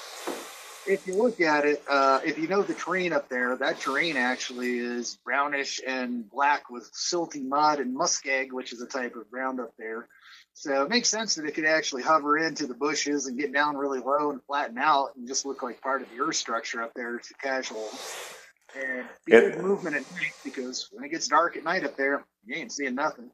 if 0.87 1.05
you 1.05 1.15
look 1.15 1.41
at 1.41 1.65
it, 1.65 1.83
uh, 1.89 2.21
if 2.25 2.37
you 2.37 2.47
know 2.47 2.63
the 2.63 2.73
terrain 2.73 3.13
up 3.13 3.29
there, 3.29 3.55
that 3.57 3.79
terrain 3.79 4.17
actually 4.17 4.79
is 4.79 5.17
brownish 5.23 5.81
and 5.85 6.29
black 6.29 6.69
with 6.69 6.89
silty 6.93 7.45
mud 7.45 7.79
and 7.79 7.95
muskeg, 7.95 8.51
which 8.51 8.73
is 8.73 8.81
a 8.81 8.87
type 8.87 9.15
of 9.15 9.29
ground 9.29 9.59
up 9.59 9.71
there. 9.77 10.07
So 10.53 10.83
it 10.83 10.89
makes 10.89 11.09
sense 11.09 11.35
that 11.35 11.45
it 11.45 11.53
could 11.53 11.65
actually 11.65 12.01
hover 12.01 12.37
into 12.37 12.65
the 12.65 12.73
bushes 12.73 13.27
and 13.27 13.37
get 13.37 13.53
down 13.53 13.77
really 13.77 13.99
low 13.99 14.31
and 14.31 14.41
flatten 14.47 14.77
out 14.77 15.09
and 15.15 15.27
just 15.27 15.45
look 15.45 15.61
like 15.61 15.81
part 15.81 16.01
of 16.01 16.09
the 16.09 16.23
earth 16.23 16.35
structure 16.35 16.81
up 16.81 16.93
there 16.95 17.19
to 17.19 17.33
casual. 17.35 17.87
And 18.75 19.05
be 19.25 19.31
good 19.31 19.59
movement 19.59 19.95
at 19.95 20.11
night 20.13 20.33
because 20.43 20.89
when 20.91 21.03
it 21.03 21.09
gets 21.09 21.27
dark 21.27 21.57
at 21.57 21.63
night 21.63 21.83
up 21.83 21.95
there, 21.95 22.25
you 22.45 22.55
ain't 22.55 22.71
seeing 22.71 22.95
nothing. 22.95 23.29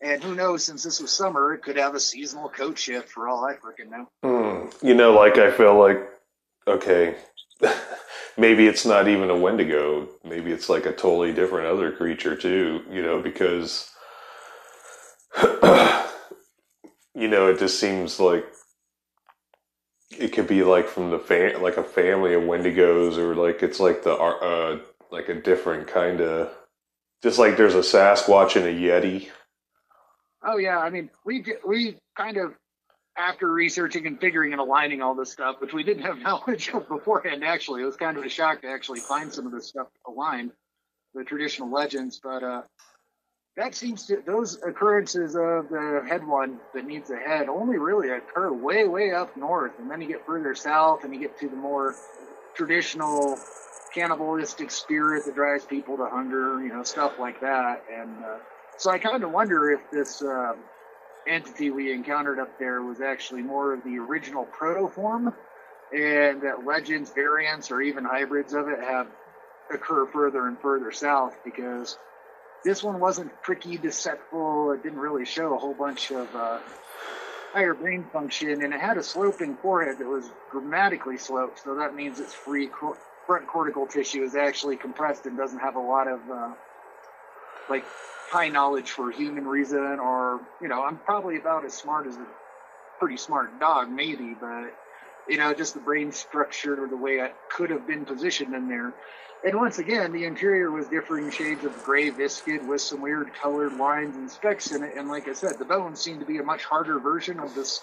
And 0.00 0.22
who 0.22 0.34
knows, 0.34 0.64
since 0.64 0.82
this 0.82 1.00
was 1.00 1.12
summer, 1.12 1.54
it 1.54 1.62
could 1.62 1.76
have 1.76 1.94
a 1.94 2.00
seasonal 2.00 2.48
coat 2.48 2.78
shift 2.78 3.08
for 3.08 3.28
all 3.28 3.44
I 3.44 3.54
freaking 3.54 3.90
know. 3.90 4.08
Mm, 4.24 4.82
you 4.82 4.94
know, 4.94 5.12
like 5.12 5.38
I 5.38 5.50
feel 5.50 5.78
like, 5.78 5.98
okay, 6.66 7.16
maybe 8.36 8.66
it's 8.66 8.84
not 8.84 9.08
even 9.08 9.30
a 9.30 9.36
Wendigo. 9.36 10.08
Maybe 10.24 10.52
it's 10.52 10.68
like 10.68 10.86
a 10.86 10.92
totally 10.92 11.32
different 11.32 11.68
other 11.68 11.92
creature 11.92 12.36
too, 12.36 12.82
you 12.90 13.02
know, 13.02 13.22
because, 13.22 13.88
you 15.42 17.28
know, 17.28 17.48
it 17.48 17.58
just 17.58 17.78
seems 17.80 18.20
like 18.20 18.44
it 20.18 20.32
could 20.32 20.46
be 20.46 20.62
like 20.64 20.88
from 20.88 21.10
the 21.10 21.18
fam- 21.18 21.62
like 21.62 21.76
a 21.76 21.84
family 21.84 22.34
of 22.34 22.42
Wendigos 22.42 23.16
or 23.16 23.34
like 23.34 23.62
it's 23.62 23.80
like 23.80 24.02
the, 24.02 24.12
uh, 24.12 24.78
like 25.10 25.28
a 25.28 25.34
different 25.34 25.86
kind 25.88 26.20
of, 26.20 26.52
just 27.22 27.38
like 27.38 27.56
there's 27.56 27.74
a 27.74 27.78
Sasquatch 27.78 28.56
and 28.56 28.66
a 28.66 28.72
Yeti 28.72 29.28
Oh 30.44 30.58
yeah, 30.58 30.78
I 30.78 30.90
mean 30.90 31.10
we 31.24 31.44
we 31.66 31.96
kind 32.16 32.36
of 32.36 32.54
after 33.16 33.50
researching 33.50 34.06
and 34.06 34.20
figuring 34.20 34.52
and 34.52 34.60
aligning 34.60 35.00
all 35.00 35.14
this 35.14 35.30
stuff, 35.30 35.56
which 35.60 35.72
we 35.72 35.82
didn't 35.82 36.02
have 36.02 36.18
knowledge 36.22 36.68
of 36.70 36.88
beforehand, 36.88 37.44
actually, 37.44 37.82
it 37.82 37.86
was 37.86 37.96
kind 37.96 38.16
of 38.16 38.24
a 38.24 38.28
shock 38.28 38.62
to 38.62 38.68
actually 38.68 39.00
find 39.00 39.32
some 39.32 39.46
of 39.46 39.52
this 39.52 39.68
stuff 39.68 39.88
aligned, 40.06 40.50
the 41.14 41.24
traditional 41.24 41.70
legends. 41.70 42.20
But 42.22 42.42
uh, 42.42 42.62
that 43.56 43.74
seems 43.74 44.06
to 44.06 44.22
those 44.26 44.60
occurrences 44.62 45.36
of 45.36 45.68
the 45.68 46.04
head 46.08 46.26
one 46.26 46.58
that 46.74 46.86
needs 46.86 47.10
a 47.10 47.16
head 47.16 47.48
only 47.48 47.78
really 47.78 48.10
occur 48.10 48.52
way, 48.52 48.86
way 48.86 49.12
up 49.12 49.36
north, 49.36 49.72
and 49.78 49.90
then 49.90 50.00
you 50.00 50.08
get 50.08 50.26
further 50.26 50.54
south, 50.54 51.04
and 51.04 51.14
you 51.14 51.20
get 51.20 51.38
to 51.40 51.48
the 51.48 51.56
more 51.56 51.94
traditional 52.54 53.38
cannibalistic 53.94 54.72
spirit 54.72 55.24
that 55.24 55.36
drives 55.36 55.64
people 55.64 55.96
to 55.96 56.06
hunger, 56.06 56.60
you 56.60 56.68
know, 56.68 56.82
stuff 56.82 57.12
like 57.20 57.40
that. 57.40 57.84
And 57.92 58.10
uh, 58.24 58.38
so 58.76 58.90
I 58.90 58.98
kind 58.98 59.22
of 59.22 59.30
wonder 59.30 59.70
if 59.70 59.90
this 59.90 60.22
uh, 60.22 60.54
entity 61.26 61.70
we 61.70 61.92
encountered 61.92 62.38
up 62.38 62.58
there 62.58 62.82
was 62.82 63.00
actually 63.00 63.42
more 63.42 63.72
of 63.72 63.82
the 63.84 63.98
original 63.98 64.46
protoform, 64.46 65.34
and 65.92 66.42
that 66.42 66.64
legends, 66.64 67.12
variants, 67.12 67.70
or 67.70 67.80
even 67.80 68.04
hybrids 68.04 68.52
of 68.52 68.68
it 68.68 68.80
have 68.80 69.06
occur 69.72 70.06
further 70.06 70.46
and 70.46 70.58
further 70.58 70.92
south 70.92 71.34
because 71.44 71.96
this 72.64 72.82
one 72.82 73.00
wasn't 73.00 73.30
tricky, 73.42 73.76
deceitful. 73.76 74.72
It 74.72 74.82
didn't 74.82 74.98
really 74.98 75.24
show 75.24 75.54
a 75.54 75.58
whole 75.58 75.74
bunch 75.74 76.10
of 76.10 76.34
uh, 76.34 76.58
higher 77.52 77.74
brain 77.74 78.04
function, 78.12 78.62
and 78.62 78.74
it 78.74 78.80
had 78.80 78.96
a 78.98 79.02
sloping 79.02 79.56
forehead 79.56 79.98
that 79.98 80.06
was 80.06 80.28
dramatically 80.50 81.18
sloped. 81.18 81.62
So 81.62 81.76
that 81.76 81.94
means 81.94 82.20
its 82.20 82.34
free 82.34 82.68
front 83.26 83.46
cortical 83.46 83.86
tissue 83.86 84.22
is 84.22 84.34
actually 84.34 84.76
compressed 84.76 85.26
and 85.26 85.36
doesn't 85.36 85.60
have 85.60 85.76
a 85.76 85.80
lot 85.80 86.08
of 86.08 86.20
uh, 86.30 86.52
like 87.68 87.84
high 88.30 88.48
knowledge 88.48 88.90
for 88.90 89.10
human 89.10 89.46
reason. 89.46 89.98
Or 90.00 90.40
you 90.60 90.68
know, 90.68 90.82
I'm 90.82 90.98
probably 90.98 91.36
about 91.36 91.64
as 91.64 91.74
smart 91.74 92.06
as 92.06 92.16
a 92.16 92.26
pretty 92.98 93.16
smart 93.16 93.58
dog, 93.60 93.90
maybe, 93.90 94.34
but 94.38 94.72
you 95.28 95.38
know, 95.38 95.54
just 95.54 95.74
the 95.74 95.80
brain 95.80 96.12
structure, 96.12 96.84
or 96.84 96.88
the 96.88 96.96
way 96.96 97.18
it 97.18 97.34
could 97.50 97.70
have 97.70 97.86
been 97.86 98.04
positioned 98.04 98.54
in 98.54 98.68
there. 98.68 98.92
And 99.44 99.56
once 99.56 99.78
again, 99.78 100.12
the 100.12 100.24
interior 100.24 100.70
was 100.70 100.86
differing 100.86 101.30
shades 101.30 101.64
of 101.64 101.82
gray 101.82 102.08
viscid 102.08 102.66
with 102.66 102.80
some 102.80 103.02
weird 103.02 103.34
colored 103.34 103.76
lines 103.76 104.16
and 104.16 104.30
specks 104.30 104.72
in 104.72 104.82
it. 104.82 104.94
And 104.96 105.08
like 105.08 105.28
I 105.28 105.34
said, 105.34 105.58
the 105.58 105.66
bones 105.66 106.00
seemed 106.00 106.20
to 106.20 106.26
be 106.26 106.38
a 106.38 106.42
much 106.42 106.64
harder 106.64 106.98
version 106.98 107.38
of 107.40 107.54
this 107.54 107.82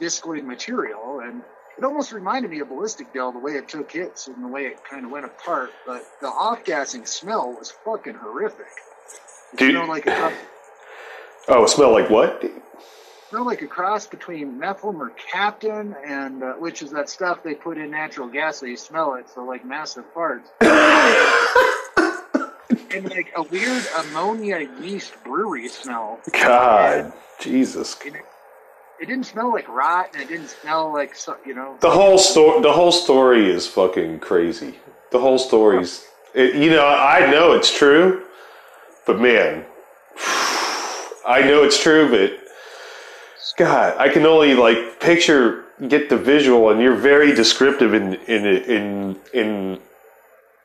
viscoid 0.00 0.44
material. 0.44 1.20
And 1.20 1.42
it 1.78 1.84
almost 1.84 2.12
reminded 2.12 2.50
me 2.50 2.60
of 2.60 2.68
Ballistic 2.68 3.12
Gel, 3.14 3.32
the 3.32 3.38
way 3.38 3.52
it 3.52 3.68
took 3.68 3.90
hits 3.92 4.28
and 4.28 4.42
the 4.42 4.48
way 4.48 4.66
it 4.66 4.82
kind 4.84 5.04
of 5.04 5.10
went 5.10 5.24
apart. 5.24 5.70
But 5.86 6.04
the 6.20 6.28
off-gassing 6.28 7.06
smell 7.06 7.52
was 7.58 7.70
fucking 7.84 8.14
horrific. 8.14 8.66
It 9.54 9.58
Dude. 9.58 9.72
smelled 9.72 9.88
like 9.88 10.06
a, 10.06 10.32
Oh, 11.48 11.66
smell 11.66 11.92
like 11.92 12.10
what? 12.10 12.44
smelled 13.30 13.46
like 13.46 13.62
a 13.62 13.66
cross 13.66 14.06
between 14.06 14.58
methyl 14.58 14.92
mercaptan 14.92 15.94
and 16.06 16.42
uh, 16.42 16.52
which 16.54 16.82
is 16.82 16.90
that 16.90 17.08
stuff 17.08 17.42
they 17.42 17.54
put 17.54 17.78
in 17.78 17.90
natural 17.90 18.28
gas 18.28 18.58
so 18.58 18.66
you 18.66 18.76
smell 18.76 19.14
it 19.14 19.24
so 19.34 19.42
like 19.42 19.64
massive 19.64 20.04
farts 20.14 20.42
and 22.94 23.08
like 23.10 23.32
a 23.34 23.42
weird 23.44 23.82
ammonia 24.00 24.68
yeast 24.82 25.14
brewery 25.24 25.66
smell 25.68 26.20
God, 26.32 27.10
Jesus. 27.40 27.96
it 28.04 28.14
didn't 29.06 29.24
smell 29.24 29.52
like 29.52 29.68
rot 29.68 30.10
and 30.12 30.22
it 30.22 30.28
didn't 30.28 30.48
smell 30.48 30.92
like 30.92 31.16
you 31.44 31.54
know 31.54 31.76
The 31.80 31.90
whole 31.90 32.18
story. 32.18 32.62
The 32.62 32.72
whole 32.72 32.92
story 32.92 33.50
is 33.50 33.66
fucking 33.66 34.20
crazy. 34.20 34.76
The 35.10 35.18
whole 35.18 35.38
story's. 35.38 36.04
It, 36.34 36.54
you 36.54 36.70
know, 36.70 36.86
I 36.86 37.30
know 37.30 37.52
it's 37.52 37.76
true, 37.76 38.24
but 39.06 39.20
man, 39.20 39.64
I 41.26 41.42
know 41.44 41.62
it's 41.64 41.80
true, 41.82 42.08
but 42.10 42.38
God, 43.56 43.96
I 43.98 44.08
can 44.08 44.24
only 44.24 44.54
like 44.54 45.00
picture, 45.00 45.64
get 45.88 46.08
the 46.08 46.16
visual, 46.16 46.70
and 46.70 46.80
you're 46.80 46.96
very 46.96 47.34
descriptive 47.34 47.94
in 47.94 48.14
in 48.26 48.46
in 48.46 49.16
in 49.34 49.80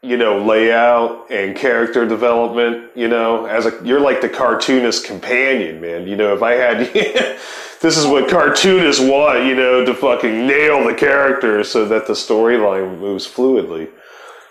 you 0.02 0.18
know 0.18 0.44
layout 0.44 1.32
and 1.32 1.56
character 1.56 2.08
development. 2.08 2.92
You 2.96 3.08
know, 3.08 3.46
as 3.46 3.66
a 3.66 3.80
you're 3.84 4.00
like 4.00 4.22
the 4.22 4.30
cartoonist 4.30 5.06
companion, 5.06 5.82
man. 5.82 6.08
You 6.08 6.16
know, 6.16 6.34
if 6.34 6.42
I 6.42 6.54
had. 6.54 7.38
this 7.82 7.98
is 7.98 8.06
what 8.06 8.30
cartoonists 8.30 9.02
want, 9.02 9.46
you 9.46 9.56
know, 9.56 9.86
to 9.86 9.94
fucking 9.94 10.48
nail 10.48 10.84
the 10.84 10.96
character 10.96 11.64
so 11.64 11.86
that 11.86 12.08
the 12.08 12.14
storyline 12.14 13.00
moves 13.00 13.28
fluidly. 13.28 13.90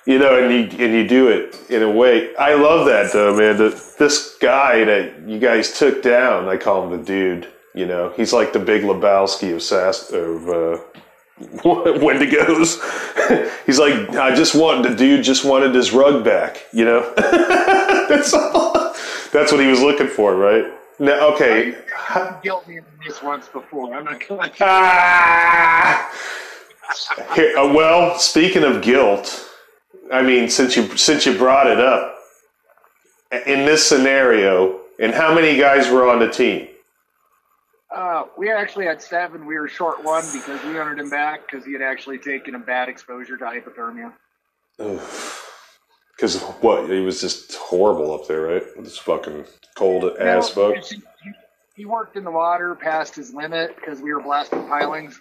You 0.05 0.21
know, 0.21 0.41
and 0.41 0.53
you 0.53 0.85
and 0.85 0.95
you 0.95 1.09
do 1.09 1.29
it 1.29 1.59
in 1.69 1.83
a 1.83 1.91
way. 1.91 2.35
I 2.37 2.55
love 2.55 2.87
that 2.87 3.13
though, 3.13 3.37
man. 3.37 3.57
The, 3.57 3.71
this 3.99 4.37
guy 4.39 4.85
that 4.85 5.23
you 5.27 5.41
guys 5.41 5.77
took 5.77 6.03
down, 6.03 6.49
I 6.49 6.57
call 6.57 6.85
him 6.85 6.97
the 6.97 7.05
dude. 7.05 7.49
You 7.75 7.87
know, 7.87 8.13
he's 8.17 8.33
like 8.33 8.53
the 8.53 8.61
Big 8.61 8.83
Lebowski 8.83 9.53
of 9.55 9.63
Sass 9.63 10.11
of 10.11 10.49
uh, 10.49 10.79
Wendigos. 11.41 12.81
he's 13.67 13.79
like, 13.79 14.11
I 14.11 14.35
just 14.35 14.55
want 14.55 14.83
the 14.83 14.95
dude 14.95 15.25
just 15.25 15.45
wanted 15.45 15.75
his 15.75 15.93
rug 15.93 16.25
back. 16.25 16.65
You 16.73 16.85
know, 16.85 17.13
that's 18.09 18.33
all. 18.33 18.95
That's 19.33 19.53
what 19.53 19.61
he 19.61 19.67
was 19.67 19.81
looking 19.81 20.09
for, 20.09 20.37
right? 20.37 20.65
Now, 20.99 21.35
okay. 21.35 21.77
guilt 22.43 22.67
me 22.67 22.79
in 22.79 22.85
this 23.07 23.23
once 23.23 23.49
before 23.49 23.95
i'm 23.95 24.05
not 24.05 24.27
gonna 24.27 24.51
Ah! 24.61 26.11
Here, 27.35 27.55
uh, 27.59 27.71
well, 27.71 28.19
speaking 28.19 28.63
of 28.65 28.81
guilt, 28.81 29.51
I 30.11 30.23
mean, 30.23 30.49
since 30.49 30.77
you 30.77 30.97
since 30.97 31.27
you 31.27 31.37
brought 31.37 31.67
it 31.67 31.81
up, 31.81 32.17
in 33.47 33.67
this 33.67 33.85
scenario, 33.85 34.81
and 34.99 35.13
how 35.13 35.35
many 35.35 35.59
guys 35.59 35.91
were 35.91 36.09
on 36.09 36.21
the 36.21 36.31
team? 36.31 36.69
Uh, 37.97 38.25
we 38.37 38.51
actually 38.51 38.85
had 38.87 39.01
seven 39.01 39.47
we 39.47 39.59
were 39.59 39.69
short 39.69 40.05
one 40.05 40.25
because 40.33 40.63
we 40.65 40.75
wanted 40.75 40.99
him 40.99 41.09
back 41.11 41.41
because 41.51 41.65
he 41.65 41.73
had 41.73 41.83
actually 41.83 42.19
taken 42.19 42.55
a 42.55 42.59
bad 42.59 42.89
exposure 42.89 43.37
to 43.39 43.45
hypothermia 43.45 44.13
Because 46.17 46.41
what? 46.61 46.91
He 46.91 47.01
was 47.01 47.21
just 47.21 47.55
horrible 47.57 48.13
up 48.15 48.27
there, 48.29 48.43
right? 48.43 48.63
It's 48.79 48.99
fucking 48.99 49.45
cold 49.77 50.05
as 50.19 50.55
Well, 50.55 50.75
fuck. 50.75 50.85
he- 50.85 51.03
He 51.75 51.85
worked 51.85 52.17
in 52.17 52.25
the 52.25 52.31
water 52.31 52.75
past 52.75 53.15
his 53.17 53.35
limit 53.35 53.77
because 53.77 54.01
we 54.01 54.13
were 54.15 54.21
blasting 54.23 54.67
pilings. 54.67 55.21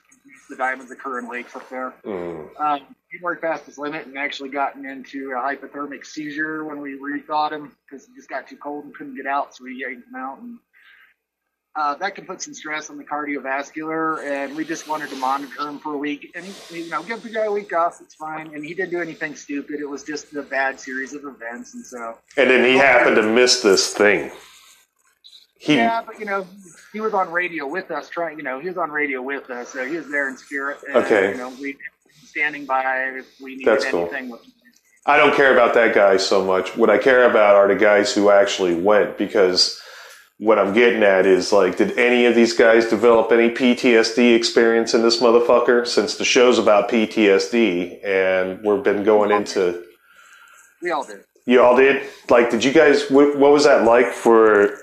The 0.50 0.56
diamonds 0.56 0.90
occur 0.92 1.20
in 1.20 1.28
lakes 1.30 1.54
up 1.56 1.68
there. 1.70 1.94
Mm. 2.06 2.48
Um, 2.62 2.96
he 3.10 3.18
worked 3.22 3.42
past 3.42 3.66
his 3.66 3.78
limit 3.78 4.06
and 4.08 4.18
actually 4.18 4.50
gotten 4.50 4.86
into 4.86 5.32
a 5.32 5.36
hypothermic 5.42 6.06
seizure 6.06 6.64
when 6.64 6.80
we 6.80 6.98
rethought 6.98 7.52
him 7.52 7.76
because 7.90 8.06
he 8.08 8.14
just 8.16 8.30
got 8.30 8.48
too 8.48 8.56
cold 8.58 8.86
and 8.86 8.94
couldn't 8.96 9.16
get 9.18 9.26
out. 9.26 9.54
So 9.56 9.64
we 9.66 9.76
yanked 9.82 10.08
him 10.08 10.16
out, 10.16 10.40
and 10.40 10.58
uh, 11.76 11.96
that 11.96 12.16
can 12.16 12.26
put 12.26 12.42
some 12.42 12.54
stress 12.54 12.90
on 12.90 12.98
the 12.98 13.04
cardiovascular. 13.04 14.24
And 14.24 14.56
we 14.56 14.64
just 14.64 14.88
wanted 14.88 15.10
to 15.10 15.16
monitor 15.18 15.68
him 15.68 15.80
for 15.80 15.94
a 15.94 15.98
week, 15.98 16.32
and 16.36 16.46
you 16.72 16.90
know, 16.90 17.04
give 17.04 17.22
the 17.22 17.30
guy 17.30 17.46
a 17.46 17.52
week 17.52 17.74
off. 17.74 18.00
It's 18.02 18.16
fine. 18.16 18.54
And 18.54 18.64
he 18.64 18.74
didn't 18.74 18.92
do 18.92 19.02
anything 19.02 19.36
stupid. 19.36 19.80
It 19.80 19.90
was 19.90 20.04
just 20.04 20.34
a 20.36 20.42
bad 20.42 20.80
series 20.80 21.14
of 21.14 21.26
events, 21.26 21.74
and 21.74 21.86
so. 21.86 22.18
And 22.38 22.50
then 22.50 22.64
he 22.66 22.78
happened 22.78 23.18
to 23.18 23.24
miss 23.24 23.62
this 23.62 23.94
thing. 23.94 24.32
He, 25.58 25.76
Yeah, 25.76 26.02
but 26.06 26.20
you 26.20 26.26
know, 26.26 26.46
he 26.94 27.02
was 27.02 27.14
on 27.14 27.32
radio 27.32 27.68
with 27.68 27.92
us, 27.92 28.10
trying. 28.10 28.38
You 28.38 28.44
know, 28.44 28.60
he 28.60 28.68
was 28.68 28.78
on 28.78 28.92
radio 28.92 29.22
with 29.22 29.50
us, 29.50 29.70
so 29.70 29.86
he 29.86 29.98
was 29.98 30.10
there 30.10 30.30
in 30.30 30.38
spirit. 30.38 30.78
And, 30.88 30.98
Okay. 30.98 31.32
You 31.32 31.38
know, 31.38 31.50
we 31.60 31.78
standing 32.26 32.66
by 32.66 32.84
if 33.18 33.26
we 33.42 33.56
needed 33.56 33.74
That's 33.74 33.86
cool. 33.86 34.02
anything. 34.02 34.30
With 34.30 34.42
I 35.06 35.18
don't 35.18 35.36
care 35.36 35.54
about 35.54 35.74
that 35.76 35.94
guy 35.94 36.18
so 36.18 36.44
much. 36.44 36.76
What 36.76 36.90
I 36.90 36.98
care 36.98 37.30
about 37.30 37.56
are 37.56 37.68
the 37.68 37.76
guys 37.76 38.14
who 38.14 38.32
actually 38.32 38.76
went 38.76 39.18
because 39.18 39.80
what 40.38 40.60
I'm 40.60 40.74
getting 40.74 41.02
at 41.04 41.26
is 41.26 41.54
like, 41.54 41.78
did 41.78 41.98
any 41.98 42.26
of 42.26 42.36
these 42.36 42.54
guys 42.54 42.88
develop 42.88 43.32
any 43.32 43.50
PTSD 43.50 44.36
experience 44.36 44.94
in 44.94 45.02
this 45.02 45.22
motherfucker? 45.22 45.88
Since 45.88 46.16
the 46.16 46.26
show's 46.26 46.60
about 46.60 46.90
PTSD 46.90 48.06
and 48.06 48.62
we've 48.64 48.84
been 48.84 49.04
going 49.04 49.32
into, 49.32 49.84
we 50.82 50.92
all 50.92 51.06
did. 51.06 51.22
you 51.46 51.62
all 51.62 51.78
did? 51.78 52.04
Like, 52.30 52.50
did 52.50 52.64
you 52.64 52.74
guys, 52.74 53.10
what, 53.10 53.38
what 53.38 53.52
was 53.52 53.64
that 53.64 53.86
like 53.86 54.12
for, 54.12 54.78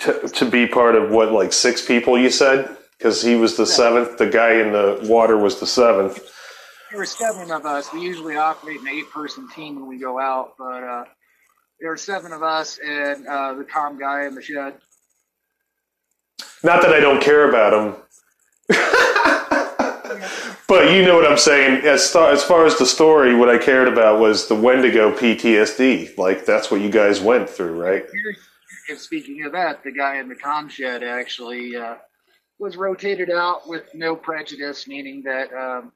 to, 0.00 0.28
to 0.28 0.44
be 0.44 0.66
part 0.66 0.94
of 0.94 1.10
what, 1.10 1.32
like 1.32 1.52
six 1.52 1.84
people 1.84 2.16
you 2.16 2.30
said? 2.30 2.76
Because 2.96 3.20
he 3.22 3.34
was 3.34 3.56
the 3.56 3.66
seventh, 3.66 4.18
the 4.18 4.28
guy 4.28 4.54
in 4.54 4.70
the 4.70 5.00
water 5.10 5.36
was 5.36 5.58
the 5.58 5.66
seventh. 5.66 6.20
There 6.90 6.98
were 6.98 7.06
seven 7.06 7.50
of 7.50 7.66
us. 7.66 7.92
We 7.92 8.02
usually 8.02 8.36
operate 8.36 8.80
an 8.80 8.86
eight-person 8.86 9.48
team 9.50 9.76
when 9.76 9.88
we 9.88 9.98
go 9.98 10.20
out, 10.20 10.52
but 10.56 10.84
uh, 10.84 11.04
there 11.80 11.90
were 11.90 11.96
seven 11.96 12.32
of 12.32 12.44
us 12.44 12.78
and 12.78 13.26
uh, 13.26 13.54
the 13.54 13.64
comm 13.64 13.98
guy 13.98 14.26
in 14.26 14.36
the 14.36 14.42
shed. 14.42 14.74
Not 16.64 16.82
that 16.82 16.92
I 16.92 17.00
don't 17.00 17.20
care 17.20 17.48
about 17.48 17.72
him. 17.72 17.96
but 20.68 20.92
you 20.92 21.04
know 21.04 21.16
what 21.16 21.30
I'm 21.30 21.38
saying. 21.38 21.84
As 21.84 22.10
far, 22.10 22.30
as 22.30 22.42
far 22.42 22.66
as 22.66 22.78
the 22.78 22.86
story, 22.86 23.34
what 23.34 23.48
I 23.48 23.58
cared 23.58 23.88
about 23.88 24.20
was 24.20 24.48
the 24.48 24.54
Wendigo 24.54 25.14
PTSD. 25.14 26.16
Like 26.16 26.46
that's 26.46 26.70
what 26.70 26.80
you 26.80 26.90
guys 26.90 27.20
went 27.20 27.50
through, 27.50 27.80
right? 27.80 28.04
And 28.88 28.98
speaking 28.98 29.44
of 29.44 29.52
that, 29.52 29.82
the 29.82 29.92
guy 29.92 30.18
in 30.18 30.28
the 30.28 30.34
comm 30.34 30.70
shed 30.70 31.02
actually 31.02 31.76
uh, 31.76 31.96
was 32.58 32.76
rotated 32.76 33.30
out 33.30 33.68
with 33.68 33.92
no 33.94 34.14
prejudice, 34.14 34.86
meaning 34.86 35.22
that 35.24 35.52
um, 35.52 35.92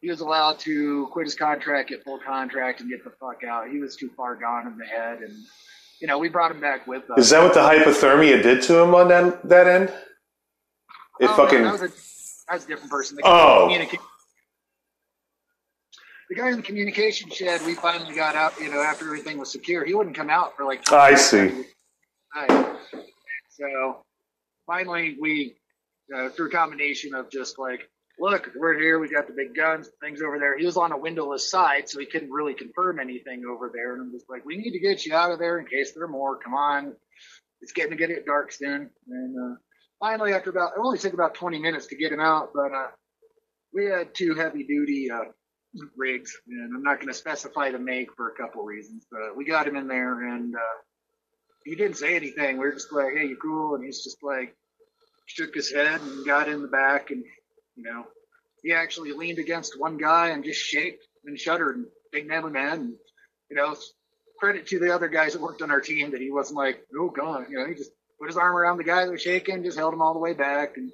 he 0.00 0.10
was 0.10 0.20
allowed 0.20 0.58
to 0.60 1.08
quit 1.12 1.26
his 1.26 1.34
contract, 1.34 1.90
get 1.90 2.02
full 2.02 2.18
contract, 2.18 2.80
and 2.80 2.90
get 2.90 3.04
the 3.04 3.10
fuck 3.10 3.44
out. 3.44 3.70
He 3.70 3.78
was 3.78 3.96
too 3.96 4.10
far 4.16 4.34
gone 4.34 4.66
in 4.66 4.76
the 4.76 4.84
head, 4.84 5.20
and 5.20 5.32
you 6.00 6.06
know 6.06 6.18
we 6.18 6.28
brought 6.28 6.50
him 6.50 6.60
back 6.60 6.86
with 6.86 7.08
us. 7.10 7.18
Is 7.18 7.30
that 7.30 7.42
what 7.42 7.54
the 7.54 7.60
hypothermia 7.60 8.42
did 8.42 8.62
to 8.64 8.78
him 8.78 8.94
on 8.94 9.08
that 9.08 9.48
that 9.48 9.66
end? 9.66 9.92
It 11.20 11.28
Oh, 11.30 11.36
fucking 11.36 11.62
that 11.62 11.72
was 11.72 11.82
a 11.82 11.90
That's 12.50 12.64
a 12.64 12.68
different 12.68 12.90
person. 12.90 13.16
The 13.16 13.22
Oh. 13.24 13.68
the 16.30 16.36
guy 16.36 16.48
in 16.48 16.56
the 16.56 16.62
communication 16.62 17.28
shed, 17.28 17.60
we 17.66 17.74
finally 17.74 18.14
got 18.14 18.36
out, 18.36 18.58
you 18.60 18.70
know, 18.70 18.80
after 18.80 19.04
everything 19.04 19.36
was 19.36 19.50
secure. 19.50 19.84
He 19.84 19.94
wouldn't 19.94 20.16
come 20.16 20.30
out 20.30 20.56
for 20.56 20.64
like. 20.64 20.84
20 20.84 21.02
I 21.02 21.14
see. 21.16 21.64
Right. 22.34 22.76
So 23.48 24.04
finally, 24.66 25.16
we, 25.20 25.56
uh, 26.14 26.28
through 26.30 26.46
a 26.46 26.50
combination 26.50 27.14
of 27.14 27.30
just 27.30 27.58
like, 27.58 27.90
look, 28.20 28.50
we're 28.54 28.78
here, 28.78 28.98
we 28.98 29.08
got 29.08 29.26
the 29.26 29.32
big 29.32 29.54
guns, 29.54 29.88
things 30.02 30.20
over 30.22 30.38
there. 30.38 30.56
He 30.58 30.66
was 30.66 30.76
on 30.76 30.92
a 30.92 30.98
windowless 30.98 31.50
side, 31.50 31.88
so 31.88 31.98
he 31.98 32.06
couldn't 32.06 32.30
really 32.30 32.54
confirm 32.54 33.00
anything 33.00 33.42
over 33.50 33.70
there. 33.72 33.94
And 33.94 34.02
I'm 34.02 34.12
just 34.12 34.28
like, 34.28 34.44
we 34.44 34.56
need 34.56 34.72
to 34.72 34.78
get 34.78 35.04
you 35.06 35.14
out 35.14 35.32
of 35.32 35.38
there 35.38 35.58
in 35.58 35.66
case 35.66 35.92
there 35.92 36.04
are 36.04 36.08
more. 36.08 36.38
Come 36.38 36.54
on. 36.54 36.94
It's 37.62 37.72
getting 37.72 37.92
to 37.92 37.96
get 37.96 38.10
it 38.10 38.26
dark 38.26 38.52
soon. 38.52 38.90
And 39.08 39.36
uh, 39.36 39.56
finally, 39.98 40.32
after 40.32 40.50
about, 40.50 40.72
it 40.76 40.80
only 40.82 40.98
took 40.98 41.14
about 41.14 41.34
20 41.34 41.58
minutes 41.58 41.86
to 41.88 41.96
get 41.96 42.12
him 42.12 42.20
out, 42.20 42.50
but 42.54 42.72
uh, 42.72 42.88
we 43.74 43.86
had 43.86 44.14
two 44.14 44.34
heavy 44.34 44.64
duty 44.64 45.10
uh, 45.10 45.24
rigs, 45.96 46.36
and 46.46 46.74
I'm 46.74 46.82
not 46.82 46.96
going 46.96 47.08
to 47.08 47.14
specify 47.14 47.70
the 47.70 47.78
make 47.78 48.14
for 48.16 48.28
a 48.28 48.34
couple 48.34 48.62
reasons, 48.64 49.06
but 49.10 49.36
we 49.36 49.44
got 49.44 49.66
him 49.66 49.76
in 49.76 49.88
there 49.88 50.28
and. 50.28 50.54
Uh, 50.54 50.78
he 51.62 51.74
didn't 51.74 51.98
say 51.98 52.16
anything. 52.16 52.56
We 52.56 52.64
were 52.64 52.72
just 52.72 52.90
like, 52.90 53.12
"Hey, 53.14 53.26
you 53.26 53.36
cool?" 53.36 53.74
And 53.74 53.84
he's 53.84 54.02
just 54.02 54.22
like, 54.22 54.56
shook 55.26 55.54
his 55.54 55.72
head 55.72 56.00
and 56.00 56.26
got 56.26 56.48
in 56.48 56.62
the 56.62 56.68
back, 56.68 57.10
and 57.10 57.22
you 57.84 57.92
know, 57.92 58.04
he 58.62 58.72
actually 58.72 59.12
leaned 59.12 59.38
against 59.38 59.78
one 59.78 59.96
guy 59.96 60.28
and 60.28 60.44
just 60.44 60.60
shaked 60.60 61.06
and 61.24 61.38
shuddered, 61.38 61.76
and 61.76 61.86
big 62.12 62.26
manly 62.26 62.52
man. 62.52 62.80
And, 62.80 62.94
you 63.50 63.56
know, 63.56 63.76
credit 64.38 64.66
to 64.68 64.78
the 64.78 64.94
other 64.94 65.08
guys 65.08 65.32
that 65.32 65.42
worked 65.42 65.62
on 65.62 65.70
our 65.70 65.80
team 65.80 66.10
that 66.12 66.20
he 66.20 66.30
wasn't 66.30 66.58
like, 66.58 66.84
"Oh 66.98 67.10
God," 67.10 67.46
you 67.50 67.58
know, 67.58 67.66
he 67.66 67.74
just 67.74 67.92
put 68.18 68.28
his 68.28 68.36
arm 68.36 68.56
around 68.56 68.78
the 68.78 68.84
guy 68.84 69.04
that 69.04 69.10
was 69.10 69.22
shaking, 69.22 69.62
just 69.62 69.78
held 69.78 69.94
him 69.94 70.02
all 70.02 70.14
the 70.14 70.20
way 70.20 70.34
back, 70.34 70.76
and 70.76 70.90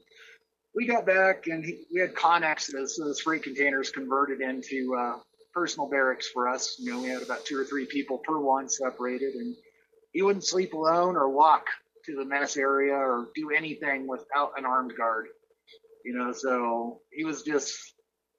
we 0.74 0.86
got 0.86 1.06
back, 1.06 1.46
and 1.46 1.64
he, 1.64 1.84
we 1.92 2.00
had 2.00 2.14
conexes, 2.14 2.90
so 2.90 3.04
those 3.04 3.20
freight 3.20 3.42
containers 3.42 3.90
converted 3.90 4.40
into 4.42 4.94
uh, 4.94 5.18
personal 5.54 5.88
barracks 5.88 6.28
for 6.28 6.48
us. 6.48 6.76
You 6.78 6.92
know, 6.92 7.00
we 7.00 7.08
had 7.08 7.22
about 7.22 7.46
two 7.46 7.58
or 7.58 7.64
three 7.64 7.86
people 7.86 8.18
per 8.18 8.38
one 8.38 8.68
separated, 8.68 9.34
and 9.34 9.56
he 10.12 10.22
wouldn't 10.22 10.44
sleep 10.44 10.74
alone 10.74 11.16
or 11.16 11.30
walk 11.30 11.66
to 12.04 12.14
the 12.14 12.24
mess 12.24 12.56
area 12.56 12.94
or 12.94 13.28
do 13.34 13.50
anything 13.50 14.06
without 14.06 14.52
an 14.56 14.66
armed 14.66 14.92
guard. 14.96 15.28
You 16.06 16.16
know, 16.16 16.32
so 16.32 17.00
he 17.10 17.24
was 17.24 17.42
just 17.42 17.76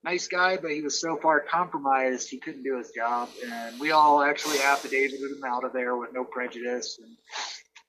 nice 0.02 0.30
guy, 0.30 0.56
but 0.56 0.72
he 0.72 0.82
was 0.82 1.02
so 1.02 1.18
far 1.18 1.42
compromised 1.42 2.30
he 2.30 2.40
couldn't 2.40 2.64
do 2.64 2.78
his 2.78 2.92
job. 2.92 3.28
And 3.46 3.78
we 3.78 3.92
all 3.92 4.24
actually 4.24 4.60
affidavited 4.60 5.20
him 5.20 5.44
out 5.46 5.66
of 5.66 5.74
there 5.74 5.98
with 5.98 6.14
no 6.14 6.24
prejudice. 6.24 6.98
And 7.04 7.18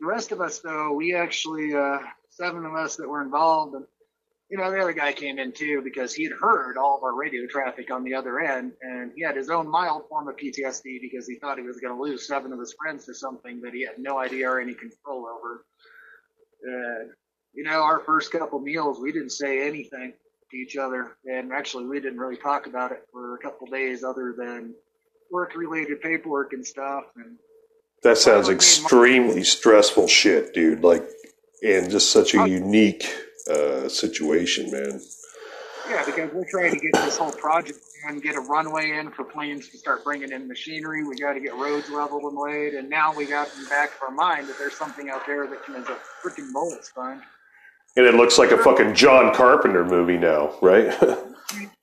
the 0.00 0.06
rest 0.06 0.32
of 0.32 0.40
us, 0.40 0.58
though, 0.58 0.94
we 0.94 1.14
actually 1.14 1.76
uh, 1.76 1.98
seven 2.30 2.66
of 2.66 2.74
us 2.74 2.96
that 2.96 3.08
were 3.08 3.22
involved, 3.22 3.76
and 3.76 3.84
you 4.50 4.58
know, 4.58 4.68
the 4.68 4.80
other 4.80 4.92
guy 4.92 5.12
came 5.12 5.38
in 5.38 5.52
too 5.52 5.80
because 5.84 6.12
he 6.12 6.24
had 6.24 6.32
heard 6.32 6.76
all 6.76 6.96
of 6.96 7.04
our 7.04 7.14
radio 7.14 7.46
traffic 7.46 7.92
on 7.92 8.02
the 8.02 8.14
other 8.14 8.40
end, 8.40 8.72
and 8.82 9.12
he 9.14 9.22
had 9.22 9.36
his 9.36 9.48
own 9.48 9.70
mild 9.70 10.08
form 10.08 10.26
of 10.26 10.36
PTSD 10.36 11.00
because 11.00 11.28
he 11.28 11.36
thought 11.36 11.58
he 11.58 11.64
was 11.64 11.78
going 11.78 11.94
to 11.94 12.02
lose 12.02 12.26
seven 12.26 12.52
of 12.52 12.58
his 12.58 12.74
friends 12.82 13.04
to 13.06 13.14
something 13.14 13.60
that 13.60 13.74
he 13.74 13.84
had 13.84 13.98
no 13.98 14.18
idea 14.18 14.50
or 14.50 14.58
any 14.58 14.74
control 14.74 15.28
over. 15.28 15.64
Uh, 16.66 17.04
you 17.58 17.64
know, 17.64 17.82
our 17.82 17.98
first 17.98 18.30
couple 18.30 18.60
meals, 18.60 19.00
we 19.00 19.10
didn't 19.10 19.32
say 19.32 19.66
anything 19.66 20.12
to 20.48 20.56
each 20.56 20.76
other, 20.76 21.16
and 21.24 21.52
actually, 21.52 21.86
we 21.86 21.98
didn't 21.98 22.20
really 22.20 22.36
talk 22.36 22.68
about 22.68 22.92
it 22.92 23.02
for 23.10 23.34
a 23.34 23.38
couple 23.38 23.66
days, 23.66 24.04
other 24.04 24.32
than 24.38 24.76
work-related 25.32 26.00
paperwork 26.00 26.52
and 26.52 26.64
stuff. 26.64 27.06
And 27.16 27.36
That 28.04 28.16
sounds 28.16 28.48
extremely 28.48 29.42
stressful 29.42 30.06
shit, 30.06 30.54
dude. 30.54 30.84
Like, 30.84 31.02
and 31.66 31.90
just 31.90 32.12
such 32.12 32.32
a 32.34 32.48
unique 32.48 33.12
uh, 33.50 33.88
situation, 33.88 34.70
man. 34.70 35.00
Yeah, 35.90 36.04
because 36.06 36.30
we're 36.32 36.48
trying 36.48 36.74
to 36.74 36.78
get 36.78 36.92
this 36.92 37.18
whole 37.18 37.32
project 37.32 37.80
and 38.06 38.22
get 38.22 38.36
a 38.36 38.40
runway 38.40 38.92
in 38.92 39.10
for 39.10 39.24
planes 39.24 39.68
to 39.70 39.78
start 39.78 40.04
bringing 40.04 40.30
in 40.30 40.46
machinery. 40.46 41.02
We 41.04 41.16
got 41.16 41.32
to 41.32 41.40
get 41.40 41.56
roads 41.56 41.90
leveled 41.90 42.22
and 42.22 42.38
laid, 42.38 42.74
and 42.74 42.88
now 42.88 43.12
we 43.12 43.26
got 43.26 43.52
in 43.56 43.64
the 43.64 43.68
back 43.68 43.96
of 43.96 44.10
our 44.10 44.14
mind 44.14 44.48
that 44.48 44.58
there's 44.60 44.76
something 44.76 45.10
out 45.10 45.26
there 45.26 45.48
that 45.48 45.64
can 45.64 45.74
is 45.74 45.88
a 45.88 45.98
freaking 46.22 46.52
bullet 46.52 46.84
sponge. 46.84 47.24
And 47.98 48.06
it 48.06 48.14
looks 48.14 48.38
like 48.38 48.52
a 48.52 48.56
fucking 48.56 48.94
John 48.94 49.34
Carpenter 49.34 49.84
movie 49.84 50.16
now, 50.16 50.54
right? 50.62 50.96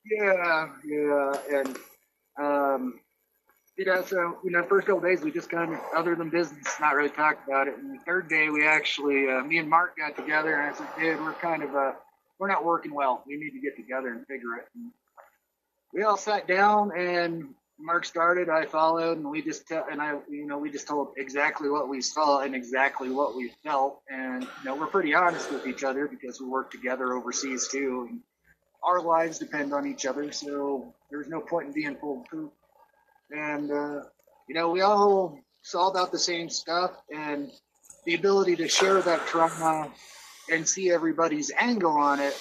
Yeah, 0.08 0.68
yeah, 0.84 1.32
and 1.52 1.76
um, 2.38 3.00
you 3.76 3.84
know, 3.84 4.04
so 4.04 4.38
you 4.44 4.52
know, 4.52 4.62
first 4.62 4.86
couple 4.86 5.00
days 5.00 5.20
we 5.20 5.32
just 5.32 5.50
kind 5.50 5.74
of, 5.74 5.80
other 5.96 6.14
than 6.14 6.30
business, 6.30 6.64
not 6.80 6.94
really 6.94 7.10
talked 7.10 7.46
about 7.46 7.66
it. 7.66 7.76
And 7.76 7.92
the 7.92 7.98
third 8.04 8.28
day 8.28 8.48
we 8.48 8.64
actually, 8.64 9.28
uh, 9.28 9.42
me 9.42 9.58
and 9.58 9.68
Mark 9.68 9.96
got 9.98 10.16
together, 10.16 10.54
and 10.60 10.72
I 10.72 10.78
said, 10.78 10.86
dude, 10.96 11.20
we're 11.20 11.32
kind 11.34 11.64
of, 11.64 11.74
uh, 11.74 11.92
we're 12.38 12.46
not 12.46 12.64
working 12.64 12.94
well. 12.94 13.24
We 13.26 13.36
need 13.36 13.50
to 13.50 13.60
get 13.60 13.74
together 13.74 14.12
and 14.12 14.24
figure 14.28 14.54
it. 14.58 14.68
And 14.76 14.92
we 15.92 16.04
all 16.04 16.16
sat 16.16 16.46
down, 16.46 16.96
and 16.96 17.48
Mark 17.78 18.06
started, 18.06 18.48
I 18.48 18.64
followed, 18.66 19.18
and 19.18 19.30
we 19.30 19.42
just, 19.42 19.70
and 19.70 20.00
I, 20.00 20.18
you 20.30 20.46
know, 20.46 20.58
we 20.58 20.70
just 20.70 20.88
told 20.88 21.08
exactly 21.18 21.68
what 21.68 21.88
we 21.88 22.00
saw 22.00 22.40
and 22.40 22.54
exactly 22.54 23.10
what 23.10 23.36
we 23.36 23.52
felt, 23.64 24.00
and 24.10 24.42
you 24.42 24.48
know, 24.64 24.74
we're 24.74 24.86
pretty 24.86 25.14
honest 25.14 25.52
with 25.52 25.66
each 25.66 25.84
other 25.84 26.08
because 26.08 26.40
we 26.40 26.46
work 26.46 26.70
together 26.70 27.12
overseas 27.12 27.68
too. 27.68 28.06
And, 28.10 28.20
our 28.82 29.00
lives 29.00 29.38
depend 29.38 29.72
on 29.72 29.86
each 29.86 30.06
other, 30.06 30.30
so 30.32 30.94
there's 31.10 31.28
no 31.28 31.40
point 31.40 31.66
in 31.66 31.72
being 31.72 31.96
full 31.96 32.20
of 32.20 32.26
poop. 32.26 32.52
And 33.30 33.70
uh, 33.70 34.02
you 34.48 34.54
know, 34.54 34.70
we 34.70 34.80
all 34.80 35.40
saw 35.62 35.88
about 35.88 36.12
the 36.12 36.18
same 36.18 36.48
stuff, 36.48 36.92
and 37.12 37.50
the 38.04 38.14
ability 38.14 38.56
to 38.56 38.68
share 38.68 39.02
that 39.02 39.26
trauma 39.26 39.90
and 40.52 40.68
see 40.68 40.92
everybody's 40.92 41.50
angle 41.58 41.96
on 41.96 42.20
it 42.20 42.40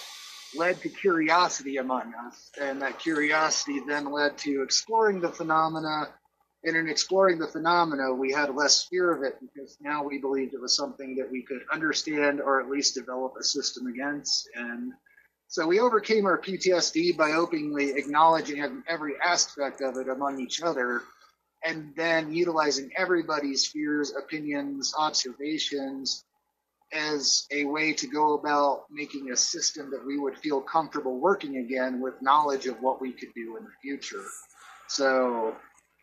led 0.56 0.80
to 0.82 0.89
curiosity 0.89 1.78
among 1.78 2.14
us, 2.28 2.52
and 2.60 2.82
that 2.82 3.00
curiosity 3.00 3.82
then 3.88 4.12
led 4.12 4.38
to 4.39 4.62
exploring 4.62 5.22
the 5.22 5.32
phenomena. 5.32 6.10
And 6.64 6.76
in 6.76 6.89
exploring 6.89 7.38
the 7.38 7.48
phenomena, 7.48 8.14
we 8.14 8.32
had 8.32 8.56
less 8.56 8.86
fear 8.86 9.12
of 9.12 9.24
it 9.24 9.38
because 9.39 9.78
now 9.82 10.04
we 10.04 10.18
believed 10.18 10.54
it 10.54 10.62
was 10.62 10.76
something 10.76 11.16
that 11.18 11.32
we 11.32 11.43
could 11.43 11.62
understand 11.72 12.41
or 12.41 12.60
at 12.60 12.70
least 12.70 12.96
develop 12.96 13.34
a 13.39 13.43
system 13.43 13.86
against. 13.86 14.50
And 14.56 14.93
so 15.48 15.68
we 15.68 15.80
overcame 15.80 16.26
our 16.26 16.41
PTSD 16.41 17.16
by 17.18 17.34
openly 17.34 17.91
acknowledging 17.91 18.84
every 18.88 19.14
aspect 19.24 19.82
of 19.82 19.98
it 19.98 20.10
among 20.10 20.39
each 20.39 20.62
other, 20.64 21.02
and 21.64 21.93
then 21.96 22.34
utilizing 22.34 22.89
everybody's 22.98 23.68
fears, 23.68 24.14
opinions, 24.16 24.93
observations 24.98 26.24
as 26.94 27.46
a 27.52 27.66
way 27.66 27.94
to 27.94 28.08
go 28.08 28.36
about 28.36 28.84
making 28.92 29.32
a 29.32 29.36
system 29.36 29.92
that 29.92 30.06
we 30.06 30.18
would 30.18 30.38
feel 30.38 30.62
comfortable 30.62 31.20
working 31.20 31.58
again 31.58 32.00
with 32.00 32.22
knowledge 32.22 32.68
of 32.68 32.82
what 32.82 33.02
we 33.02 33.12
could 33.12 33.34
do 33.34 33.58
in 33.58 33.64
the 33.64 33.72
future. 33.82 34.24
So 34.88 35.56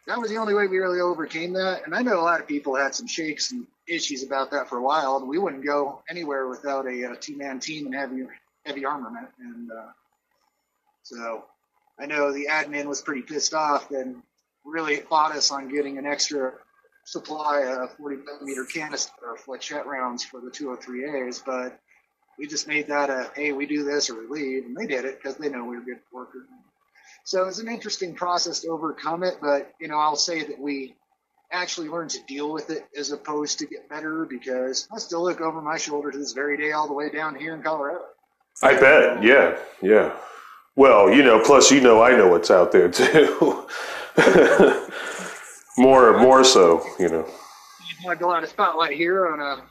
that 0.06 0.18
was 0.18 0.30
the 0.30 0.36
only 0.36 0.54
way 0.54 0.66
we 0.66 0.78
really 0.78 1.00
overcame 1.00 1.52
that. 1.54 1.86
And 1.86 1.94
I 1.94 2.02
know 2.02 2.20
a 2.20 2.22
lot 2.22 2.40
of 2.40 2.48
people 2.48 2.74
had 2.74 2.94
some 2.94 3.06
shakes 3.06 3.52
and 3.52 3.66
issues 3.88 4.24
about 4.24 4.50
that 4.50 4.68
for 4.68 4.78
a 4.78 4.82
while, 4.82 5.24
we 5.24 5.38
wouldn't 5.38 5.64
go 5.64 6.02
anywhere 6.08 6.48
without 6.48 6.86
a, 6.86 7.12
uh 7.12 7.14
two-man 7.20 7.60
team 7.60 7.86
and 7.86 7.94
heavy 7.94 8.26
heavy 8.64 8.84
armament. 8.84 9.28
And 9.40 9.70
uh, 9.70 9.90
so 11.02 11.44
I 11.98 12.06
know 12.06 12.32
the 12.32 12.48
admin 12.50 12.86
was 12.86 13.02
pretty 13.02 13.22
pissed 13.22 13.54
off 13.54 13.90
and 13.90 14.22
really 14.64 14.96
fought 14.96 15.34
us 15.34 15.50
on 15.50 15.72
getting 15.72 15.98
an 15.98 16.06
extra 16.06 16.52
supply 17.04 17.62
of 17.62 17.96
40 17.96 18.16
millimeter 18.24 18.64
canister 18.64 19.12
of 19.32 19.44
flechette 19.44 19.86
rounds 19.86 20.24
for 20.24 20.40
the 20.40 20.50
203As, 20.50 21.42
but 21.44 21.78
we 22.38 22.46
just 22.46 22.68
made 22.68 22.88
that 22.88 23.10
a 23.10 23.30
hey, 23.34 23.52
we 23.52 23.66
do 23.66 23.84
this 23.84 24.10
or 24.10 24.20
we 24.20 24.26
leave, 24.40 24.64
and 24.64 24.76
they 24.76 24.86
did 24.86 25.04
it 25.04 25.18
because 25.20 25.36
they 25.36 25.48
know 25.48 25.64
we 25.64 25.76
were 25.76 25.84
good 25.84 26.00
workers. 26.12 26.46
So 27.24 27.44
it's 27.44 27.60
an 27.60 27.68
interesting 27.68 28.14
process 28.14 28.60
to 28.60 28.68
overcome 28.68 29.22
it, 29.22 29.38
but 29.40 29.72
you 29.80 29.88
know 29.88 29.98
I'll 29.98 30.16
say 30.16 30.44
that 30.44 30.58
we 30.58 30.96
actually 31.52 31.88
learned 31.88 32.10
to 32.10 32.22
deal 32.26 32.50
with 32.50 32.70
it 32.70 32.86
as 32.96 33.12
opposed 33.12 33.58
to 33.58 33.66
get 33.66 33.88
better 33.88 34.24
because 34.24 34.88
I 34.90 34.98
still 34.98 35.22
look 35.22 35.40
over 35.40 35.60
my 35.60 35.76
shoulder 35.76 36.10
to 36.10 36.18
this 36.18 36.32
very 36.32 36.56
day 36.56 36.72
all 36.72 36.86
the 36.86 36.94
way 36.94 37.10
down 37.10 37.34
here 37.34 37.54
in 37.54 37.62
Colorado. 37.62 38.00
I 38.62 38.78
bet. 38.78 39.22
Yeah, 39.22 39.58
yeah. 39.82 40.16
Well, 40.74 41.12
you 41.12 41.22
know, 41.22 41.40
plus 41.44 41.70
you 41.70 41.80
know 41.80 42.02
I 42.02 42.16
know 42.16 42.28
what's 42.28 42.50
out 42.50 42.72
there 42.72 42.88
too. 42.90 43.66
more, 45.78 46.18
more 46.20 46.44
so, 46.44 46.84
you 46.98 47.08
know. 47.08 47.28
Not 48.04 48.20
a 48.20 48.26
lot 48.26 48.42
of 48.42 48.48
spotlight 48.48 48.96
here 48.96 49.32
on 49.32 49.40
a 49.40 49.64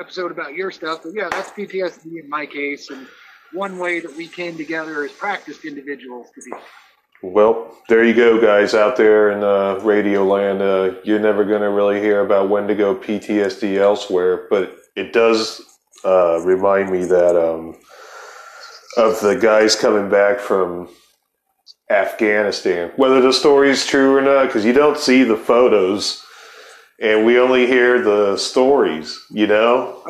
episode 0.00 0.30
about 0.30 0.54
your 0.54 0.70
stuff, 0.70 1.00
but 1.02 1.12
yeah, 1.14 1.28
that's 1.30 1.50
PTSD 1.50 2.22
in 2.22 2.28
my 2.28 2.46
case, 2.46 2.90
and 2.90 3.06
one 3.52 3.78
way 3.78 4.00
that 4.00 4.14
we 4.16 4.26
came 4.28 4.56
together 4.56 5.04
as 5.04 5.12
practiced 5.12 5.64
individuals 5.64 6.28
to 6.34 6.42
be. 6.42 6.56
Well, 7.22 7.76
there 7.88 8.04
you 8.04 8.14
go, 8.14 8.40
guys 8.40 8.74
out 8.74 8.96
there 8.96 9.32
in 9.32 9.42
uh, 9.42 9.80
Radio 9.84 10.24
Land. 10.24 10.62
Uh, 10.62 10.94
you're 11.02 11.18
never 11.18 11.44
going 11.44 11.62
to 11.62 11.70
really 11.70 12.00
hear 12.00 12.24
about 12.24 12.48
Wendigo 12.48 12.94
PTSD 12.94 13.76
elsewhere, 13.76 14.46
but 14.48 14.76
it 14.94 15.12
does 15.12 15.60
uh, 16.04 16.40
remind 16.42 16.90
me 16.90 17.04
that 17.06 17.36
um, 17.36 17.76
of 18.96 19.20
the 19.20 19.34
guys 19.34 19.74
coming 19.74 20.08
back 20.08 20.38
from 20.38 20.88
Afghanistan, 21.90 22.92
whether 22.96 23.20
the 23.20 23.32
story 23.32 23.70
is 23.70 23.86
true 23.86 24.16
or 24.16 24.20
not, 24.20 24.46
because 24.46 24.64
you 24.64 24.72
don't 24.72 24.98
see 24.98 25.24
the 25.24 25.36
photos 25.36 26.22
and 27.00 27.24
we 27.24 27.38
only 27.38 27.66
hear 27.66 28.02
the 28.02 28.36
stories, 28.36 29.24
you 29.30 29.46
know? 29.46 30.04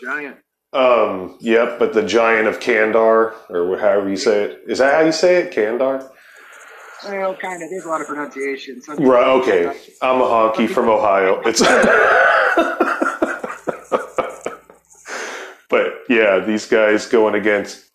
Giant. 0.00 0.36
Um, 0.72 1.36
yep, 1.40 1.78
but 1.78 1.92
the 1.92 2.02
giant 2.02 2.48
of 2.48 2.60
Kandar, 2.60 3.34
or 3.50 3.76
however 3.78 4.08
you 4.08 4.16
say 4.16 4.44
it, 4.44 4.60
is 4.66 4.78
that 4.78 4.94
how 4.94 5.00
you 5.00 5.12
say 5.12 5.42
it? 5.42 5.52
Kandar? 5.52 6.08
Well, 7.04 7.36
kind 7.36 7.62
of. 7.62 7.68
There's 7.68 7.84
a 7.84 7.88
lot 7.88 8.00
of 8.00 8.06
pronunciation. 8.06 8.80
Some 8.80 8.96
Right. 8.96 9.26
Okay. 9.26 9.66
I'm 10.00 10.20
a 10.20 10.24
honky 10.24 10.68
from 10.68 10.88
Ohio. 10.88 11.42
It's. 11.46 11.60
but 15.68 15.94
yeah, 16.08 16.38
these 16.38 16.66
guys 16.66 17.06
going 17.06 17.34
against. 17.34 17.90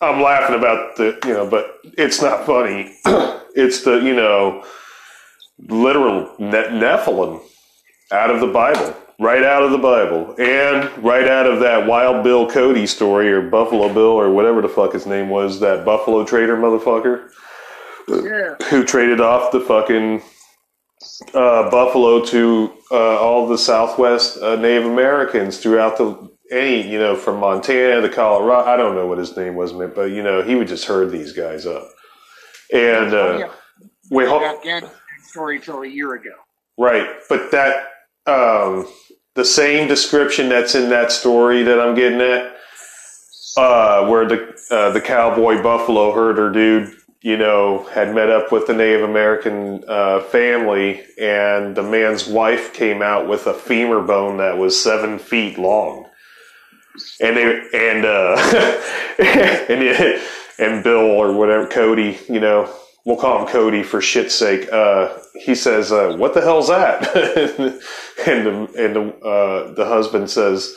I'm 0.00 0.20
laughing 0.22 0.56
about 0.58 0.96
the 0.96 1.18
you 1.24 1.32
know, 1.32 1.48
but 1.48 1.78
it's 1.96 2.20
not 2.20 2.44
funny. 2.46 2.94
it's 3.54 3.82
the 3.82 3.96
you 3.96 4.14
know, 4.14 4.64
literal 5.68 6.34
ne- 6.38 6.68
Nephilim 6.68 7.40
out 8.12 8.30
of 8.30 8.40
the 8.40 8.46
Bible, 8.46 8.94
right 9.18 9.42
out 9.42 9.62
of 9.62 9.70
the 9.70 9.78
Bible, 9.78 10.34
and 10.38 11.02
right 11.02 11.26
out 11.26 11.46
of 11.46 11.60
that 11.60 11.86
Wild 11.86 12.22
Bill 12.22 12.48
Cody 12.48 12.86
story 12.86 13.32
or 13.32 13.42
Buffalo 13.48 13.92
Bill 13.92 14.04
or 14.20 14.30
whatever 14.32 14.60
the 14.62 14.68
fuck 14.68 14.92
his 14.92 15.06
name 15.06 15.28
was, 15.30 15.60
that 15.60 15.84
Buffalo 15.84 16.24
trader 16.24 16.56
motherfucker 16.56 17.30
Yeah. 18.08 18.54
who 18.68 18.84
traded 18.84 19.20
off 19.20 19.50
the 19.50 19.60
fucking 19.60 20.22
uh, 21.34 21.70
buffalo 21.70 22.24
to 22.24 22.72
uh, 22.90 23.18
all 23.18 23.46
the 23.48 23.58
Southwest 23.58 24.38
uh, 24.42 24.56
Native 24.56 24.86
Americans 24.86 25.58
throughout 25.58 25.96
the 25.98 26.30
any 26.50 26.88
you 26.88 26.98
know 26.98 27.16
from 27.16 27.40
Montana 27.40 28.00
to 28.02 28.08
Colorado. 28.08 28.68
I 28.68 28.76
don't 28.76 28.94
know 28.94 29.06
what 29.06 29.18
his 29.18 29.36
name 29.36 29.54
was, 29.54 29.72
but 29.72 30.10
you 30.10 30.22
know 30.22 30.42
he 30.42 30.54
would 30.54 30.68
just 30.68 30.84
herd 30.86 31.10
these 31.10 31.32
guys 31.32 31.66
up. 31.66 31.88
And 32.72 33.14
uh, 33.14 33.38
yeah. 33.38 33.52
wait, 34.10 34.28
hold, 34.28 34.42
Afghanistan 34.42 34.90
story 35.22 35.60
till 35.60 35.82
a 35.82 35.86
year 35.86 36.14
ago. 36.14 36.34
right, 36.78 37.08
but 37.28 37.50
that 37.52 37.88
um, 38.26 38.86
the 39.34 39.44
same 39.44 39.88
description 39.88 40.48
that's 40.48 40.74
in 40.74 40.90
that 40.90 41.12
story 41.12 41.62
that 41.62 41.80
I'm 41.80 41.94
getting 41.94 42.20
at, 42.20 42.56
uh, 43.56 44.06
where 44.08 44.26
the 44.26 44.56
uh, 44.70 44.90
the 44.90 45.00
cowboy 45.00 45.62
buffalo 45.62 46.12
herder 46.12 46.50
dude 46.50 46.96
you 47.26 47.36
know, 47.36 47.82
had 47.92 48.14
met 48.14 48.30
up 48.30 48.52
with 48.52 48.68
the 48.68 48.72
Native 48.72 49.02
American 49.02 49.82
uh, 49.88 50.20
family, 50.20 51.02
and 51.20 51.76
the 51.76 51.82
man's 51.82 52.28
wife 52.28 52.72
came 52.72 53.02
out 53.02 53.26
with 53.26 53.48
a 53.48 53.52
femur 53.52 54.00
bone 54.00 54.36
that 54.36 54.58
was 54.58 54.80
seven 54.80 55.18
feet 55.18 55.58
long, 55.58 56.08
and 57.20 57.36
they 57.36 57.68
and 57.74 58.04
uh, 58.04 58.36
and 59.68 60.22
and 60.58 60.84
Bill 60.84 60.98
or 60.98 61.32
whatever 61.32 61.66
Cody, 61.66 62.18
you 62.28 62.40
know, 62.40 62.72
we'll 63.04 63.16
call 63.16 63.40
him 63.40 63.48
Cody 63.48 63.82
for 63.82 64.00
shit's 64.00 64.34
sake. 64.34 64.70
Uh, 64.72 65.16
he 65.34 65.54
says, 65.54 65.92
uh, 65.92 66.16
"What 66.16 66.34
the 66.34 66.40
hell's 66.40 66.68
that?" 66.68 67.14
and 68.26 68.46
the 68.46 68.72
and 68.78 68.96
the 68.96 69.14
uh, 69.26 69.74
the 69.74 69.86
husband 69.86 70.30
says. 70.30 70.76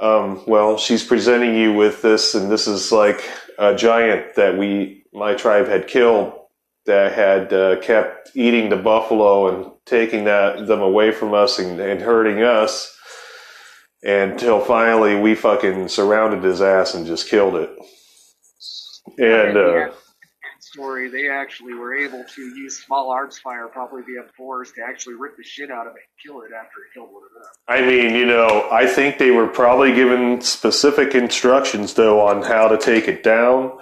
Um, 0.00 0.42
well, 0.48 0.78
she's 0.78 1.04
presenting 1.04 1.54
you 1.54 1.74
with 1.74 2.02
this, 2.02 2.34
and 2.34 2.50
this 2.50 2.66
is 2.66 2.90
like 2.90 3.22
a 3.56 3.76
giant 3.76 4.34
that 4.34 4.58
we, 4.58 5.04
my 5.12 5.34
tribe 5.34 5.68
had 5.68 5.86
killed 5.86 6.32
that 6.86 7.12
had 7.12 7.52
uh, 7.52 7.80
kept 7.80 8.30
eating 8.34 8.68
the 8.68 8.76
buffalo 8.76 9.46
and 9.46 9.70
taking 9.86 10.24
that 10.24 10.66
them 10.66 10.80
away 10.80 11.12
from 11.12 11.34
us 11.34 11.60
and, 11.60 11.78
and 11.80 12.00
hurting 12.00 12.42
us 12.42 12.96
until 14.02 14.60
finally 14.60 15.20
we 15.20 15.34
fucking 15.34 15.88
surrounded 15.88 16.42
his 16.42 16.60
ass 16.60 16.94
and 16.94 17.06
just 17.06 17.28
killed 17.28 17.56
it. 17.56 17.70
And 19.18 19.56
uh, 19.56 19.92
story, 20.72 21.08
they 21.08 21.28
actually 21.28 21.74
were 21.74 21.94
able 21.94 22.24
to 22.24 22.42
use 22.42 22.78
small 22.84 23.10
arms 23.10 23.38
fire, 23.38 23.68
probably 23.68 24.02
via 24.02 24.26
force, 24.36 24.72
to 24.72 24.82
actually 24.82 25.14
rip 25.14 25.36
the 25.36 25.44
shit 25.44 25.70
out 25.70 25.86
of 25.86 25.92
it 25.94 26.00
and 26.00 26.24
kill 26.24 26.42
it 26.42 26.50
after 26.54 26.80
it 26.80 26.94
killed 26.94 27.10
one 27.12 27.22
of 27.22 27.30
them. 27.34 27.50
I 27.68 27.80
mean, 27.86 28.14
you 28.14 28.26
know, 28.26 28.68
I 28.70 28.86
think 28.86 29.18
they 29.18 29.30
were 29.30 29.46
probably 29.46 29.94
given 29.94 30.40
specific 30.40 31.14
instructions 31.14 31.94
though 31.94 32.20
on 32.20 32.42
how 32.42 32.68
to 32.68 32.78
take 32.78 33.08
it 33.08 33.22
down. 33.22 33.78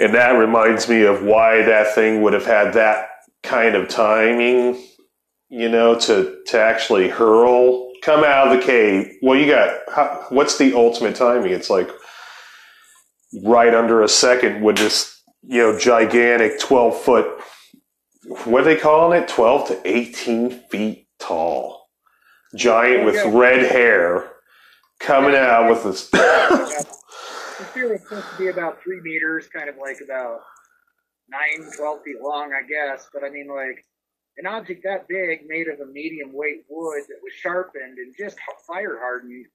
And 0.00 0.14
that 0.14 0.30
reminds 0.30 0.88
me 0.88 1.02
of 1.02 1.22
why 1.22 1.62
that 1.62 1.94
thing 1.94 2.22
would 2.22 2.32
have 2.32 2.46
had 2.46 2.74
that 2.74 3.08
kind 3.42 3.74
of 3.74 3.88
timing, 3.88 4.82
you 5.48 5.68
know, 5.68 5.98
to 6.00 6.40
to 6.46 6.60
actually 6.60 7.08
hurl, 7.08 7.87
come 8.02 8.24
out 8.24 8.48
of 8.48 8.58
the 8.58 8.64
cave. 8.64 9.16
Well, 9.22 9.38
you 9.38 9.46
got 9.46 9.78
how, 9.94 10.26
what's 10.30 10.58
the 10.58 10.74
ultimate 10.74 11.16
timing? 11.16 11.52
It's 11.52 11.70
like 11.70 11.90
right 13.42 13.74
under 13.74 14.02
a 14.02 14.08
second 14.08 14.62
with 14.62 14.78
this, 14.78 15.22
you 15.42 15.58
know, 15.58 15.78
gigantic 15.78 16.60
twelve 16.60 17.00
foot. 17.00 17.40
What 18.44 18.62
are 18.62 18.64
they 18.64 18.76
calling 18.76 19.22
it? 19.22 19.28
Twelve 19.28 19.68
to 19.68 19.80
eighteen 19.84 20.50
feet 20.70 21.08
tall, 21.18 21.88
giant 22.54 23.04
with 23.04 23.24
red 23.34 23.70
hair, 23.70 24.30
coming 25.00 25.34
out 25.34 25.68
with 25.70 25.84
this. 25.84 26.10
The 27.58 27.64
sphere 27.64 27.90
was 27.90 28.02
supposed 28.02 28.30
to 28.30 28.38
be 28.38 28.48
about 28.48 28.80
three 28.80 29.00
meters, 29.00 29.48
kind 29.48 29.68
of 29.68 29.74
like 29.78 30.00
about 30.00 30.42
nine, 31.28 31.68
12 31.76 32.02
feet 32.04 32.20
long, 32.22 32.52
I 32.52 32.62
guess. 32.62 33.08
But 33.12 33.24
I 33.24 33.30
mean, 33.30 33.48
like, 33.48 33.84
an 34.38 34.46
object 34.46 34.84
that 34.84 35.08
big 35.08 35.46
made 35.46 35.68
of 35.68 35.80
a 35.80 35.86
medium 35.86 36.32
weight 36.32 36.64
wood 36.68 37.02
that 37.08 37.18
was 37.22 37.32
sharpened 37.32 37.98
and 37.98 38.14
just 38.18 38.38
fire 38.66 38.98
hardened 38.98 39.46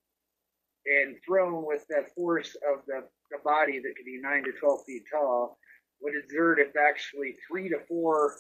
and 0.86 1.16
thrown 1.26 1.66
with 1.66 1.86
that 1.88 2.14
force 2.14 2.56
of 2.72 2.86
the, 2.86 3.04
the 3.32 3.38
body 3.46 3.80
that 3.80 3.94
could 3.96 4.06
be 4.06 4.20
nine 4.22 4.44
to 4.44 4.52
12 4.52 4.80
feet 4.86 5.04
tall 5.12 5.58
would 6.02 6.14
exert 6.22 6.60
if 6.60 6.76
actually 6.76 7.36
three 7.50 7.70
to 7.70 7.80
four 7.88 8.36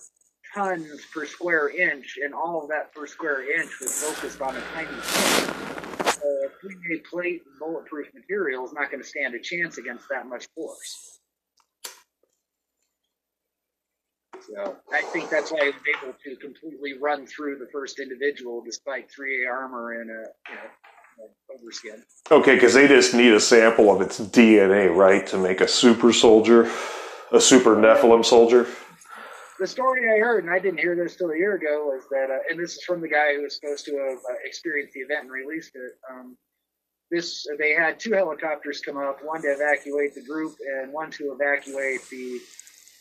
tons 0.54 1.06
per 1.14 1.26
square 1.26 1.70
inch, 1.70 2.18
and 2.22 2.34
all 2.34 2.62
of 2.62 2.70
that 2.70 2.94
per 2.94 3.08
square 3.08 3.41
inch 3.60 3.72
was 3.80 4.04
focused 4.04 4.41
on 4.41 4.56
a 4.56 4.62
tiny. 4.74 5.02
So 6.12 6.28
a 6.28 6.66
3A 6.66 7.06
plate 7.06 7.44
and 7.46 7.60
bulletproof 7.60 8.08
material 8.14 8.66
is 8.66 8.74
not 8.74 8.91
going 8.91 9.02
to 9.02 9.08
stand 9.08 9.34
a 9.36 9.39
chance 9.39 9.78
against 9.78 10.10
that 10.10 10.28
much 10.28 10.48
force. 10.56 11.12
So 14.48 14.76
I 14.91 15.02
think 15.02 15.30
that's 15.30 15.52
why 15.52 15.60
he 15.60 15.68
was 15.68 15.76
able 16.04 16.14
to 16.24 16.36
completely 16.38 16.94
run 17.00 17.26
through 17.26 17.60
the 17.60 17.68
first 17.72 18.00
individual 18.00 18.62
despite 18.64 19.10
3A 19.10 19.50
armor 19.50 20.02
and 20.02 20.10
a 20.10 20.24
you 20.50 20.56
know 20.56 20.70
overskin. 21.52 22.02
Okay, 22.32 22.56
because 22.56 22.74
they 22.74 22.88
just 22.88 23.14
need 23.14 23.34
a 23.34 23.39
sample 23.39 23.94
of 23.94 24.02
its 24.02 24.20
DNA, 24.20 24.94
right, 24.94 25.26
to 25.28 25.38
make 25.38 25.62
a 25.62 25.68
super 25.68 26.12
soldier, 26.12 26.70
a 27.32 27.39
super 27.39 27.76
Nephilim 27.76 28.26
soldier. 28.26 28.68
The 29.60 29.68
story 29.68 30.02
I 30.12 30.20
heard, 30.20 30.44
and 30.44 30.54
I 30.54 30.60
didn't 30.60 30.80
hear 30.80 30.96
this 30.96 31.16
till 31.16 31.30
a 31.30 31.38
year 31.38 31.56
ago, 31.56 31.86
was 31.86 32.04
that, 32.10 32.30
uh, 32.30 32.39
and 32.50 32.60
this 32.60 32.76
is 32.76 32.84
from 32.84 33.02
the 33.02 33.08
guy 33.08 33.36
who 33.36 33.44
was 33.44 33.56
supposed 33.56 33.86
to 33.86 33.91
have 33.91 34.18
uh, 34.18 34.36
experienced 34.44 34.94
the 34.94 35.02
event 35.02 35.24
and 35.24 35.32
released 35.32 35.76
it. 35.76 35.91
Um, 36.12 36.36
this 37.12 37.46
they 37.60 37.74
had 37.74 38.00
two 38.00 38.14
helicopters 38.14 38.82
come 38.82 38.98
up, 38.98 39.20
one 39.24 39.41
to 39.44 39.50
evacuate 39.50 40.16
the 40.16 40.24
group 40.24 40.56
and 40.82 40.91
one 40.91 41.12
to 41.12 41.32
evacuate 41.32 42.02
the 42.10 42.39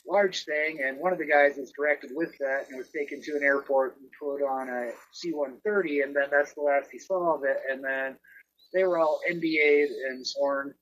large 0.06 0.44
thing. 0.44 0.80
And 0.84 0.98
one 0.98 1.12
of 1.12 1.18
the 1.18 1.26
guys 1.26 1.56
was 1.56 1.72
directed 1.72 2.10
with 2.14 2.36
that 2.38 2.66
and 2.68 2.78
was 2.78 2.88
taken 2.88 3.22
to 3.22 3.32
an 3.36 3.42
airport 3.42 3.96
and 3.96 4.08
put 4.20 4.44
on 4.44 4.68
a 4.68 4.90
C-130, 5.12 6.04
and 6.04 6.14
then 6.14 6.28
that's 6.30 6.54
the 6.54 6.62
last 6.62 6.90
he 6.90 6.98
saw 6.98 7.34
of 7.34 7.44
it. 7.44 7.58
And 7.70 7.82
then 7.84 8.16
they 8.72 8.84
were 8.84 8.98
all 8.98 9.20
NDA'd 9.30 9.90
and 10.08 10.26
sworn 10.26 10.74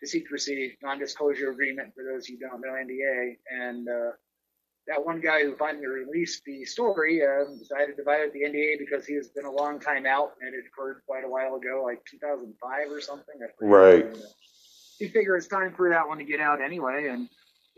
to 0.00 0.06
secrecy, 0.06 0.76
non-disclosure 0.82 1.50
agreement 1.50 1.92
for 1.94 2.04
those 2.04 2.26
who 2.26 2.36
don't 2.38 2.60
know 2.60 2.72
NDA, 2.72 3.36
and 3.50 3.88
uh, 3.88 4.10
that 4.88 5.04
one 5.04 5.20
guy 5.20 5.42
who 5.42 5.54
finally 5.56 5.86
released 5.86 6.42
the 6.44 6.64
story 6.64 7.20
um, 7.22 7.58
decided 7.58 7.96
to 7.96 8.02
violate 8.02 8.32
the 8.32 8.40
NDA 8.40 8.78
because 8.78 9.06
he 9.06 9.14
has 9.14 9.28
been 9.28 9.44
a 9.44 9.50
long 9.50 9.78
time 9.78 10.06
out 10.06 10.32
and 10.40 10.54
it 10.54 10.64
occurred 10.66 11.02
quite 11.06 11.24
a 11.24 11.28
while 11.28 11.56
ago, 11.56 11.82
like 11.84 12.00
2005 12.10 12.90
or 12.90 13.00
something. 13.00 13.34
Right. 13.60 14.06
And, 14.06 14.14
uh, 14.14 14.28
You 14.98 15.10
figure 15.10 15.36
it's 15.36 15.46
time 15.46 15.74
for 15.76 15.90
that 15.90 16.08
one 16.08 16.18
to 16.18 16.24
get 16.24 16.40
out 16.40 16.60
anyway. 16.62 17.08
And, 17.10 17.28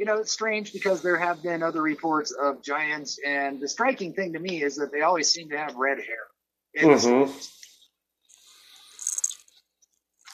you 0.01 0.07
know, 0.07 0.16
it's 0.16 0.32
strange 0.32 0.72
because 0.72 1.03
there 1.03 1.18
have 1.18 1.42
been 1.42 1.62
other 1.62 1.82
reports 1.82 2.32
of 2.32 2.62
giants. 2.62 3.18
And 3.24 3.61
the 3.61 3.68
striking 3.68 4.14
thing 4.14 4.32
to 4.32 4.40
me 4.40 4.62
is 4.62 4.74
that 4.76 4.90
they 4.90 5.03
always 5.03 5.28
seem 5.28 5.51
to 5.51 5.59
have 5.59 5.76
red 5.76 5.98
hair. 5.98 6.26
Mhm. 6.86 7.51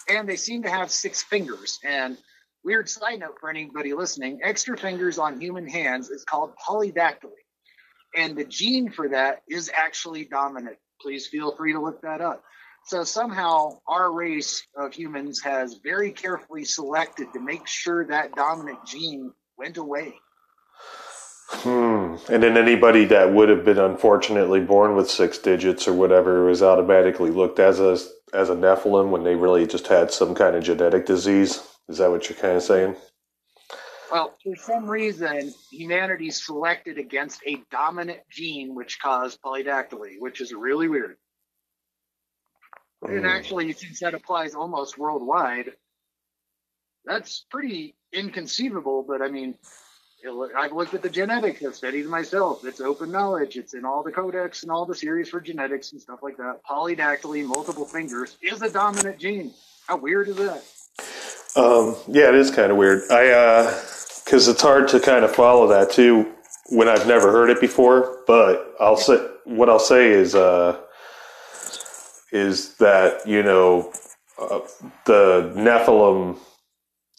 And 0.08 0.28
they 0.28 0.36
seem 0.36 0.62
to 0.62 0.70
have 0.70 0.92
six 0.92 1.22
fingers. 1.22 1.80
And 1.82 2.16
Weird 2.66 2.88
side 2.88 3.20
note 3.20 3.36
for 3.38 3.48
anybody 3.48 3.94
listening 3.94 4.40
extra 4.42 4.76
fingers 4.76 5.20
on 5.20 5.40
human 5.40 5.68
hands 5.68 6.10
is 6.10 6.24
called 6.24 6.52
polydactyly. 6.68 7.44
And 8.16 8.36
the 8.36 8.44
gene 8.44 8.90
for 8.90 9.08
that 9.10 9.42
is 9.48 9.70
actually 9.72 10.24
dominant. 10.24 10.76
Please 11.00 11.28
feel 11.28 11.54
free 11.54 11.74
to 11.74 11.80
look 11.80 12.02
that 12.02 12.20
up. 12.20 12.42
So 12.86 13.04
somehow 13.04 13.78
our 13.86 14.12
race 14.12 14.66
of 14.76 14.92
humans 14.92 15.40
has 15.44 15.78
very 15.84 16.10
carefully 16.10 16.64
selected 16.64 17.32
to 17.34 17.38
make 17.38 17.68
sure 17.68 18.04
that 18.06 18.34
dominant 18.34 18.84
gene 18.84 19.32
went 19.58 19.76
away. 19.76 20.14
Hmm. 21.48 22.16
And 22.28 22.42
then 22.42 22.56
anybody 22.56 23.04
that 23.06 23.32
would 23.32 23.48
have 23.48 23.64
been 23.64 23.78
unfortunately 23.78 24.60
born 24.60 24.96
with 24.96 25.10
six 25.10 25.38
digits 25.38 25.86
or 25.86 25.94
whatever 25.94 26.44
was 26.44 26.62
automatically 26.62 27.30
looked 27.30 27.58
as 27.60 27.78
a 27.80 27.98
as 28.34 28.50
a 28.50 28.54
Nephilim 28.56 29.10
when 29.10 29.22
they 29.22 29.36
really 29.36 29.66
just 29.66 29.86
had 29.86 30.10
some 30.10 30.34
kind 30.34 30.56
of 30.56 30.64
genetic 30.64 31.06
disease. 31.06 31.62
Is 31.88 31.98
that 31.98 32.10
what 32.10 32.28
you're 32.28 32.38
kind 32.38 32.56
of 32.56 32.62
saying? 32.62 32.96
Well, 34.10 34.36
for 34.42 34.56
some 34.56 34.86
reason, 34.88 35.52
humanity 35.70 36.30
selected 36.30 36.98
against 36.98 37.42
a 37.46 37.62
dominant 37.70 38.20
gene 38.30 38.74
which 38.74 39.00
caused 39.00 39.40
polydactyly, 39.42 40.16
which 40.18 40.40
is 40.40 40.52
really 40.52 40.88
weird. 40.88 41.16
And 43.02 43.24
Mm. 43.24 43.28
actually, 43.30 43.72
since 43.72 44.00
that 44.00 44.14
applies 44.14 44.54
almost 44.54 44.98
worldwide, 44.98 45.76
that's 47.04 47.46
pretty 47.50 47.96
inconceivable. 48.16 49.04
But 49.06 49.22
I 49.22 49.28
mean, 49.28 49.54
it- 50.22 50.52
I've 50.56 50.72
looked 50.72 50.94
at 50.94 51.02
the 51.02 51.10
genetics, 51.10 51.64
I've 51.64 51.76
studied 51.76 52.06
myself. 52.06 52.64
It's 52.64 52.80
open 52.80 53.12
knowledge. 53.12 53.56
It's 53.56 53.74
in 53.74 53.84
all 53.84 54.02
the 54.02 54.10
codex 54.12 54.62
and 54.62 54.72
all 54.72 54.86
the 54.86 54.94
series 54.94 55.28
for 55.28 55.40
genetics 55.40 55.92
and 55.92 56.00
stuff 56.00 56.20
like 56.22 56.36
that. 56.38 56.60
Polydactyly, 56.68 57.44
multiple 57.46 57.84
fingers, 57.84 58.36
is 58.42 58.62
a 58.62 58.70
dominant 58.70 59.18
gene. 59.18 59.52
How 59.86 59.96
weird 59.96 60.28
is 60.28 60.36
that? 60.36 60.64
Um, 61.54 61.96
yeah, 62.08 62.28
it 62.28 62.34
is 62.34 62.50
kind 62.50 62.72
of 62.72 62.76
weird. 62.78 63.10
I, 63.10 63.30
uh 63.30 63.64
'cause 63.70 64.22
cause 64.26 64.48
it's 64.48 64.62
hard 64.62 64.88
to 64.88 65.00
kind 65.00 65.24
of 65.24 65.34
follow 65.34 65.68
that 65.68 65.90
too 65.92 66.32
when 66.70 66.88
I've 66.88 67.06
never 67.06 67.30
heard 67.30 67.48
it 67.50 67.60
before, 67.60 68.24
but 68.26 68.74
I'll 68.80 68.96
say, 68.96 69.18
what 69.44 69.70
I'll 69.70 69.78
say 69.78 70.10
is, 70.10 70.34
uh, 70.34 70.78
is 72.32 72.74
that, 72.78 73.26
you 73.26 73.42
know, 73.42 73.92
uh, 74.38 74.60
the 75.04 75.52
Nephilim 75.54 76.36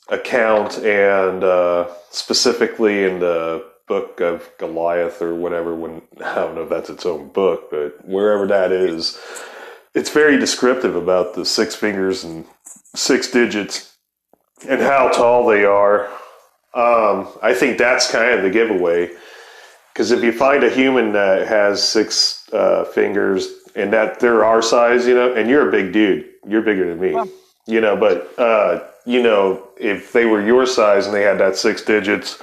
account 0.09 0.77
and, 0.79 1.43
uh, 1.43 1.87
specifically 2.11 3.03
in 3.03 3.19
the 3.19 3.65
book 3.87 4.19
of 4.21 4.49
Goliath 4.57 5.21
or 5.21 5.35
whatever, 5.35 5.75
when, 5.75 6.01
I 6.23 6.35
don't 6.35 6.55
know 6.55 6.63
if 6.63 6.69
that's 6.69 6.89
its 6.89 7.05
own 7.05 7.29
book, 7.29 7.69
but 7.71 8.05
wherever 8.05 8.45
that 8.47 8.71
is, 8.71 9.19
it's 9.93 10.09
very 10.09 10.37
descriptive 10.37 10.95
about 10.95 11.33
the 11.33 11.45
six 11.45 11.75
fingers 11.75 12.23
and 12.23 12.45
six 12.95 13.29
digits 13.31 13.95
and 14.67 14.81
how 14.81 15.09
tall 15.09 15.45
they 15.47 15.65
are. 15.65 16.07
Um, 16.73 17.27
I 17.41 17.53
think 17.53 17.77
that's 17.77 18.11
kind 18.11 18.33
of 18.33 18.43
the 18.43 18.49
giveaway. 18.49 19.11
Because 19.93 20.11
if 20.11 20.23
you 20.23 20.31
find 20.31 20.63
a 20.63 20.69
human 20.69 21.13
that 21.13 21.47
has 21.47 21.81
six 21.87 22.47
uh, 22.53 22.85
fingers 22.85 23.47
and 23.75 23.91
that 23.93 24.19
they're 24.19 24.45
our 24.45 24.61
size, 24.61 25.07
you 25.07 25.15
know, 25.15 25.33
and 25.33 25.49
you're 25.49 25.67
a 25.67 25.71
big 25.71 25.91
dude, 25.91 26.29
you're 26.47 26.61
bigger 26.61 26.87
than 26.87 26.99
me, 26.99 27.13
Well- 27.13 27.29
you 27.65 27.81
know, 27.81 27.97
but, 27.97 28.31
uh, 28.39 28.83
you 29.07 29.23
know, 29.23 29.69
if 29.77 30.11
they 30.11 30.25
were 30.25 30.45
your 30.45 30.65
size 30.65 31.05
and 31.05 31.15
they 31.15 31.21
had 31.21 31.39
that 31.39 31.55
six 31.55 31.81
digits 31.81 32.41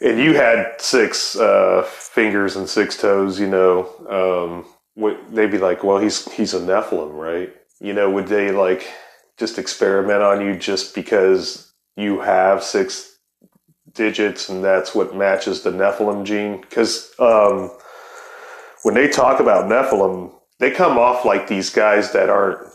and 0.00 0.18
you 0.18 0.32
had 0.32 0.80
six 0.80 1.36
uh, 1.36 1.82
fingers 1.86 2.56
and 2.56 2.66
six 2.66 2.96
toes, 2.96 3.38
you 3.38 3.46
know, 3.46 4.64
um, 4.96 5.14
they'd 5.30 5.50
be 5.50 5.58
like, 5.58 5.84
well, 5.84 5.98
he's, 5.98 6.24
he's 6.32 6.54
a 6.54 6.58
Nephilim, 6.58 7.12
right? 7.12 7.54
You 7.80 7.92
know, 7.92 8.10
would 8.10 8.28
they 8.28 8.50
like 8.50 8.90
just 9.36 9.58
experiment 9.58 10.22
on 10.22 10.40
you 10.40 10.56
just 10.56 10.94
because 10.94 11.70
you 11.98 12.20
have 12.20 12.64
six 12.64 13.18
digits 13.92 14.48
and 14.48 14.64
that's 14.64 14.94
what 14.94 15.14
matches 15.14 15.60
the 15.60 15.70
Nephilim 15.70 16.24
gene? 16.24 16.62
Because 16.62 17.12
um, 17.18 17.70
when 18.84 18.94
they 18.94 19.06
talk 19.06 19.38
about 19.38 19.66
Nephilim, 19.66 20.32
they 20.60 20.70
come 20.70 20.96
off 20.96 21.26
like 21.26 21.46
these 21.46 21.68
guys 21.68 22.10
that 22.12 22.30
aren't, 22.30 22.66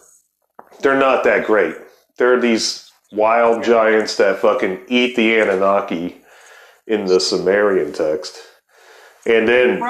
they're 0.81 0.99
not 0.99 1.23
that 1.23 1.47
great. 1.47 1.75
They're 2.18 2.39
these 2.39 2.91
wild 3.11 3.63
giants 3.63 4.16
that 4.18 4.39
fucking 4.39 4.82
eat 4.88 5.16
the 5.16 5.39
Anunnaki 5.39 6.22
in 6.88 7.05
the 7.05 7.20
Sumerian 7.20 7.91
text. 7.93 8.38
And 9.26 9.47
then, 9.47 9.82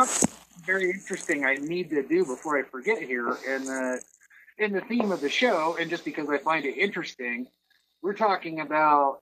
very 0.65 0.89
interesting 0.89 1.45
I 1.45 1.55
need 1.55 1.89
to 1.91 2.01
do 2.01 2.25
before 2.25 2.57
I 2.57 2.63
forget 2.63 3.01
here. 3.01 3.37
And 3.47 3.69
uh, 3.69 3.97
in 4.57 4.71
the 4.71 4.81
theme 4.81 5.11
of 5.11 5.21
the 5.21 5.29
show, 5.29 5.77
and 5.79 5.89
just 5.89 6.05
because 6.05 6.29
I 6.29 6.37
find 6.37 6.65
it 6.65 6.77
interesting, 6.77 7.47
we're 8.01 8.13
talking 8.13 8.61
about 8.61 9.19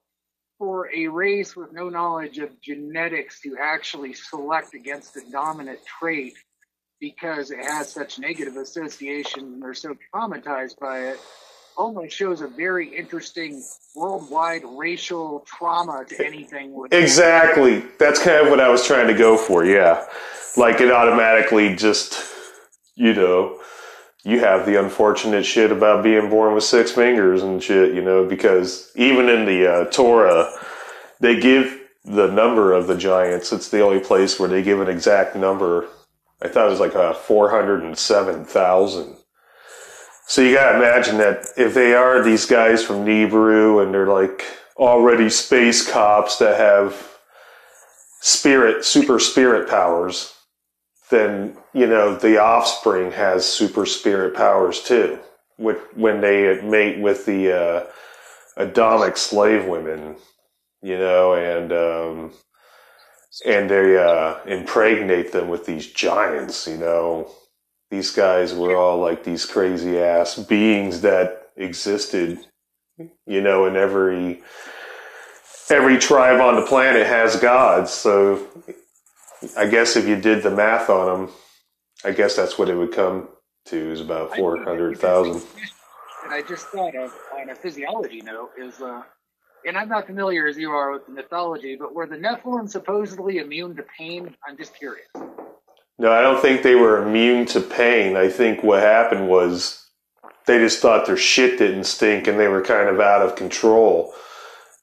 for 0.60 0.90
a 0.96 1.08
race 1.08 1.56
with 1.56 1.74
no 1.74 1.90
knowledge 1.90 2.38
of 2.38 2.62
genetics 2.62 3.42
to 3.42 3.58
actually 3.60 4.14
select 4.14 4.76
against 4.76 5.18
a 5.18 5.22
dominant 5.32 5.80
trait 6.00 6.36
because 7.00 7.52
it 7.52 7.60
has 7.60 7.92
such 7.92 8.20
negative 8.20 8.56
association 8.56 9.44
and 9.44 9.62
they're 9.62 9.74
so 9.74 9.96
traumatized 10.14 10.80
by 10.80 11.00
it 11.00 11.20
almost 11.78 12.16
shows 12.16 12.42
a 12.42 12.48
very 12.48 12.96
interesting 12.96 13.64
worldwide 13.96 14.64
racial 14.66 15.46
trauma 15.48 16.06
to 16.10 16.26
anything 16.26 16.76
Exactly. 16.92 17.84
That's 18.00 18.24
kind 18.24 18.46
of 18.46 18.50
what 18.50 18.60
I 18.60 18.70
was 18.70 18.86
trying 18.86 19.08
to 19.08 19.14
go 19.14 19.38
for. 19.38 19.66
Yeah. 19.66 20.06
Like 20.58 20.82
it 20.82 20.92
automatically 20.92 21.76
just, 21.76 22.24
you 22.96 23.14
know, 23.14 23.60
you 24.24 24.40
have 24.40 24.66
the 24.66 24.80
unfortunate 24.80 25.46
shit 25.46 25.72
about 25.72 26.04
being 26.04 26.30
born 26.30 26.54
with 26.54 26.64
six 26.64 26.92
fingers 26.92 27.44
and 27.44 27.62
shit, 27.62 27.94
you 27.94 28.02
know, 28.02 28.26
because 28.26 28.92
even 28.96 29.28
in 29.28 29.46
the 29.46 29.68
uh, 29.68 29.86
Torah, 29.86 30.50
they 31.20 31.40
give 31.40 31.80
the 32.06 32.28
number 32.28 32.74
of 32.74 32.88
the 32.88 32.98
giants. 32.98 33.52
It's 33.52 33.70
the 33.70 33.82
only 33.82 34.00
place 34.00 34.40
where 34.40 34.50
they 34.50 34.64
give 34.64 34.80
an 34.80 34.90
exact 34.90 35.36
number. 35.36 35.88
I 36.42 36.48
thought 36.48 36.68
it 36.68 36.72
was 36.72 36.80
like 36.80 36.96
uh, 36.96 37.14
407,000. 37.14 39.16
So 40.28 40.42
you 40.42 40.56
gotta 40.56 40.78
imagine 40.78 41.18
that 41.18 41.48
if 41.58 41.74
they 41.74 41.94
are 41.94 42.24
these 42.24 42.46
guys 42.46 42.84
from 42.84 43.06
Nibiru 43.06 43.84
and 43.84 43.94
they're 43.94 44.08
like 44.08 44.44
already 44.78 45.30
space 45.30 45.88
cops 45.88 46.38
that 46.38 46.58
have 46.60 47.10
spirit, 48.22 48.86
super 48.86 49.20
spirit 49.20 49.70
powers, 49.70 50.34
then, 51.10 51.58
you 51.74 51.86
know, 51.86 52.16
the 52.16 52.42
offspring 52.42 53.12
has 53.12 53.46
super 53.46 53.86
spirit 53.86 54.36
powers 54.36 54.82
too. 54.82 55.20
When 55.58 56.22
they 56.22 56.60
mate 56.62 57.00
with 57.00 57.26
the, 57.26 57.52
uh, 57.52 57.86
Adamic 58.58 59.18
slave 59.18 59.66
women, 59.66 60.16
you 60.82 60.98
know, 60.98 61.34
and, 61.34 61.72
um, 61.74 62.34
and 63.46 63.70
they, 63.70 63.98
uh, 63.98 64.44
impregnate 64.46 65.32
them 65.32 65.50
with 65.50 65.66
these 65.66 65.88
giants, 65.88 66.68
you 66.68 66.78
know. 66.78 67.32
These 67.94 68.10
guys 68.10 68.56
were 68.56 68.76
all 68.76 68.98
like 68.98 69.24
these 69.24 69.46
crazy 69.46 70.00
ass 70.00 70.40
beings 70.40 71.02
that 71.02 71.50
existed, 71.56 72.40
you 73.28 73.40
know, 73.40 73.68
in 73.68 73.76
every, 73.76 74.42
every 75.70 76.00
tribe 76.00 76.42
on 76.42 76.56
the 76.56 76.66
planet 76.66 77.06
has 77.06 77.36
gods. 77.36 77.92
So 77.92 78.48
I 79.56 79.68
guess 79.68 79.96
if 79.96 80.08
you 80.08 80.16
did 80.16 80.42
the 80.42 80.50
math 80.50 80.90
on 80.90 81.06
them, 81.06 81.36
I 82.04 82.14
guess 82.14 82.36
that's 82.36 82.58
what 82.58 82.68
it 82.68 82.76
would 82.76 82.94
come 82.94 83.30
to 83.66 83.78
is 83.92 84.02
about 84.02 84.36
four 84.36 84.64
hundred 84.64 84.98
thousand. 84.98 85.44
And 86.24 86.34
I 86.34 86.42
just 86.42 86.66
thought 86.70 86.96
of 86.96 87.14
on 87.40 87.52
a 87.52 87.56
physiology 87.56 88.22
note 88.22 88.54
is, 88.58 88.82
uh, 88.82 89.04
and 89.68 89.78
I'm 89.78 89.88
not 89.88 90.08
familiar 90.08 90.48
as 90.48 90.58
you 90.58 90.72
are 90.72 90.94
with 90.94 91.06
the 91.06 91.12
mythology, 91.12 91.76
but 91.76 91.94
were 91.94 92.08
the 92.08 92.18
Nephilim 92.18 92.68
supposedly 92.68 93.38
immune 93.38 93.76
to 93.76 93.84
pain? 93.96 94.36
I'm 94.48 94.58
just 94.58 94.76
curious. 94.76 95.06
No, 96.04 96.12
I 96.12 96.20
don't 96.20 96.42
think 96.42 96.64
they 96.64 96.76
were 96.76 97.02
immune 97.02 97.46
to 97.46 97.62
pain. 97.62 98.18
I 98.18 98.28
think 98.28 98.62
what 98.62 98.82
happened 98.82 99.30
was 99.30 99.88
they 100.46 100.58
just 100.58 100.82
thought 100.82 101.06
their 101.06 101.16
shit 101.16 101.58
didn't 101.58 101.86
stink 101.86 102.28
and 102.28 102.38
they 102.38 102.50
were 102.50 102.62
kind 102.62 102.90
of 102.90 103.00
out 103.00 103.22
of 103.22 103.38
control. 103.38 104.14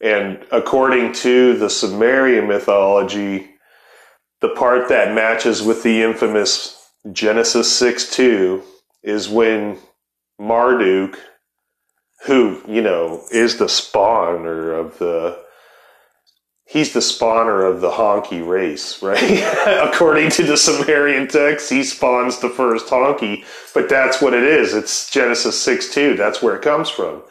And 0.00 0.42
according 0.50 1.12
to 1.16 1.58
the 1.58 1.68
Sumerian 1.68 2.48
mythology, 2.48 3.50
the 4.40 4.48
part 4.48 4.88
that 4.88 5.14
matches 5.14 5.62
with 5.62 5.82
the 5.82 6.00
infamous 6.00 6.90
Genesis 7.12 7.70
6 7.76 8.12
2 8.12 8.62
is 9.02 9.28
when 9.28 9.76
Marduk, 10.40 11.18
who, 12.24 12.62
you 12.66 12.80
know, 12.80 13.24
is 13.30 13.58
the 13.58 13.66
spawner 13.66 14.72
of 14.72 14.98
the 14.98 15.38
he's 16.70 16.92
the 16.92 17.00
spawner 17.00 17.68
of 17.68 17.80
the 17.80 17.90
honky 17.90 18.46
race, 18.46 19.02
right? 19.02 19.42
According 19.92 20.30
to 20.30 20.44
the 20.44 20.56
Sumerian 20.56 21.26
text, 21.26 21.68
he 21.68 21.82
spawns 21.82 22.38
the 22.38 22.48
first 22.48 22.86
honky, 22.86 23.44
but 23.74 23.88
that's 23.88 24.22
what 24.22 24.34
it 24.34 24.44
is. 24.44 24.72
It's 24.72 25.10
Genesis 25.10 25.60
6 25.60 25.92
2. 25.92 26.16
That's 26.16 26.40
where 26.40 26.54
it 26.54 26.62
comes 26.62 26.88
from. 26.88 27.22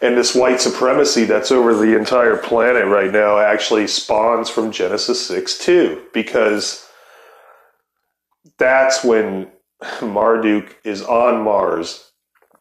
And 0.00 0.16
this 0.16 0.34
white 0.34 0.60
supremacy 0.60 1.24
that's 1.24 1.52
over 1.52 1.74
the 1.74 1.96
entire 1.96 2.36
planet 2.36 2.86
right 2.86 3.12
now 3.12 3.38
actually 3.38 3.86
spawns 3.86 4.50
from 4.50 4.72
Genesis 4.72 5.24
6 5.28 5.58
2 5.58 6.06
because 6.12 6.88
that's 8.58 9.04
when 9.04 9.48
Marduk 10.00 10.76
is 10.82 11.02
on 11.02 11.44
Mars 11.44 12.10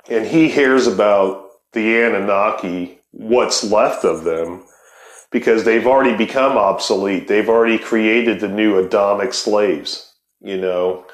and 0.07 0.27
he 0.27 0.49
hears 0.49 0.85
about 0.85 1.47
the 1.73 2.03
Anunnaki, 2.03 2.99
what's 3.11 3.63
left 3.63 4.03
of 4.03 4.23
them, 4.23 4.65
because 5.31 5.63
they've 5.63 5.87
already 5.87 6.15
become 6.15 6.57
obsolete. 6.57 7.27
They've 7.27 7.49
already 7.49 7.77
created 7.77 8.39
the 8.39 8.47
new 8.47 8.77
Adamic 8.77 9.33
slaves, 9.33 10.13
you 10.41 10.57
know. 10.57 11.05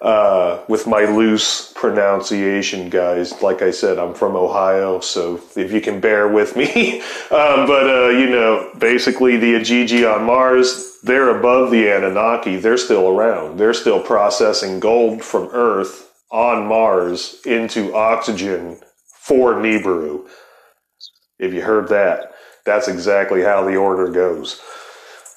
Uh, 0.00 0.64
with 0.68 0.84
my 0.88 1.04
loose 1.04 1.72
pronunciation, 1.76 2.90
guys, 2.90 3.40
like 3.40 3.62
I 3.62 3.70
said, 3.70 4.00
I'm 4.00 4.14
from 4.14 4.34
Ohio, 4.34 4.98
so 4.98 5.40
if 5.54 5.70
you 5.70 5.80
can 5.80 6.00
bear 6.00 6.26
with 6.26 6.56
me. 6.56 7.00
um, 7.30 7.68
but, 7.68 7.88
uh, 7.88 8.08
you 8.08 8.28
know, 8.28 8.72
basically 8.76 9.36
the 9.36 9.54
Igigi 9.54 10.12
on 10.12 10.24
Mars, 10.24 10.98
they're 11.04 11.38
above 11.38 11.70
the 11.70 11.86
Anunnaki. 11.86 12.56
They're 12.56 12.78
still 12.78 13.08
around. 13.08 13.58
They're 13.58 13.72
still 13.74 14.02
processing 14.02 14.80
gold 14.80 15.22
from 15.22 15.48
Earth 15.52 16.10
on 16.32 16.66
Mars 16.66 17.40
into 17.46 17.94
oxygen 17.94 18.80
for 19.20 19.54
Nibiru. 19.54 20.26
If 21.38 21.54
you 21.54 21.62
heard 21.62 21.88
that, 21.90 22.31
that's 22.64 22.88
exactly 22.88 23.42
how 23.42 23.64
the 23.64 23.76
order 23.76 24.10
goes. 24.10 24.60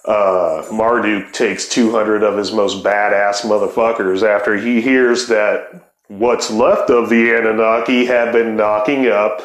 Uh, 0.06 0.64
Marduk 0.72 1.34
takes 1.34 1.68
200 1.68 2.22
of 2.22 2.38
his 2.38 2.52
most 2.52 2.84
badass 2.84 3.42
motherfuckers 3.42 4.22
after 4.22 4.56
he 4.56 4.80
hears 4.82 5.28
that 5.28 5.92
what's 6.08 6.52
left 6.52 6.92
of 6.92 7.10
the 7.10 7.32
Anunnaki 7.36 8.06
have 8.06 8.32
been 8.32 8.56
knocking 8.56 9.08
up 9.08 9.42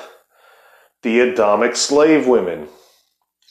the 1.02 1.20
Adamic 1.20 1.76
slave 1.76 2.26
women. 2.26 2.68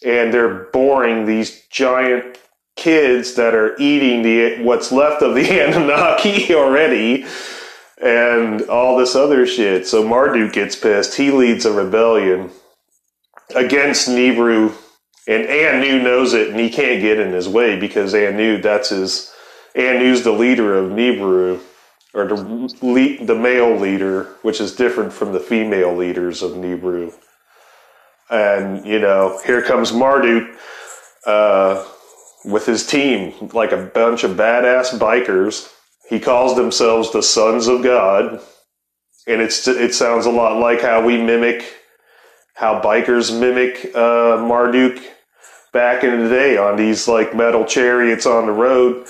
And 0.05 0.31
they're 0.33 0.65
boring 0.65 1.25
these 1.25 1.65
giant 1.69 2.37
kids 2.75 3.33
that 3.33 3.55
are 3.55 3.75
eating 3.79 4.21
the 4.21 4.63
what's 4.63 4.91
left 4.91 5.23
of 5.23 5.33
the 5.33 5.49
Anunnaki 5.65 6.53
already 6.53 7.25
and 8.01 8.61
all 8.69 8.97
this 8.97 9.15
other 9.15 9.47
shit. 9.47 9.87
So 9.87 10.07
Marduk 10.07 10.53
gets 10.53 10.75
pissed. 10.75 11.15
He 11.15 11.31
leads 11.31 11.65
a 11.65 11.73
rebellion 11.73 12.51
against 13.55 14.07
Nibiru 14.07 14.73
and 15.27 15.47
Anu 15.47 16.01
knows 16.01 16.33
it 16.33 16.49
and 16.49 16.59
he 16.59 16.69
can't 16.69 17.01
get 17.01 17.19
in 17.19 17.31
his 17.33 17.47
way 17.47 17.79
because 17.79 18.13
Anu 18.13 18.61
that's 18.61 18.89
his 18.89 19.31
Anu's 19.75 20.23
the 20.23 20.31
leader 20.31 20.77
of 20.77 20.91
Nibiru 20.91 21.61
or 22.13 22.27
the 22.27 23.17
the 23.21 23.35
male 23.35 23.75
leader, 23.75 24.23
which 24.41 24.59
is 24.59 24.75
different 24.75 25.13
from 25.13 25.31
the 25.31 25.39
female 25.39 25.95
leaders 25.95 26.41
of 26.41 26.51
Nibiru. 26.51 27.13
And 28.29 28.85
you 28.85 28.99
know, 28.99 29.39
here 29.45 29.61
comes 29.61 29.91
Marduk 29.91 30.55
uh, 31.25 31.85
with 32.45 32.65
his 32.65 32.85
team, 32.85 33.49
like 33.53 33.71
a 33.71 33.85
bunch 33.85 34.23
of 34.23 34.31
badass 34.31 34.97
bikers. 34.97 35.71
He 36.09 36.19
calls 36.19 36.55
themselves 36.55 37.11
the 37.11 37.21
Sons 37.21 37.67
of 37.67 37.83
God, 37.83 38.41
and 39.27 39.41
it's 39.41 39.67
it 39.67 39.93
sounds 39.93 40.25
a 40.25 40.31
lot 40.31 40.59
like 40.59 40.81
how 40.81 41.05
we 41.05 41.17
mimic 41.21 41.63
how 42.59 42.81
bikers 42.81 43.37
mimic 43.37 43.95
uh, 43.95 44.37
Marduk 44.37 45.01
back 45.71 46.03
in 46.03 46.23
the 46.23 46.29
day 46.29 46.57
on 46.57 46.77
these 46.77 47.07
like 47.07 47.35
metal 47.35 47.65
chariots 47.65 48.25
on 48.25 48.45
the 48.45 48.51
road 48.51 49.07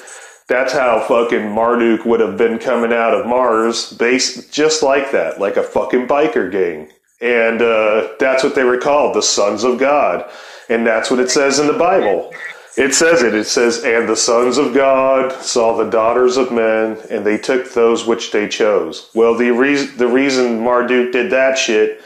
that's 0.50 0.74
how 0.74 1.00
fucking 1.02 1.52
Marduk 1.52 2.06
would 2.06 2.20
have 2.20 2.36
been 2.36 2.58
coming 2.58 2.92
out 2.92 3.14
of 3.14 3.28
Mars, 3.28 3.94
based 3.94 4.52
just 4.52 4.82
like 4.82 5.12
that, 5.12 5.40
like 5.40 5.58
a 5.58 5.64
fucking 5.64 6.08
biker 6.08 6.52
gang. 6.52 6.92
And 7.22 7.62
uh, 7.62 8.14
that's 8.20 8.44
what 8.44 8.56
they 8.56 8.64
were 8.64 8.80
called, 8.80 9.16
the 9.16 9.22
sons 9.22 9.64
of 9.64 9.78
God. 9.78 10.28
And 10.68 10.88
that's 10.88 11.12
what 11.12 11.20
it 11.20 11.30
says 11.30 11.60
in 11.60 11.68
the 11.68 11.74
Bible. 11.74 12.34
It 12.78 12.96
says 12.96 13.22
it. 13.22 13.36
It 13.36 13.46
says, 13.46 13.84
And 13.84 14.10
the 14.10 14.16
sons 14.16 14.58
of 14.58 14.74
God 14.74 15.32
saw 15.34 15.78
the 15.78 15.90
daughters 15.90 16.36
of 16.36 16.52
men, 16.52 16.98
and 17.12 17.24
they 17.24 17.38
took 17.38 17.74
those 17.74 18.08
which 18.08 18.32
they 18.32 18.48
chose. 18.48 19.12
Well, 19.14 19.36
the, 19.36 19.52
re- 19.52 19.86
the 19.86 20.08
reason 20.08 20.62
Marduk 20.62 21.12
did 21.12 21.32
that 21.32 21.60
shit 21.60 22.02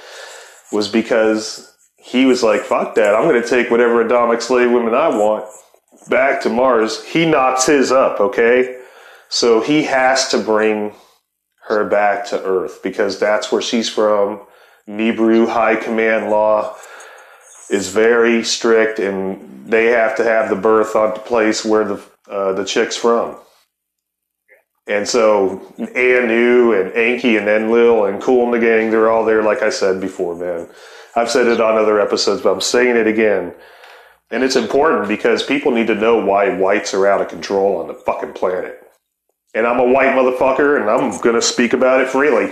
was 0.74 0.90
because 0.90 1.74
he 1.98 2.26
was 2.26 2.44
like, 2.44 2.62
fuck 2.62 2.96
that. 2.96 3.16
I'm 3.16 3.30
going 3.30 3.42
to 3.42 3.48
take 3.48 3.72
whatever 3.72 4.02
Adamic 4.02 4.42
slave 4.42 4.72
women 4.72 4.94
I 4.94 5.08
want 5.08 5.46
back 6.10 6.42
to 6.42 6.50
Mars, 6.50 7.04
he 7.06 7.26
knocks 7.26 7.66
his 7.66 7.92
up, 7.92 8.20
okay? 8.20 8.80
So 9.30 9.62
he 9.62 9.84
has 9.84 10.30
to 10.30 10.38
bring 10.38 10.94
her 11.68 11.88
back 11.88 12.26
to 12.28 12.44
Earth 12.44 12.82
because 12.84 13.20
that's 13.20 13.52
where 13.52 13.62
she's 13.62 13.90
from. 13.90 14.42
Nibiru 14.88 15.48
High 15.48 15.76
Command 15.78 16.30
law 16.30 16.76
is 17.70 17.90
very 17.90 18.44
strict, 18.44 19.00
and 19.00 19.66
they 19.66 19.86
have 19.86 20.16
to 20.18 20.24
have 20.24 20.50
the 20.50 20.56
birth 20.56 20.96
on 20.96 21.14
the 21.14 21.20
place 21.20 21.64
where 21.64 21.86
the 21.86 22.04
uh, 22.30 22.54
the 22.54 22.66
chick's 22.66 22.96
from. 22.96 23.36
And 24.88 25.08
so 25.08 25.62
Anu 25.80 26.74
and 26.74 26.92
Enki 26.94 27.38
and 27.38 27.48
Enlil 27.48 28.06
and 28.06 28.22
Kool 28.22 28.46
and 28.46 28.54
the 28.54 28.60
gang, 28.60 28.92
they're 28.92 29.10
all 29.10 29.24
there, 29.24 29.42
like 29.42 29.62
I 29.62 29.70
said 29.70 30.02
before, 30.02 30.36
man. 30.36 30.68
I've 31.16 31.30
said 31.30 31.48
it 31.48 31.62
on 31.62 31.78
other 31.78 32.02
episodes, 32.02 32.42
but 32.42 32.52
I'm 32.52 32.62
saying 32.62 32.98
it 32.98 33.08
again. 33.08 33.54
And 34.32 34.44
it's 34.44 34.56
important 34.56 35.08
because 35.08 35.44
people 35.44 35.72
need 35.72 35.88
to 35.88 35.96
know 35.96 36.18
why 36.18 36.50
whites 36.50 36.94
are 36.94 37.08
out 37.08 37.22
of 37.22 37.28
control 37.28 37.78
on 37.78 37.88
the 37.88 37.94
fucking 37.94 38.34
planet. 38.34 38.80
And 39.54 39.68
I'm 39.68 39.80
a 39.80 39.86
white 39.86 40.16
motherfucker 40.16 40.82
and 40.82 40.90
I'm 40.90 41.22
going 41.22 41.36
to 41.36 41.42
speak 41.42 41.74
about 41.74 42.02
it 42.02 42.10
freely. 42.10 42.52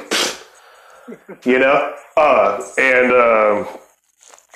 you 1.44 1.60
know? 1.60 1.94
Uh, 2.16 2.64
and, 2.78 3.68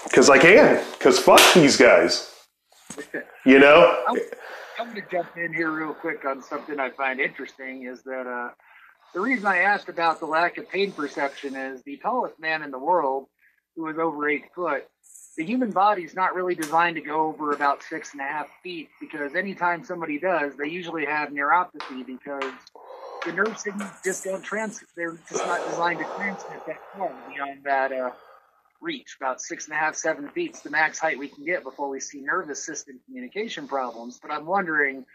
because 0.03 0.30
uh, 0.30 0.34
I 0.34 0.38
can. 0.38 0.84
Because 0.93 1.19
fuck 1.19 1.41
these 1.53 1.78
guys. 1.78 2.32
You 3.47 3.59
know? 3.59 4.03
I'm 4.86 4.94
going 4.94 5.04
to 5.04 5.12
jump 5.12 5.36
in 5.36 5.52
here 5.52 5.72
real 5.72 5.96
quick 5.96 6.26
on 6.26 6.44
something 6.44 6.80
I 6.80 6.92
find 6.92 7.20
interesting 7.20 7.88
is 7.88 8.04
that 8.04 8.28
uh, 8.28 8.50
the 9.16 9.20
reason 9.20 9.48
I 9.48 9.60
asked 9.60 9.90
about 9.90 10.20
the 10.20 10.28
lack 10.28 10.60
of 10.60 10.70
pain 10.70 10.92
perception 10.92 11.56
is 11.56 11.82
the 11.82 11.98
tallest 11.98 12.40
man 12.40 12.62
in 12.62 12.70
the 12.70 12.78
world, 12.78 13.26
who 13.76 13.86
was 13.86 13.98
over 13.98 14.30
eight 14.30 14.44
foot, 14.54 14.86
the 15.38 15.44
human 15.44 15.72
body 15.72 16.04
is 16.04 16.14
not 16.14 16.36
really 16.36 16.54
designed 16.54 16.98
to 16.98 17.02
go 17.02 17.26
over 17.26 17.52
about 17.52 17.82
six 17.82 18.12
and 18.14 18.22
a 18.22 18.26
half 18.26 18.48
feet 18.62 18.90
because 19.02 19.34
anytime 19.34 19.84
somebody 19.84 20.20
does, 20.20 20.54
they 20.56 20.70
usually 20.70 21.06
have 21.06 21.30
neuropathy 21.30 22.06
because 22.06 22.54
the 23.26 23.34
nerve 23.34 23.58
signals 23.58 23.90
just 24.04 24.24
don't 24.24 24.44
transmit. 24.44 24.88
They're 24.96 25.18
just 25.30 25.46
not 25.48 25.68
designed 25.68 26.00
to 26.00 26.06
transmit 26.16 26.66
that 26.68 26.80
far 26.96 27.12
beyond 27.34 27.64
that 27.64 27.92
uh, 27.92 28.12
reach. 28.86 29.18
About 29.20 29.42
six 29.42 29.66
and 29.66 29.76
a 29.76 29.78
half, 29.78 29.96
seven 29.96 30.30
feet 30.30 30.56
the 30.64 30.70
max 30.70 31.00
height 31.00 31.20
we 31.20 31.28
can 31.28 31.44
get 31.44 31.64
before 31.64 31.90
we 31.90 32.00
see 32.00 32.22
nervous 32.22 32.66
system 32.66 33.00
communication 33.06 33.68
problems. 33.68 34.20
But 34.22 34.32
I'm 34.32 34.46
wondering 34.46 35.06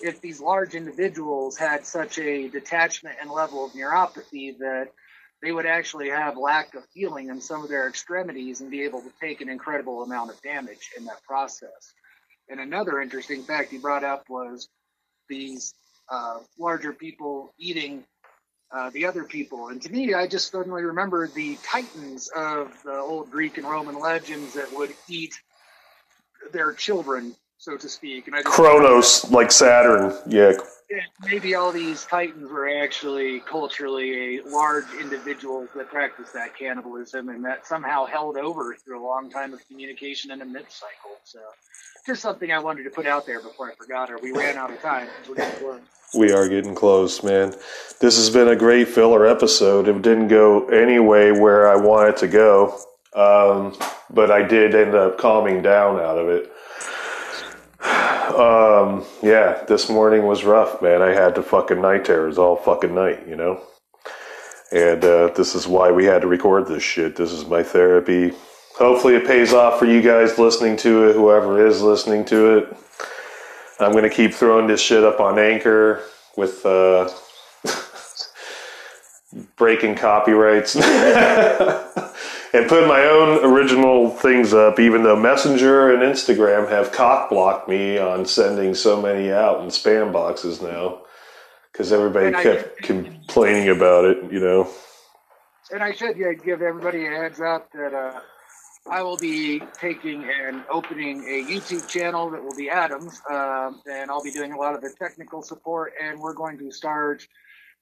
if 0.00 0.20
these 0.20 0.40
large 0.40 0.74
individuals 0.74 1.56
had 1.56 1.86
such 1.86 2.18
a 2.18 2.48
detachment 2.48 3.16
and 3.20 3.30
level 3.30 3.64
of 3.64 3.72
neuropathy 3.72 4.56
that 4.58 4.88
they 5.42 5.52
would 5.52 5.66
actually 5.66 6.10
have 6.10 6.36
lack 6.36 6.74
of 6.74 6.84
feeling 6.94 7.28
in 7.28 7.40
some 7.40 7.62
of 7.62 7.68
their 7.68 7.88
extremities 7.88 8.60
and 8.60 8.70
be 8.70 8.82
able 8.82 9.00
to 9.00 9.12
take 9.20 9.40
an 9.40 9.48
incredible 9.48 10.02
amount 10.02 10.30
of 10.30 10.40
damage 10.42 10.90
in 10.96 11.04
that 11.04 11.22
process. 11.22 11.94
And 12.48 12.60
another 12.60 13.00
interesting 13.00 13.42
fact 13.42 13.70
he 13.70 13.78
brought 13.78 14.04
up 14.04 14.24
was 14.28 14.68
these 15.28 15.72
uh, 16.10 16.38
larger 16.58 16.92
people 16.92 17.54
eating 17.58 18.04
uh, 18.72 18.90
the 18.90 19.06
other 19.06 19.24
people. 19.24 19.68
And 19.68 19.80
to 19.82 19.90
me, 19.90 20.14
I 20.14 20.26
just 20.26 20.50
suddenly 20.50 20.82
remember 20.82 21.26
the 21.28 21.58
titans 21.64 22.30
of 22.34 22.72
the 22.84 22.94
old 22.94 23.30
Greek 23.30 23.58
and 23.58 23.66
Roman 23.66 23.98
legends 23.98 24.54
that 24.54 24.72
would 24.72 24.94
eat 25.08 25.34
their 26.52 26.72
children, 26.72 27.34
so 27.58 27.76
to 27.76 27.88
speak. 27.88 28.26
And 28.26 28.36
I 28.36 28.42
Kronos, 28.42 29.30
like 29.30 29.52
Saturn, 29.52 30.14
yeah, 30.90 31.02
maybe 31.24 31.54
all 31.54 31.70
these 31.70 32.04
titans 32.06 32.50
were 32.50 32.68
actually 32.68 33.40
culturally 33.40 34.38
a 34.38 34.42
large 34.42 34.92
individuals 35.00 35.68
that 35.76 35.88
practiced 35.88 36.32
that 36.32 36.56
cannibalism 36.56 37.28
and 37.28 37.44
that 37.44 37.64
somehow 37.64 38.06
held 38.06 38.36
over 38.36 38.74
through 38.74 39.00
a 39.00 39.06
long 39.06 39.30
time 39.30 39.52
of 39.52 39.66
communication 39.68 40.32
and 40.32 40.42
a 40.42 40.44
myth 40.44 40.70
cycle. 40.70 41.16
So 41.22 41.38
just 42.06 42.22
something 42.22 42.50
I 42.50 42.58
wanted 42.58 42.84
to 42.84 42.90
put 42.90 43.06
out 43.06 43.24
there 43.24 43.40
before 43.40 43.70
I 43.70 43.74
forgot 43.76 44.10
or 44.10 44.18
we 44.18 44.32
ran 44.32 44.56
out 44.56 44.72
of 44.72 44.80
time. 44.80 45.08
We 46.14 46.32
are 46.32 46.48
getting 46.48 46.74
close, 46.74 47.22
man. 47.22 47.54
This 48.00 48.16
has 48.16 48.30
been 48.30 48.48
a 48.48 48.56
great 48.56 48.88
filler 48.88 49.26
episode. 49.26 49.86
It 49.86 50.02
didn't 50.02 50.28
go 50.28 50.66
any 50.68 50.98
way 50.98 51.30
where 51.30 51.68
I 51.68 51.76
wanted 51.76 52.16
to 52.18 52.28
go, 52.28 52.80
um, 53.14 53.76
but 54.08 54.30
I 54.30 54.42
did 54.42 54.74
end 54.74 54.94
up 54.94 55.18
calming 55.18 55.62
down 55.62 56.00
out 56.00 56.18
of 56.18 56.28
it. 56.28 56.50
Um, 58.34 59.04
yeah, 59.22 59.64
this 59.68 59.88
morning 59.88 60.26
was 60.26 60.44
rough, 60.44 60.82
man. 60.82 61.00
I 61.00 61.12
had 61.12 61.34
to 61.36 61.42
fucking 61.42 61.80
night 61.80 62.04
terrors 62.04 62.38
all 62.38 62.56
fucking 62.56 62.94
night, 62.94 63.26
you 63.28 63.36
know? 63.36 63.60
And 64.72 65.04
uh, 65.04 65.28
this 65.28 65.54
is 65.54 65.66
why 65.66 65.90
we 65.90 66.04
had 66.04 66.22
to 66.22 66.28
record 66.28 66.66
this 66.66 66.82
shit. 66.82 67.16
This 67.16 67.32
is 67.32 67.46
my 67.46 67.62
therapy. 67.62 68.32
Hopefully, 68.74 69.14
it 69.14 69.26
pays 69.26 69.52
off 69.52 69.78
for 69.78 69.86
you 69.86 70.00
guys 70.00 70.38
listening 70.38 70.76
to 70.78 71.08
it, 71.08 71.14
whoever 71.14 71.64
is 71.64 71.82
listening 71.82 72.24
to 72.26 72.58
it. 72.58 72.76
I'm 73.80 73.92
going 73.92 74.04
to 74.04 74.10
keep 74.10 74.34
throwing 74.34 74.66
this 74.66 74.80
shit 74.80 75.02
up 75.04 75.20
on 75.20 75.38
Anchor 75.38 76.02
with 76.36 76.64
uh, 76.66 77.08
breaking 79.56 79.94
copyrights. 79.96 80.76
and 82.52 82.68
put 82.68 82.86
my 82.86 83.02
own 83.04 83.44
original 83.44 84.10
things 84.10 84.52
up, 84.52 84.80
even 84.80 85.02
though 85.02 85.16
Messenger 85.16 85.94
and 85.94 86.02
Instagram 86.02 86.68
have 86.68 86.92
cock 86.92 87.30
blocked 87.30 87.68
me 87.68 87.96
on 87.98 88.26
sending 88.26 88.74
so 88.74 89.00
many 89.00 89.30
out 89.30 89.60
in 89.60 89.68
spam 89.68 90.12
boxes 90.12 90.60
now 90.60 91.00
because 91.72 91.92
everybody 91.92 92.32
kept 92.32 92.82
complaining 92.82 93.68
about 93.68 94.04
it, 94.04 94.32
you 94.32 94.40
know. 94.40 94.68
And 95.72 95.82
I 95.82 95.92
should 95.92 96.16
yeah, 96.16 96.32
give 96.32 96.62
everybody 96.62 97.06
a 97.06 97.10
heads 97.10 97.40
up 97.40 97.70
that 97.72 97.94
uh, 97.94 98.20
I 98.88 99.02
will 99.02 99.18
be 99.18 99.60
taking 99.74 100.24
and 100.24 100.64
opening 100.70 101.20
a 101.24 101.44
YouTube 101.44 101.86
channel 101.88 102.30
that 102.30 102.42
will 102.42 102.56
be 102.56 102.70
Adams, 102.70 103.20
um, 103.30 103.82
and 103.90 104.10
I'll 104.10 104.22
be 104.22 104.30
doing 104.30 104.52
a 104.52 104.56
lot 104.56 104.74
of 104.74 104.80
the 104.80 104.92
technical 104.98 105.42
support, 105.42 105.92
and 106.02 106.18
we're 106.18 106.34
going 106.34 106.58
to 106.58 106.70
start 106.70 107.26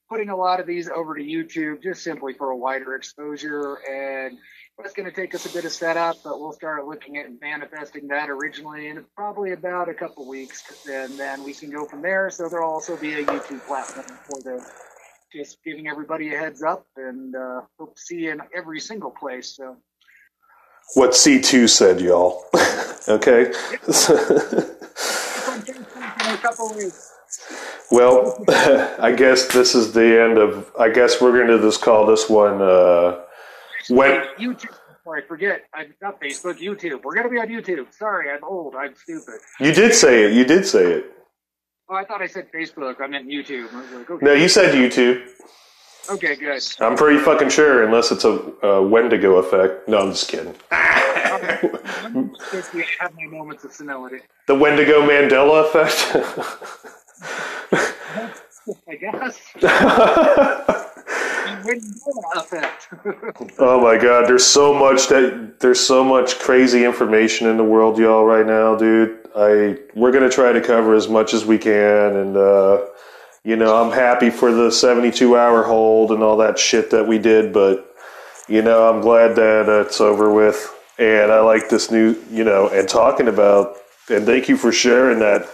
putting 0.09 0.30
a 0.30 0.36
lot 0.36 0.59
of 0.59 0.66
these 0.66 0.88
over 0.88 1.14
to 1.14 1.22
YouTube 1.22 1.82
just 1.82 2.03
simply 2.03 2.32
for 2.32 2.51
a 2.51 2.57
wider 2.57 2.94
exposure 2.94 3.76
and 3.90 4.38
it's 4.84 4.94
going 4.94 5.09
to 5.09 5.14
take 5.14 5.34
us 5.34 5.44
a 5.44 5.53
bit 5.53 5.64
of 5.64 5.72
setup, 5.72 6.16
but 6.22 6.40
we'll 6.40 6.53
start 6.53 6.86
looking 6.86 7.16
at 7.16 7.26
manifesting 7.40 8.07
that 8.09 8.30
originally 8.30 8.88
in 8.88 9.05
probably 9.16 9.53
about 9.53 9.88
a 9.88 9.94
couple 9.94 10.26
weeks, 10.26 10.86
and 10.88 11.18
then 11.18 11.42
we 11.42 11.53
can 11.53 11.70
go 11.70 11.84
from 11.84 12.01
there. 12.01 12.30
So 12.30 12.49
there'll 12.49 12.70
also 12.70 12.96
be 12.96 13.14
a 13.14 13.24
YouTube 13.24 13.66
platform 13.66 14.07
for 14.07 14.40
the 14.42 14.64
just 15.32 15.62
giving 15.64 15.88
everybody 15.88 16.32
a 16.32 16.38
heads 16.38 16.62
up, 16.62 16.86
and 16.96 17.34
uh, 17.34 17.62
hope 17.78 17.96
to 17.96 18.01
see 18.01 18.20
you 18.20 18.32
in 18.32 18.40
every 18.57 18.80
single 18.80 19.11
place. 19.11 19.57
So. 19.57 19.76
What 20.95 21.11
C2 21.11 21.68
said, 21.68 22.01
y'all. 22.01 22.45
okay. 23.09 23.53
Well, 27.91 28.45
I 28.49 29.12
guess 29.16 29.49
this 29.49 29.74
is 29.74 29.93
the 29.93 30.22
end 30.22 30.39
of. 30.39 30.70
I 30.78 30.91
guess 30.91 31.20
we're 31.20 31.32
going 31.32 31.59
to 31.59 31.66
just 31.66 31.80
call 31.80 32.07
this 32.07 32.28
one. 32.28 32.61
Uh, 32.61 33.20
when 33.89 34.22
YouTube. 34.39 34.74
I 35.07 35.22
forget, 35.26 35.62
I'm 35.72 35.95
not 36.03 36.20
Facebook, 36.20 36.59
YouTube. 36.59 37.03
We're 37.03 37.14
gonna 37.14 37.30
be 37.30 37.39
on 37.39 37.49
YouTube. 37.49 37.86
Sorry, 37.95 38.30
I'm 38.30 38.45
old. 38.45 38.74
I'm 38.74 38.95
stupid. 38.95 39.41
you 39.59 39.72
did 39.72 39.95
say 39.95 40.24
it, 40.24 40.34
you 40.34 40.45
did 40.45 40.66
say 40.66 40.84
it. 40.84 41.12
Oh, 41.89 41.95
I 41.95 42.05
thought 42.05 42.20
I 42.20 42.26
said 42.26 42.53
Facebook. 42.53 43.01
I 43.01 43.07
meant 43.07 43.26
YouTube. 43.26 43.72
I 43.72 43.80
was 43.80 43.91
like, 43.93 44.11
okay, 44.11 44.26
No, 44.26 44.34
you 44.34 44.49
said 44.51 44.74
YouTube. 44.74 45.26
Okay, 46.11 46.36
good. 46.36 46.62
I'm 46.80 46.96
pretty 46.96 47.18
fucking 47.18 47.50
sure, 47.50 47.84
unless 47.84 48.11
it's 48.11 48.24
a, 48.24 48.40
a 48.62 48.82
Wendigo 48.86 49.36
effect. 49.36 49.88
No, 49.88 49.98
I'm 49.98 50.11
just 50.11 50.28
kidding. 50.28 50.54
To 52.72 52.84
have 53.00 53.14
my 53.16 53.26
moments 53.26 53.64
of 53.64 53.72
senility. 53.72 54.20
The 54.46 54.54
Wendigo 54.54 55.06
Mandela 55.06 55.64
effect. 55.66 56.16
I 58.88 58.94
guess. 58.96 60.74
Oh 63.59 63.80
my 63.82 63.98
god, 63.98 64.28
there's 64.28 64.44
so 64.44 64.72
much 64.72 65.09
that 65.09 65.61
there's 65.61 65.80
so 65.80 66.04
much 66.04 66.38
crazy 66.38 66.84
information 66.84 67.48
in 67.48 67.56
the 67.56 67.64
world, 67.64 67.98
y'all, 67.98 68.24
right 68.24 68.46
now, 68.46 68.76
dude. 68.76 69.18
I 69.36 69.78
we're 69.94 70.12
gonna 70.12 70.30
try 70.30 70.52
to 70.52 70.61
cover 70.61 70.94
as 70.94 71.09
much 71.09 71.34
as 71.34 71.44
we 71.44 71.59
can, 71.59 72.16
and 72.16 72.36
uh, 72.36 72.86
you 73.45 73.57
know, 73.57 73.82
I'm 73.82 73.93
happy 73.93 74.30
for 74.30 74.53
the 74.53 74.70
72 74.70 75.36
hour 75.36 75.62
hold 75.62 76.11
and 76.11 76.22
all 76.22 76.36
that 76.39 76.59
shit 76.59 76.91
that 76.91 77.07
we 77.07 77.18
did, 77.18 77.53
but 77.53 77.95
you 78.49 78.62
know, 78.62 78.89
I'm 78.89 79.01
glad 79.01 79.36
that 79.36 79.68
uh, 79.68 79.82
it's 79.82 80.01
over 80.01 80.32
with, 80.32 80.74
and 80.99 81.30
I 81.30 81.41
like 81.41 81.68
this 81.68 81.91
new, 81.91 82.16
you 82.30 82.45
know, 82.45 82.68
and 82.68 82.89
talking 82.89 83.28
about, 83.28 83.76
and 84.09 84.24
thank 84.24 84.49
you 84.49 84.57
for 84.57 84.72
sharing 84.72 85.18
that 85.18 85.49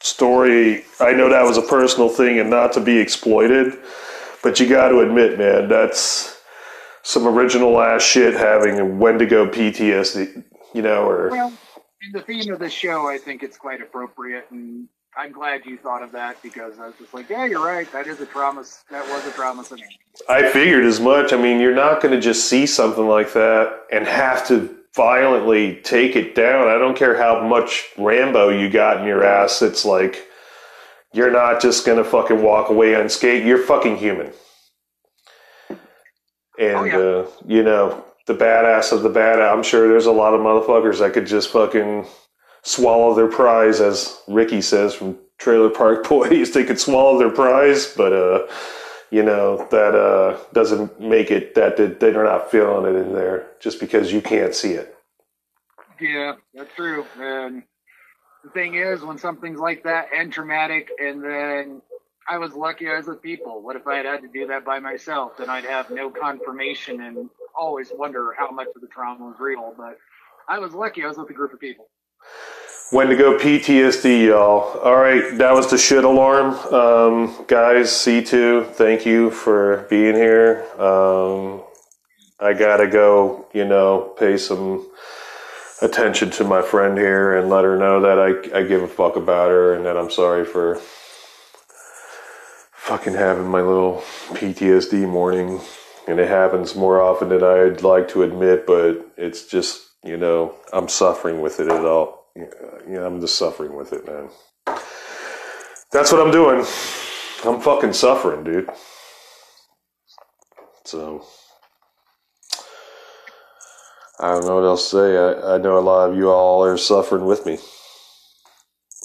story. 0.00 0.84
I 0.98 1.12
know 1.12 1.28
that 1.28 1.44
was 1.44 1.58
a 1.58 1.62
personal 1.62 2.08
thing 2.08 2.38
and 2.38 2.48
not 2.48 2.72
to 2.72 2.80
be 2.80 2.98
exploited, 2.98 3.78
but 4.42 4.58
you 4.58 4.68
got 4.68 4.88
to 4.88 5.00
admit, 5.00 5.38
man, 5.38 5.68
that's 5.68 6.40
some 7.02 7.26
original 7.26 7.80
ass 7.80 8.02
shit 8.02 8.34
having 8.34 8.78
a 8.78 8.84
Wendigo 8.84 9.46
PTSD, 9.50 10.44
you 10.74 10.82
know, 10.82 11.08
or 11.08 11.30
well, 11.30 11.52
in 12.02 12.12
the 12.12 12.20
theme 12.20 12.52
of 12.52 12.58
the 12.58 12.70
show, 12.70 13.08
I 13.08 13.18
think 13.18 13.42
it's 13.42 13.58
quite 13.58 13.80
appropriate, 13.80 14.46
and 14.50 14.88
I'm 15.18 15.32
glad 15.32 15.66
you 15.66 15.76
thought 15.76 16.02
of 16.04 16.12
that 16.12 16.40
because 16.44 16.78
I 16.78 16.86
was 16.86 16.94
just 16.96 17.12
like, 17.12 17.28
yeah, 17.28 17.44
you're 17.44 17.64
right. 17.64 17.90
That 17.92 18.06
is 18.06 18.20
a 18.20 18.26
promise. 18.26 18.84
That 18.88 19.04
was 19.08 19.26
a 19.26 19.32
promise. 19.32 19.72
I 20.28 20.48
figured 20.48 20.84
as 20.84 21.00
much. 21.00 21.32
I 21.32 21.36
mean, 21.36 21.60
you're 21.60 21.74
not 21.74 22.00
going 22.00 22.14
to 22.14 22.20
just 22.20 22.48
see 22.48 22.66
something 22.66 23.06
like 23.08 23.32
that 23.32 23.80
and 23.90 24.06
have 24.06 24.46
to 24.46 24.76
violently 24.94 25.80
take 25.82 26.14
it 26.14 26.36
down. 26.36 26.68
I 26.68 26.78
don't 26.78 26.96
care 26.96 27.16
how 27.16 27.46
much 27.46 27.86
Rambo 27.98 28.50
you 28.50 28.70
got 28.70 29.00
in 29.00 29.08
your 29.08 29.24
ass. 29.24 29.60
It's 29.60 29.84
like 29.84 30.24
you're 31.12 31.32
not 31.32 31.60
just 31.60 31.84
going 31.84 31.98
to 31.98 32.08
fucking 32.08 32.40
walk 32.40 32.70
away 32.70 32.94
unscathed. 32.94 33.44
You're 33.44 33.58
fucking 33.64 33.96
human. 33.96 34.32
And, 36.60 36.76
Oh, 36.76 36.84
yeah. 36.84 36.96
uh, 36.96 37.26
you 37.44 37.64
know, 37.64 38.04
the 38.26 38.34
badass 38.34 38.92
of 38.92 39.02
the 39.02 39.08
bad, 39.08 39.40
I'm 39.40 39.64
sure 39.64 39.88
there's 39.88 40.06
a 40.06 40.12
lot 40.12 40.34
of 40.34 40.40
motherfuckers 40.40 40.98
that 41.00 41.12
could 41.12 41.26
just 41.26 41.50
fucking 41.50 42.06
swallow 42.68 43.14
their 43.14 43.28
prize, 43.28 43.80
as 43.80 44.20
Ricky 44.28 44.60
says 44.60 44.94
from 44.94 45.18
Trailer 45.38 45.70
Park 45.70 46.08
Boys. 46.08 46.52
They 46.52 46.64
could 46.64 46.78
swallow 46.80 47.18
their 47.18 47.30
prize, 47.30 47.92
but, 47.96 48.12
uh, 48.12 48.46
you 49.10 49.22
know, 49.22 49.66
that 49.70 49.94
uh, 49.94 50.38
doesn't 50.52 51.00
make 51.00 51.30
it 51.30 51.54
that 51.54 51.76
they- 51.76 51.86
they're 51.86 52.24
not 52.24 52.50
feeling 52.50 52.94
it 52.94 52.98
in 52.98 53.14
there 53.14 53.50
just 53.58 53.80
because 53.80 54.12
you 54.12 54.20
can't 54.20 54.54
see 54.54 54.72
it. 54.72 54.94
Yeah, 56.00 56.34
that's 56.54 56.72
true. 56.76 57.04
And 57.18 57.62
the 58.44 58.50
thing 58.50 58.74
is, 58.74 59.02
when 59.02 59.18
something's 59.18 59.58
like 59.58 59.82
that 59.84 60.08
and 60.14 60.32
traumatic, 60.32 60.90
and 61.00 61.24
then 61.24 61.82
I 62.28 62.38
was 62.38 62.52
lucky 62.52 62.88
I 62.88 62.96
was 62.98 63.06
with 63.06 63.22
people. 63.22 63.62
What 63.62 63.76
if 63.76 63.86
I 63.86 63.96
had 63.96 64.06
had 64.06 64.20
to 64.22 64.28
do 64.28 64.46
that 64.48 64.64
by 64.64 64.78
myself? 64.78 65.38
Then 65.38 65.48
I'd 65.48 65.64
have 65.64 65.90
no 65.90 66.10
confirmation 66.10 67.00
and 67.00 67.30
always 67.58 67.90
wonder 67.92 68.34
how 68.36 68.50
much 68.50 68.68
of 68.76 68.82
the 68.82 68.86
trauma 68.88 69.24
was 69.26 69.36
real. 69.40 69.74
But 69.76 69.96
I 70.48 70.58
was 70.58 70.74
lucky 70.74 71.02
I 71.02 71.08
was 71.08 71.16
with 71.16 71.30
a 71.30 71.32
group 71.32 71.52
of 71.54 71.58
people. 71.60 71.86
Wendigo 72.90 73.36
PTSD, 73.36 74.28
y'all. 74.28 74.78
All 74.78 74.96
right, 74.96 75.36
that 75.36 75.52
was 75.52 75.70
the 75.70 75.76
shit 75.76 76.04
alarm. 76.04 76.54
Um, 76.72 77.44
guys, 77.46 77.90
C2, 77.90 78.72
thank 78.72 79.04
you 79.04 79.30
for 79.30 79.86
being 79.90 80.14
here. 80.14 80.64
Um, 80.80 81.60
I 82.40 82.54
gotta 82.54 82.86
go, 82.86 83.46
you 83.52 83.66
know, 83.66 84.14
pay 84.18 84.38
some 84.38 84.90
attention 85.82 86.30
to 86.30 86.44
my 86.44 86.62
friend 86.62 86.96
here 86.96 87.36
and 87.36 87.50
let 87.50 87.64
her 87.64 87.76
know 87.76 88.00
that 88.00 88.18
I, 88.18 88.58
I 88.58 88.62
give 88.62 88.82
a 88.82 88.88
fuck 88.88 89.16
about 89.16 89.50
her 89.50 89.74
and 89.74 89.84
that 89.84 89.98
I'm 89.98 90.10
sorry 90.10 90.46
for 90.46 90.80
fucking 92.72 93.12
having 93.12 93.48
my 93.48 93.60
little 93.60 94.02
PTSD 94.28 95.06
morning. 95.06 95.60
And 96.06 96.18
it 96.18 96.28
happens 96.28 96.74
more 96.74 97.02
often 97.02 97.28
than 97.28 97.44
I'd 97.44 97.82
like 97.82 98.08
to 98.08 98.22
admit, 98.22 98.66
but 98.66 99.12
it's 99.18 99.46
just, 99.46 99.90
you 100.02 100.16
know, 100.16 100.54
I'm 100.72 100.88
suffering 100.88 101.42
with 101.42 101.60
it 101.60 101.68
at 101.68 101.84
all. 101.84 102.17
Yeah, 102.88 103.04
I'm 103.04 103.20
just 103.20 103.36
suffering 103.36 103.74
with 103.74 103.92
it, 103.92 104.06
man. 104.06 104.28
That's 105.92 106.12
what 106.12 106.20
I'm 106.20 106.30
doing. 106.30 106.64
I'm 107.44 107.60
fucking 107.60 107.92
suffering, 107.92 108.44
dude. 108.44 108.70
So, 110.84 111.24
I 114.20 114.28
don't 114.32 114.46
know 114.46 114.56
what 114.56 114.64
else 114.64 114.90
to 114.90 114.96
say. 114.96 115.16
I, 115.16 115.54
I 115.54 115.58
know 115.58 115.78
a 115.78 115.80
lot 115.80 116.10
of 116.10 116.16
you 116.16 116.30
all 116.30 116.64
are 116.64 116.76
suffering 116.76 117.24
with 117.24 117.44
me. 117.46 117.58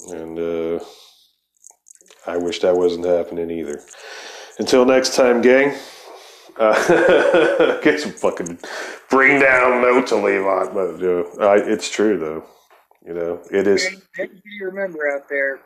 And, 0.08 0.38
uh, 0.38 0.84
I 2.26 2.36
wish 2.36 2.60
that 2.60 2.76
wasn't 2.76 3.06
happening 3.06 3.50
either. 3.50 3.80
Until 4.58 4.84
next 4.84 5.14
time, 5.14 5.42
gang. 5.42 5.74
Uh, 6.56 7.80
get 7.82 8.00
some 8.00 8.12
fucking 8.12 8.58
bring 9.10 9.40
down 9.40 9.82
note 9.82 10.06
to 10.06 10.16
on, 10.16 10.72
but 10.72 11.02
uh, 11.04 11.44
I, 11.44 11.56
it's 11.56 11.90
true 11.90 12.18
though. 12.18 12.44
You 13.04 13.14
know, 13.14 13.40
it 13.50 13.66
is. 13.66 13.84
Maybe 14.16 14.40
you 14.44 14.66
remember 14.66 15.10
out 15.10 15.28
there, 15.28 15.60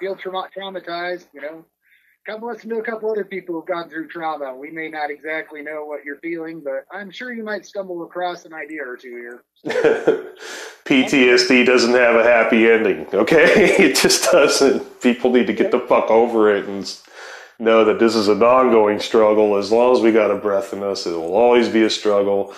feel 0.00 0.16
trauma- 0.16 0.48
traumatized, 0.56 1.26
you 1.32 1.40
know. 1.40 1.64
Come 2.26 2.42
listen 2.42 2.70
to 2.70 2.76
a 2.76 2.82
couple 2.82 3.10
other 3.10 3.24
people 3.24 3.56
who've 3.56 3.66
gone 3.66 3.88
through 3.88 4.06
trauma. 4.06 4.54
We 4.54 4.70
may 4.70 4.88
not 4.88 5.10
exactly 5.10 5.60
know 5.60 5.84
what 5.84 6.04
you're 6.04 6.18
feeling, 6.18 6.62
but 6.64 6.84
I'm 6.92 7.10
sure 7.10 7.32
you 7.32 7.42
might 7.42 7.66
stumble 7.66 8.04
across 8.04 8.44
an 8.44 8.52
idea 8.52 8.82
or 8.86 8.96
two 8.96 9.42
here. 9.64 9.64
PTSD 10.84 11.66
doesn't 11.66 11.94
have 11.94 12.14
a 12.14 12.22
happy 12.22 12.70
ending, 12.70 13.06
okay? 13.12 13.74
It 13.84 13.96
just 13.96 14.30
doesn't. 14.30 15.00
People 15.00 15.32
need 15.32 15.48
to 15.48 15.52
get 15.52 15.72
the 15.72 15.80
fuck 15.80 16.10
over 16.10 16.54
it 16.54 16.66
and 16.66 16.92
know 17.58 17.84
that 17.84 17.98
this 17.98 18.14
is 18.14 18.28
an 18.28 18.42
ongoing 18.42 19.00
struggle. 19.00 19.56
As 19.56 19.72
long 19.72 19.94
as 19.96 20.00
we 20.00 20.12
got 20.12 20.30
a 20.30 20.36
breath 20.36 20.72
in 20.72 20.82
us, 20.82 21.06
it 21.06 21.12
will 21.12 21.34
always 21.34 21.68
be 21.68 21.82
a 21.82 21.90
struggle. 21.90 22.54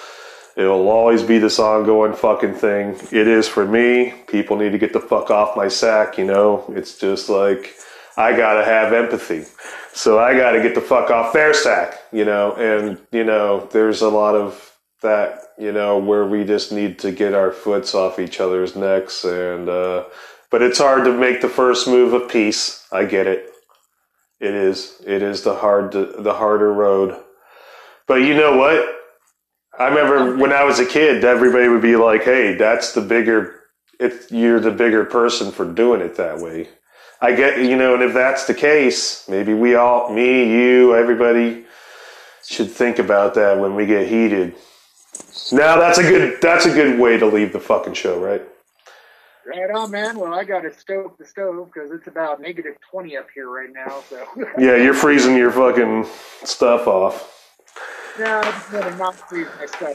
It 0.56 0.64
will 0.64 0.88
always 0.88 1.22
be 1.22 1.38
this 1.38 1.58
ongoing 1.58 2.14
fucking 2.14 2.54
thing. 2.54 2.96
It 3.10 3.26
is 3.26 3.48
for 3.48 3.66
me. 3.66 4.14
People 4.28 4.56
need 4.56 4.70
to 4.70 4.78
get 4.78 4.92
the 4.92 5.00
fuck 5.00 5.30
off 5.30 5.56
my 5.56 5.66
sack, 5.66 6.16
you 6.16 6.24
know? 6.24 6.64
It's 6.76 6.96
just 6.96 7.28
like, 7.28 7.74
I 8.16 8.36
gotta 8.36 8.64
have 8.64 8.92
empathy. 8.92 9.44
So 9.92 10.18
I 10.20 10.34
gotta 10.36 10.62
get 10.62 10.76
the 10.76 10.80
fuck 10.80 11.10
off 11.10 11.32
their 11.32 11.54
sack, 11.54 11.98
you 12.12 12.24
know? 12.24 12.52
And, 12.54 12.98
you 13.10 13.24
know, 13.24 13.68
there's 13.72 14.02
a 14.02 14.08
lot 14.08 14.36
of 14.36 14.72
that, 15.02 15.40
you 15.58 15.72
know, 15.72 15.98
where 15.98 16.24
we 16.24 16.44
just 16.44 16.70
need 16.70 17.00
to 17.00 17.10
get 17.10 17.34
our 17.34 17.50
foots 17.50 17.94
off 17.94 18.20
each 18.20 18.38
other's 18.38 18.76
necks. 18.76 19.24
And, 19.24 19.68
uh, 19.68 20.04
but 20.52 20.62
it's 20.62 20.78
hard 20.78 21.04
to 21.04 21.12
make 21.12 21.40
the 21.40 21.48
first 21.48 21.88
move 21.88 22.12
of 22.12 22.30
peace. 22.30 22.86
I 22.92 23.06
get 23.06 23.26
it. 23.26 23.50
It 24.38 24.54
is. 24.54 25.02
It 25.04 25.20
is 25.20 25.42
the 25.42 25.56
hard, 25.56 25.92
the 25.92 26.34
harder 26.34 26.72
road. 26.72 27.20
But 28.06 28.16
you 28.16 28.34
know 28.34 28.56
what? 28.56 28.93
I 29.78 29.88
remember 29.88 30.36
when 30.36 30.52
I 30.52 30.64
was 30.64 30.78
a 30.78 30.86
kid, 30.86 31.24
everybody 31.24 31.68
would 31.68 31.82
be 31.82 31.96
like, 31.96 32.24
"Hey, 32.24 32.54
that's 32.54 32.92
the 32.92 33.00
bigger. 33.00 33.60
If 33.98 34.30
you're 34.30 34.60
the 34.60 34.70
bigger 34.70 35.04
person 35.04 35.50
for 35.52 35.64
doing 35.64 36.00
it 36.00 36.16
that 36.16 36.38
way." 36.38 36.68
I 37.20 37.34
get, 37.34 37.58
you 37.58 37.76
know, 37.76 37.94
and 37.94 38.02
if 38.02 38.12
that's 38.12 38.46
the 38.46 38.52
case, 38.52 39.26
maybe 39.28 39.54
we 39.54 39.76
all, 39.76 40.12
me, 40.12 40.44
you, 40.44 40.94
everybody, 40.94 41.64
should 42.46 42.70
think 42.70 42.98
about 42.98 43.32
that 43.34 43.58
when 43.58 43.74
we 43.74 43.86
get 43.86 44.06
heated. 44.06 44.54
Now 45.50 45.78
that's 45.78 45.98
a 45.98 46.02
good. 46.02 46.40
That's 46.40 46.66
a 46.66 46.72
good 46.72 46.98
way 46.98 47.16
to 47.16 47.26
leave 47.26 47.52
the 47.52 47.60
fucking 47.60 47.94
show, 47.94 48.18
right? 48.20 48.42
Right 49.46 49.70
on, 49.70 49.90
man. 49.90 50.18
Well, 50.18 50.34
I 50.34 50.44
got 50.44 50.60
to 50.60 50.72
stoke 50.72 51.18
the 51.18 51.26
stove 51.26 51.70
because 51.72 51.90
it's 51.92 52.06
about 52.06 52.40
negative 52.40 52.76
20 52.90 53.16
up 53.16 53.26
here 53.34 53.48
right 53.48 53.68
now. 53.72 54.02
So, 54.08 54.26
Yeah, 54.58 54.76
you're 54.76 54.94
freezing 54.94 55.36
your 55.36 55.50
fucking 55.50 56.06
stuff 56.44 56.86
off. 56.86 57.43
No, 58.18 58.40
I 58.40 58.50
just 58.50 58.72
want 58.72 58.84
to 58.86 58.96
not 58.96 59.14
freeze 59.28 59.48
my. 59.80 59.94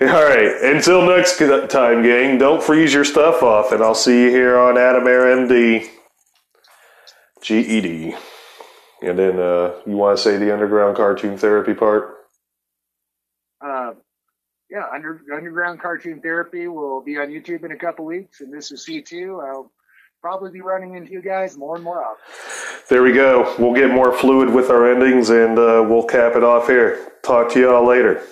All 0.00 0.24
right. 0.24 0.62
Until 0.62 1.06
next 1.06 1.38
time, 1.70 2.02
gang. 2.02 2.38
Don't 2.38 2.62
freeze 2.62 2.92
your 2.92 3.04
stuff 3.04 3.42
off, 3.42 3.72
and 3.72 3.82
I'll 3.82 3.94
see 3.94 4.24
you 4.24 4.30
here 4.30 4.58
on 4.58 4.76
Adam 4.76 5.06
Air 5.06 5.24
MD, 5.36 5.88
GED. 7.40 7.86
E 7.86 8.14
And 9.02 9.18
then 9.18 9.38
uh, 9.38 9.74
you 9.86 9.96
want 9.96 10.18
to 10.18 10.22
say 10.22 10.36
the 10.36 10.52
underground 10.52 10.96
cartoon 10.96 11.38
therapy 11.38 11.74
part? 11.74 12.14
Uh, 13.64 13.92
yeah, 14.70 14.84
under, 14.92 15.20
Underground 15.34 15.80
Cartoon 15.80 16.20
Therapy 16.20 16.66
will 16.66 17.00
be 17.00 17.18
on 17.18 17.28
YouTube 17.28 17.64
in 17.64 17.70
a 17.70 17.76
couple 17.76 18.04
weeks, 18.04 18.40
and 18.40 18.52
this 18.52 18.72
is 18.72 18.84
C2. 18.84 19.42
I'll 19.42 19.70
probably 20.26 20.50
be 20.50 20.60
running 20.60 20.96
into 20.96 21.12
you 21.12 21.22
guys 21.22 21.56
more 21.56 21.76
and 21.76 21.84
more 21.84 22.02
often. 22.02 22.18
There 22.88 23.04
we 23.04 23.12
go. 23.12 23.54
We'll 23.60 23.74
get 23.74 23.92
more 23.92 24.12
fluid 24.12 24.52
with 24.52 24.70
our 24.70 24.90
endings 24.90 25.30
and 25.30 25.56
uh, 25.56 25.86
we'll 25.88 26.02
cap 26.02 26.34
it 26.34 26.42
off 26.42 26.66
here. 26.66 27.12
Talk 27.22 27.52
to 27.52 27.60
y'all 27.60 27.86
later. 27.86 28.26